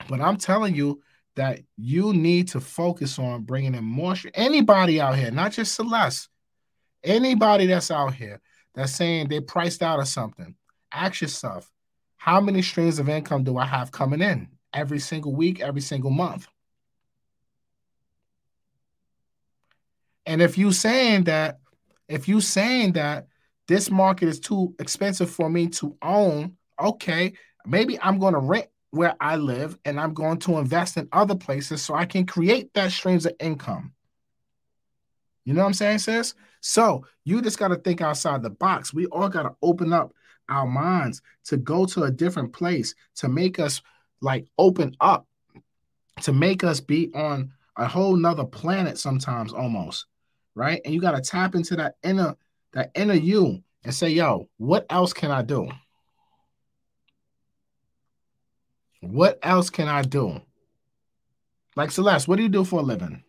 [0.08, 1.02] but I'm telling you,
[1.36, 4.14] that you need to focus on bringing in more.
[4.34, 6.28] Anybody out here, not just Celeste,
[7.04, 8.40] anybody that's out here
[8.74, 10.54] that's saying they're priced out of something,
[10.92, 11.70] ask yourself,
[12.16, 16.10] how many streams of income do I have coming in every single week, every single
[16.10, 16.46] month?
[20.26, 21.58] And if you saying that,
[22.08, 23.26] if you saying that
[23.68, 27.32] this market is too expensive for me to own, okay,
[27.66, 31.36] maybe I'm going to rent where I live and I'm going to invest in other
[31.36, 33.92] places so I can create that streams of income.
[35.44, 36.34] You know what I'm saying, sis?
[36.60, 38.92] So you just got to think outside the box.
[38.92, 40.12] We all got to open up
[40.48, 43.80] our minds to go to a different place to make us
[44.20, 45.26] like open up,
[46.22, 50.04] to make us be on a whole nother planet sometimes almost,
[50.54, 50.82] right?
[50.84, 52.36] And you got to tap into that inner,
[52.74, 55.68] that inner you and say, yo, what else can I do?
[59.00, 60.42] What else can I do?
[61.74, 63.24] Like Celeste, what do you do for a living?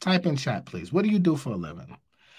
[0.00, 0.92] Type in chat, please.
[0.92, 1.94] What do you do for a living?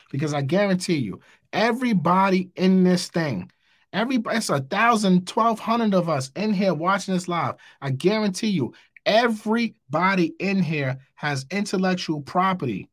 [0.10, 1.20] Because I guarantee you,
[1.54, 3.52] everybody in this thing,
[3.94, 7.56] everybody, it's a thousand, twelve hundred of us in here watching this live.
[7.82, 8.74] I guarantee you,
[9.06, 12.90] everybody in here has intellectual property.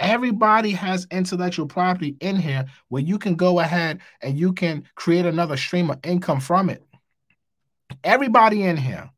[0.00, 5.26] Everybody has intellectual property in here where you can go ahead and you can create
[5.26, 6.84] another stream of income from it.
[8.04, 9.10] Everybody in here.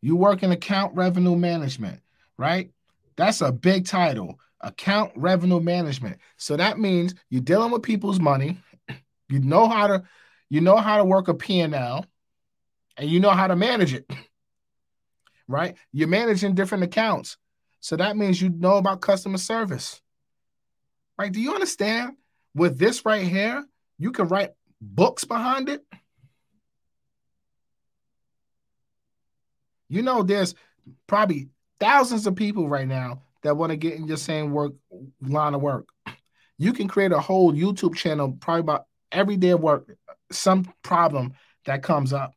[0.00, 2.00] You work in account revenue management,
[2.36, 2.70] right?
[3.16, 4.40] That's a big title.
[4.66, 6.18] Account revenue management.
[6.36, 8.58] So that means you're dealing with people's money.
[9.28, 10.02] You know how to
[10.50, 12.06] you know how to work a P&L
[12.96, 14.10] and you know how to manage it.
[15.48, 15.76] Right?
[15.92, 17.36] You're managing different accounts.
[17.78, 20.02] So that means you know about customer service.
[21.16, 21.30] Right?
[21.30, 22.16] Do you understand?
[22.52, 23.64] With this right here,
[23.96, 25.84] you can write books behind it.
[29.88, 30.56] You know, there's
[31.06, 34.72] probably thousands of people right now that want to get in your same work
[35.22, 35.88] line of work.
[36.58, 39.88] You can create a whole YouTube channel probably about every day of work,
[40.32, 42.34] some problem that comes up.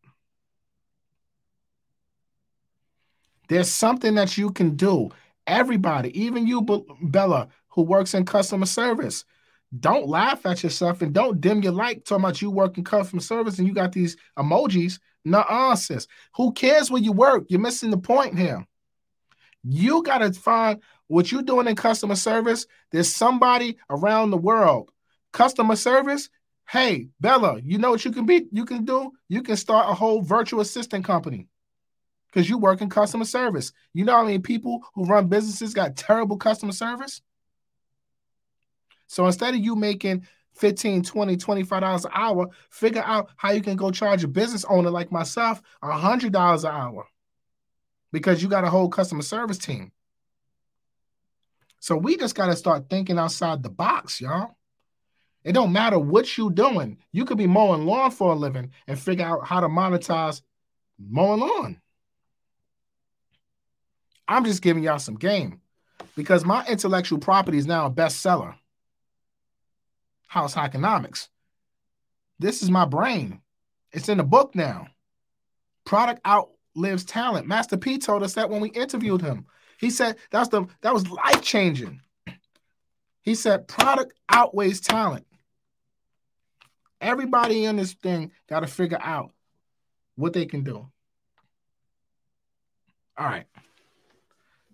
[3.47, 5.09] There's something that you can do.
[5.47, 6.61] Everybody, even you,
[7.01, 9.25] Bella, who works in customer service,
[9.79, 13.57] don't laugh at yourself and don't dim your light talking about you working customer service
[13.57, 14.99] and you got these emojis.
[15.25, 16.07] Nuh-uh, sis.
[16.35, 17.45] Who cares where you work?
[17.49, 18.65] You're missing the point here.
[19.63, 22.65] You got to find what you're doing in customer service.
[22.91, 24.91] There's somebody around the world.
[25.33, 26.29] Customer service,
[26.69, 28.45] hey, Bella, you know what you can be?
[28.51, 29.11] You can do?
[29.27, 31.47] You can start a whole virtual assistant company
[32.27, 33.73] because you work in customer service.
[33.93, 37.21] You know how many people who run businesses got terrible customer service?
[39.07, 40.27] So instead of you making
[40.57, 44.63] 15, 20, 25 dollars an hour, figure out how you can go charge a business
[44.65, 47.07] owner like myself a hundred dollars an hour
[48.11, 49.91] because you got a whole customer service team.
[51.79, 54.55] So we just got to start thinking outside the box, y'all.
[55.43, 56.97] It don't matter what you doing.
[57.11, 60.41] You could be mowing lawn for a living and figure out how to monetize
[60.99, 61.81] mowing lawn.
[64.27, 65.61] I'm just giving y'all some game
[66.15, 68.55] because my intellectual property is now a bestseller.
[70.27, 71.29] House Economics.
[72.37, 73.41] This is my brain.
[73.91, 74.87] It's in the book now.
[75.85, 77.47] Product outlives talent.
[77.47, 79.47] Master P told us that when we interviewed him.
[79.79, 82.01] He said that's the that was life changing.
[83.21, 85.25] He said product outweighs talent.
[87.01, 89.31] Everybody in this thing got to figure out
[90.15, 90.89] what they can do.
[93.17, 93.45] All right.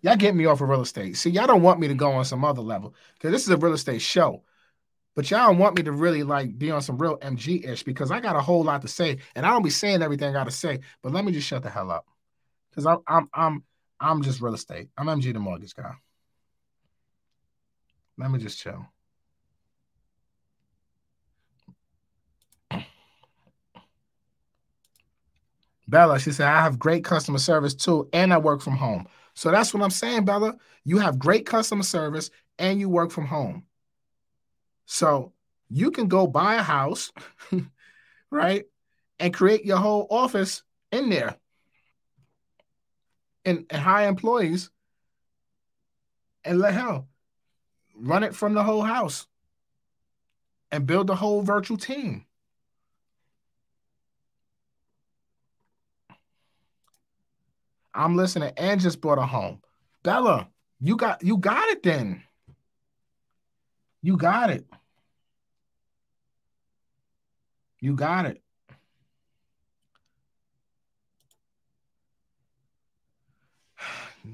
[0.01, 1.17] Y'all get me off of real estate.
[1.17, 3.57] See, y'all don't want me to go on some other level because this is a
[3.57, 4.43] real estate show.
[5.15, 8.11] But y'all don't want me to really like be on some real MG ish because
[8.11, 10.43] I got a whole lot to say, and I don't be saying everything I got
[10.45, 10.79] to say.
[11.01, 12.05] But let me just shut the hell up
[12.69, 13.63] because I'm I'm I'm
[14.05, 14.89] I'm just real estate.
[14.97, 15.95] I'm MG the mortgage guy.
[18.17, 18.85] Let me just chill.
[25.87, 29.07] Bella, she said, I have great customer service too, and I work from home.
[29.33, 30.55] So that's what I'm saying, Bella.
[30.83, 32.29] You have great customer service
[32.59, 33.63] and you work from home.
[34.85, 35.33] So
[35.67, 37.11] you can go buy a house,
[38.29, 38.65] right?
[39.19, 40.61] And create your whole office
[40.91, 41.37] in there
[43.45, 44.69] and, and hire employees
[46.43, 47.07] and let hell
[47.95, 49.27] run it from the whole house
[50.71, 52.25] and build the whole virtual team.
[57.93, 59.61] I'm listening and just bought a home.
[60.03, 60.49] Bella,
[60.81, 62.23] you got you got it then.
[64.01, 64.65] You got it.
[67.79, 68.41] You got it.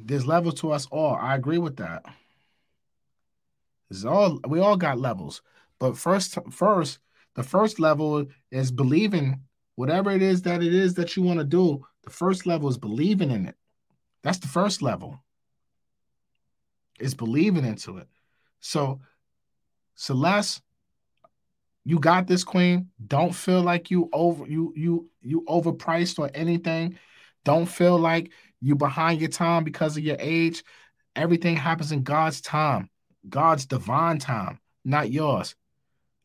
[0.05, 1.15] There's levels to us all.
[1.15, 2.03] I agree with that.
[3.89, 5.41] It's all we all got levels.
[5.79, 6.99] But first, first,
[7.35, 9.41] the first level is believing
[9.75, 11.85] whatever it is that it is that you want to do.
[12.03, 13.55] The first level is believing in it.
[14.23, 15.19] That's the first level.
[16.99, 18.07] Is believing into it.
[18.59, 19.01] So
[19.95, 20.61] Celeste,
[21.83, 22.89] you got this, Queen.
[23.07, 26.97] Don't feel like you over you you you overpriced or anything.
[27.43, 28.31] Don't feel like
[28.61, 30.63] you're behind your time because of your age.
[31.15, 32.89] Everything happens in God's time,
[33.27, 35.55] God's divine time, not yours.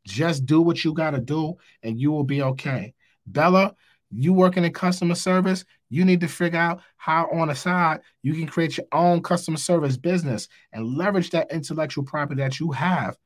[0.06, 2.94] Just do what you got to do, and you will be okay.
[3.26, 3.74] Bella,
[4.10, 8.34] you working in customer service, you need to figure out how on the side you
[8.34, 13.16] can create your own customer service business and leverage that intellectual property that you have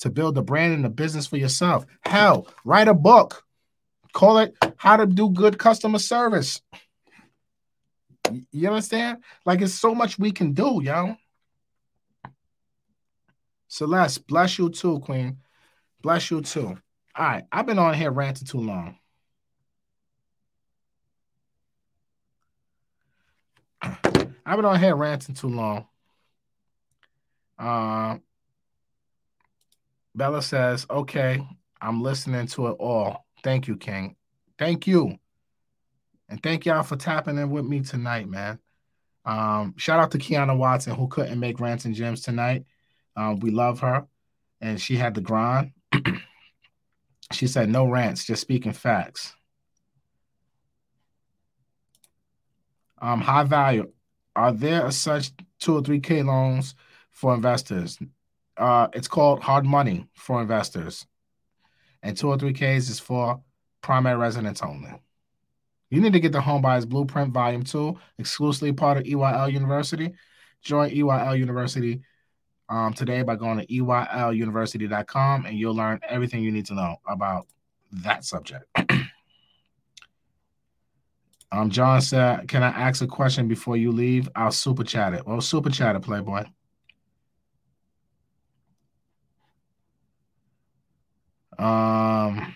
[0.00, 1.86] to build a brand and a business for yourself.
[2.02, 3.44] Hell, write a book.
[4.12, 6.60] Call it How to Do Good Customer Service.
[8.52, 9.18] You understand?
[9.44, 11.16] Like it's so much we can do, yo.
[13.68, 15.38] Celeste, bless you too, Queen.
[16.02, 16.78] Bless you too.
[17.14, 18.96] All right, I've been on here ranting too long.
[23.82, 25.86] I've been on here ranting too long.
[27.58, 28.18] Uh,
[30.14, 31.46] Bella says, okay,
[31.80, 33.26] I'm listening to it all.
[33.42, 34.16] Thank you, King.
[34.58, 35.18] Thank you.
[36.28, 38.58] And thank y'all for tapping in with me tonight, man.
[39.24, 42.64] Um, shout out to Kiana Watson, who couldn't make Rants and Gems tonight.
[43.16, 44.06] Um, we love her,
[44.60, 45.72] and she had the grind.
[47.32, 49.34] she said, "No rants, just speaking facts."
[53.00, 53.92] Um, high value.
[54.36, 56.74] Are there such two or three K loans
[57.10, 57.98] for investors?
[58.56, 61.06] Uh, it's called hard money for investors,
[62.02, 63.42] and two or three Ks is for
[63.82, 64.92] primary residence only.
[65.90, 70.12] You need to get the Home Buyers Blueprint Volume 2, exclusively part of EYL University.
[70.62, 72.02] Join EYL University
[72.68, 77.46] um, today by going to EYLUniversity.com and you'll learn everything you need to know about
[77.90, 78.64] that subject.
[81.52, 84.28] um, John said, Can I ask a question before you leave?
[84.34, 85.26] I'll super chat it.
[85.26, 86.44] Well, super chat it, Playboy.
[91.58, 92.54] Um,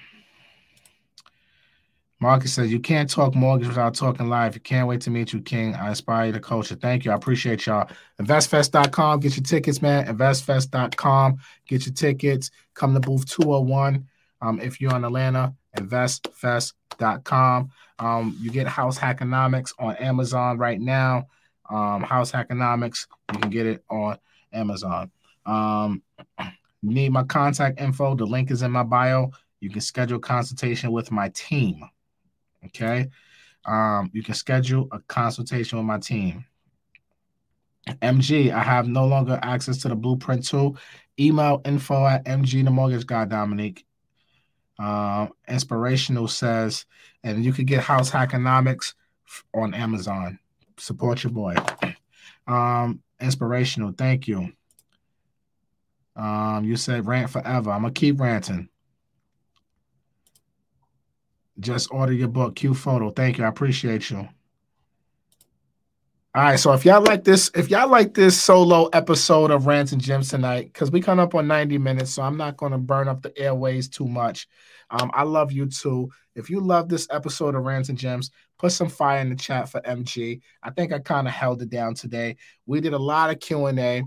[2.23, 4.55] Marcus says, You can't talk mortgage without talking live.
[4.55, 5.75] You can't wait to meet you, King.
[5.75, 6.81] I inspire you to it.
[6.81, 7.11] Thank you.
[7.11, 7.91] I appreciate y'all.
[8.21, 9.19] InvestFest.com.
[9.19, 10.07] Get your tickets, man.
[10.07, 11.39] InvestFest.com.
[11.67, 12.53] Get your tickets.
[12.75, 14.07] Come to booth 201.
[14.41, 17.71] Um, if you're in Atlanta, InvestFest.com.
[17.99, 21.27] Um, you get House Hackonomics on Amazon right now.
[21.69, 24.17] Um, House Hackonomics, you can get it on
[24.53, 25.11] Amazon.
[25.45, 26.05] Um,
[26.85, 28.15] need my contact info.
[28.15, 29.33] The link is in my bio.
[29.59, 31.83] You can schedule consultation with my team.
[32.67, 33.09] Okay.
[33.65, 36.45] Um, you can schedule a consultation with my team.
[37.89, 40.77] MG, I have no longer access to the blueprint tool.
[41.19, 43.85] Email info at MG the mortgage guy, Dominique.
[44.79, 46.87] Uh, inspirational says,
[47.23, 48.95] and you can get House Hackonomics
[49.55, 50.39] on Amazon.
[50.79, 51.55] Support your boy.
[52.47, 54.53] Um, inspirational, thank you.
[56.17, 57.71] Um, you said rant forever.
[57.71, 58.69] I'm gonna keep ranting.
[61.61, 63.11] Just order your book, Q Photo.
[63.11, 63.45] Thank you.
[63.45, 64.29] I appreciate you.
[66.35, 69.93] All right, so if y'all like this, if y'all like this solo episode of Rants
[69.93, 72.79] and Gems tonight, because we come up on 90 minutes, so I'm not going to
[72.79, 74.49] burn up the airways too much.
[74.89, 76.11] Um, I love you too.
[76.35, 79.69] If you love this episode of Rants and Gems, put some fire in the chat
[79.69, 80.41] for MG.
[80.63, 82.37] I think I kind of held it down today.
[82.65, 84.03] We did a lot of Q and A.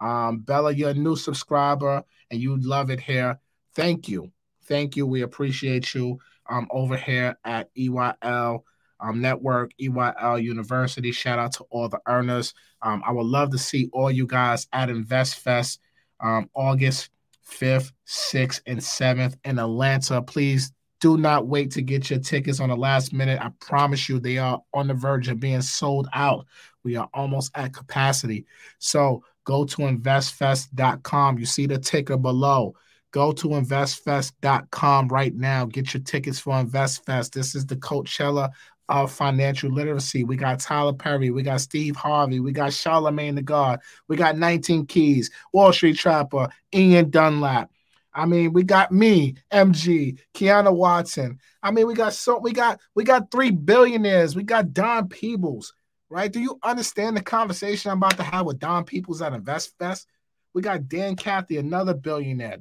[0.00, 3.40] Um, Bella, you're a new subscriber and you love it here.
[3.74, 4.32] Thank you,
[4.64, 5.06] thank you.
[5.06, 8.62] We appreciate you um, over here at EYL
[9.00, 11.12] um, Network, EYL University.
[11.12, 12.54] Shout out to all the earners.
[12.82, 15.78] Um, I would love to see all you guys at InvestFest
[16.20, 17.10] um, August
[17.48, 20.20] 5th, 6th, and 7th in Atlanta.
[20.22, 23.40] Please do not wait to get your tickets on the last minute.
[23.40, 26.46] I promise you, they are on the verge of being sold out.
[26.82, 28.46] We are almost at capacity.
[28.78, 31.38] So go to investfest.com.
[31.38, 32.74] You see the ticker below.
[33.10, 35.64] Go to investfest.com right now.
[35.64, 37.32] Get your tickets for InvestFest.
[37.32, 38.50] This is the Coachella
[38.88, 40.24] of financial literacy.
[40.24, 44.38] We got Tyler Perry, we got Steve Harvey, we got Charlamagne the God, we got
[44.38, 47.70] 19 Keys, Wall Street Trapper, Ian Dunlap.
[48.14, 51.38] I mean, we got me, MG, Kiana Watson.
[51.62, 54.34] I mean, we got so we got we got three billionaires.
[54.34, 55.74] We got Don Peebles,
[56.08, 56.32] right?
[56.32, 60.06] Do you understand the conversation I'm about to have with Don Peebles at InvestFest?
[60.54, 62.58] We got Dan Cathy, another billionaire.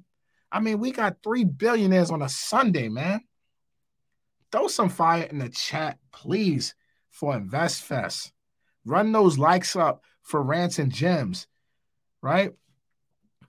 [0.52, 3.22] I mean, we got three billionaires on a Sunday, man.
[4.52, 6.74] Throw some fire in the chat, please,
[7.10, 8.32] for InvestFest.
[8.86, 11.48] Run those likes up for Rants and Gems,
[12.22, 12.52] right?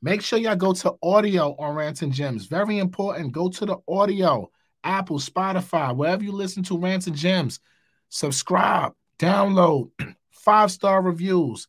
[0.03, 2.47] Make sure y'all go to audio on Rants and Gems.
[2.47, 3.33] Very important.
[3.33, 4.51] Go to the audio,
[4.83, 7.61] Apple, Spotify, wherever you listen to Rants and Gems.
[8.09, 9.91] Subscribe, download,
[10.31, 11.69] five star reviews,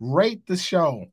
[0.00, 1.06] rate the show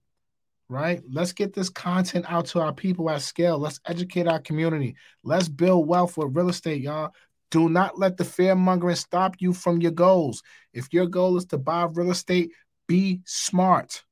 [0.73, 1.03] right?
[1.07, 3.59] Let's get this content out to our people at scale.
[3.59, 4.95] Let's educate our community.
[5.23, 7.13] Let's build wealth with real estate, y'all.
[7.51, 10.41] Do not let the fear mongering stop you from your goals.
[10.73, 12.51] If your goal is to buy real estate,
[12.87, 14.03] be smart.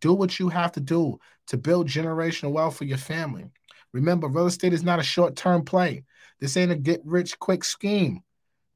[0.00, 3.44] Do what you have to do to build generational wealth for your family.
[3.92, 6.02] Remember, real estate is not a short term play.
[6.40, 8.20] This ain't a get rich quick scheme.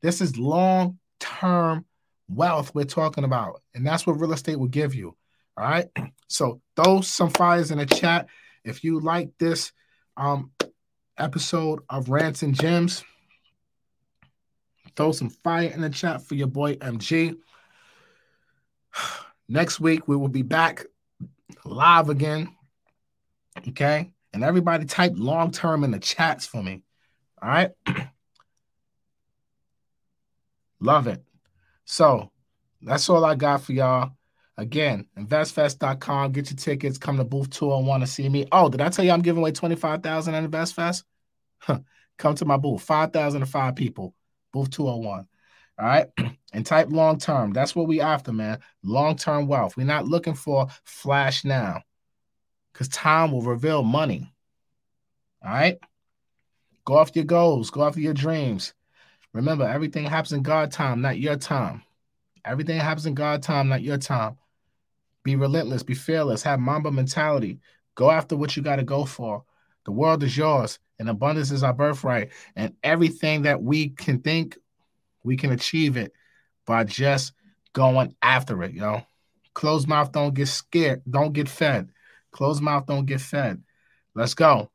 [0.02, 1.84] This is long term
[2.28, 3.60] wealth we're talking about.
[3.74, 5.16] And that's what real estate will give you.
[5.59, 5.89] All right.
[6.28, 8.28] So throw some fires in the chat.
[8.64, 9.72] If you like this
[10.16, 10.52] um,
[11.16, 13.02] episode of Rants and Gems,
[14.94, 17.36] throw some fire in the chat for your boy MG.
[19.48, 20.85] Next week we will be back
[21.64, 22.55] live again.
[23.68, 24.12] Okay.
[24.32, 26.85] And everybody type long term in the chats for me.
[27.43, 27.70] All right.
[30.80, 31.24] Love it.
[31.85, 32.30] So
[32.80, 34.12] that's all I got for y'all.
[34.59, 36.32] Again, investfest.com.
[36.32, 36.98] Get your tickets.
[36.98, 38.47] Come to booth 201 to see me.
[38.52, 41.05] Oh, did I tell you I'm giving away 25000 at InvestFest?
[42.18, 42.82] Come to my booth.
[42.82, 44.14] 5,000 to five people.
[44.52, 45.26] Booth 201.
[45.78, 46.09] All right.
[46.52, 47.52] And type long term.
[47.52, 48.60] That's what we after, man.
[48.82, 49.76] Long term wealth.
[49.76, 51.82] We're not looking for flash now.
[52.72, 54.32] because time will reveal money.
[55.44, 55.78] All right.
[56.85, 58.72] Go after your goals, go after your dreams.
[59.35, 61.82] Remember, everything happens in God time, not your time.
[62.44, 64.39] Everything happens in God time, not your time.
[65.24, 67.60] Be relentless, be fearless, have Mamba mentality.
[67.94, 69.44] Go after what you got to go for.
[69.84, 72.30] The world is yours, and abundance is our birthright.
[72.56, 74.56] And everything that we can think,
[75.24, 76.12] we can achieve it
[76.66, 77.32] by just
[77.72, 79.02] going after it, yo.
[79.54, 81.90] Closed mouth don't get scared, don't get fed.
[82.30, 83.62] Closed mouth don't get fed.
[84.14, 84.70] Let's go.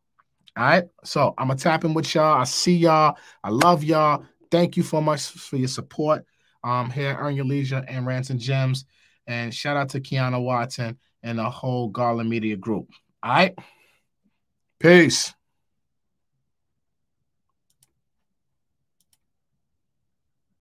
[0.56, 0.84] All right.
[1.04, 2.40] So I'm gonna tap in with y'all.
[2.40, 3.18] I see y'all.
[3.44, 4.26] I love y'all.
[4.52, 6.26] Thank you so much for your support.
[6.64, 8.86] Um, here Earn Your Leisure and Rants and Gems.
[9.28, 12.90] And shout out to Kiana Watson and the whole Garland Media Group.
[13.22, 13.56] All right.
[14.80, 15.34] Peace.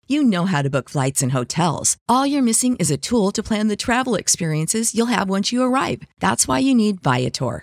[0.07, 1.97] You know how to book flights and hotels.
[2.09, 5.63] All you're missing is a tool to plan the travel experiences you'll have once you
[5.63, 6.03] arrive.
[6.19, 7.63] That's why you need Viator.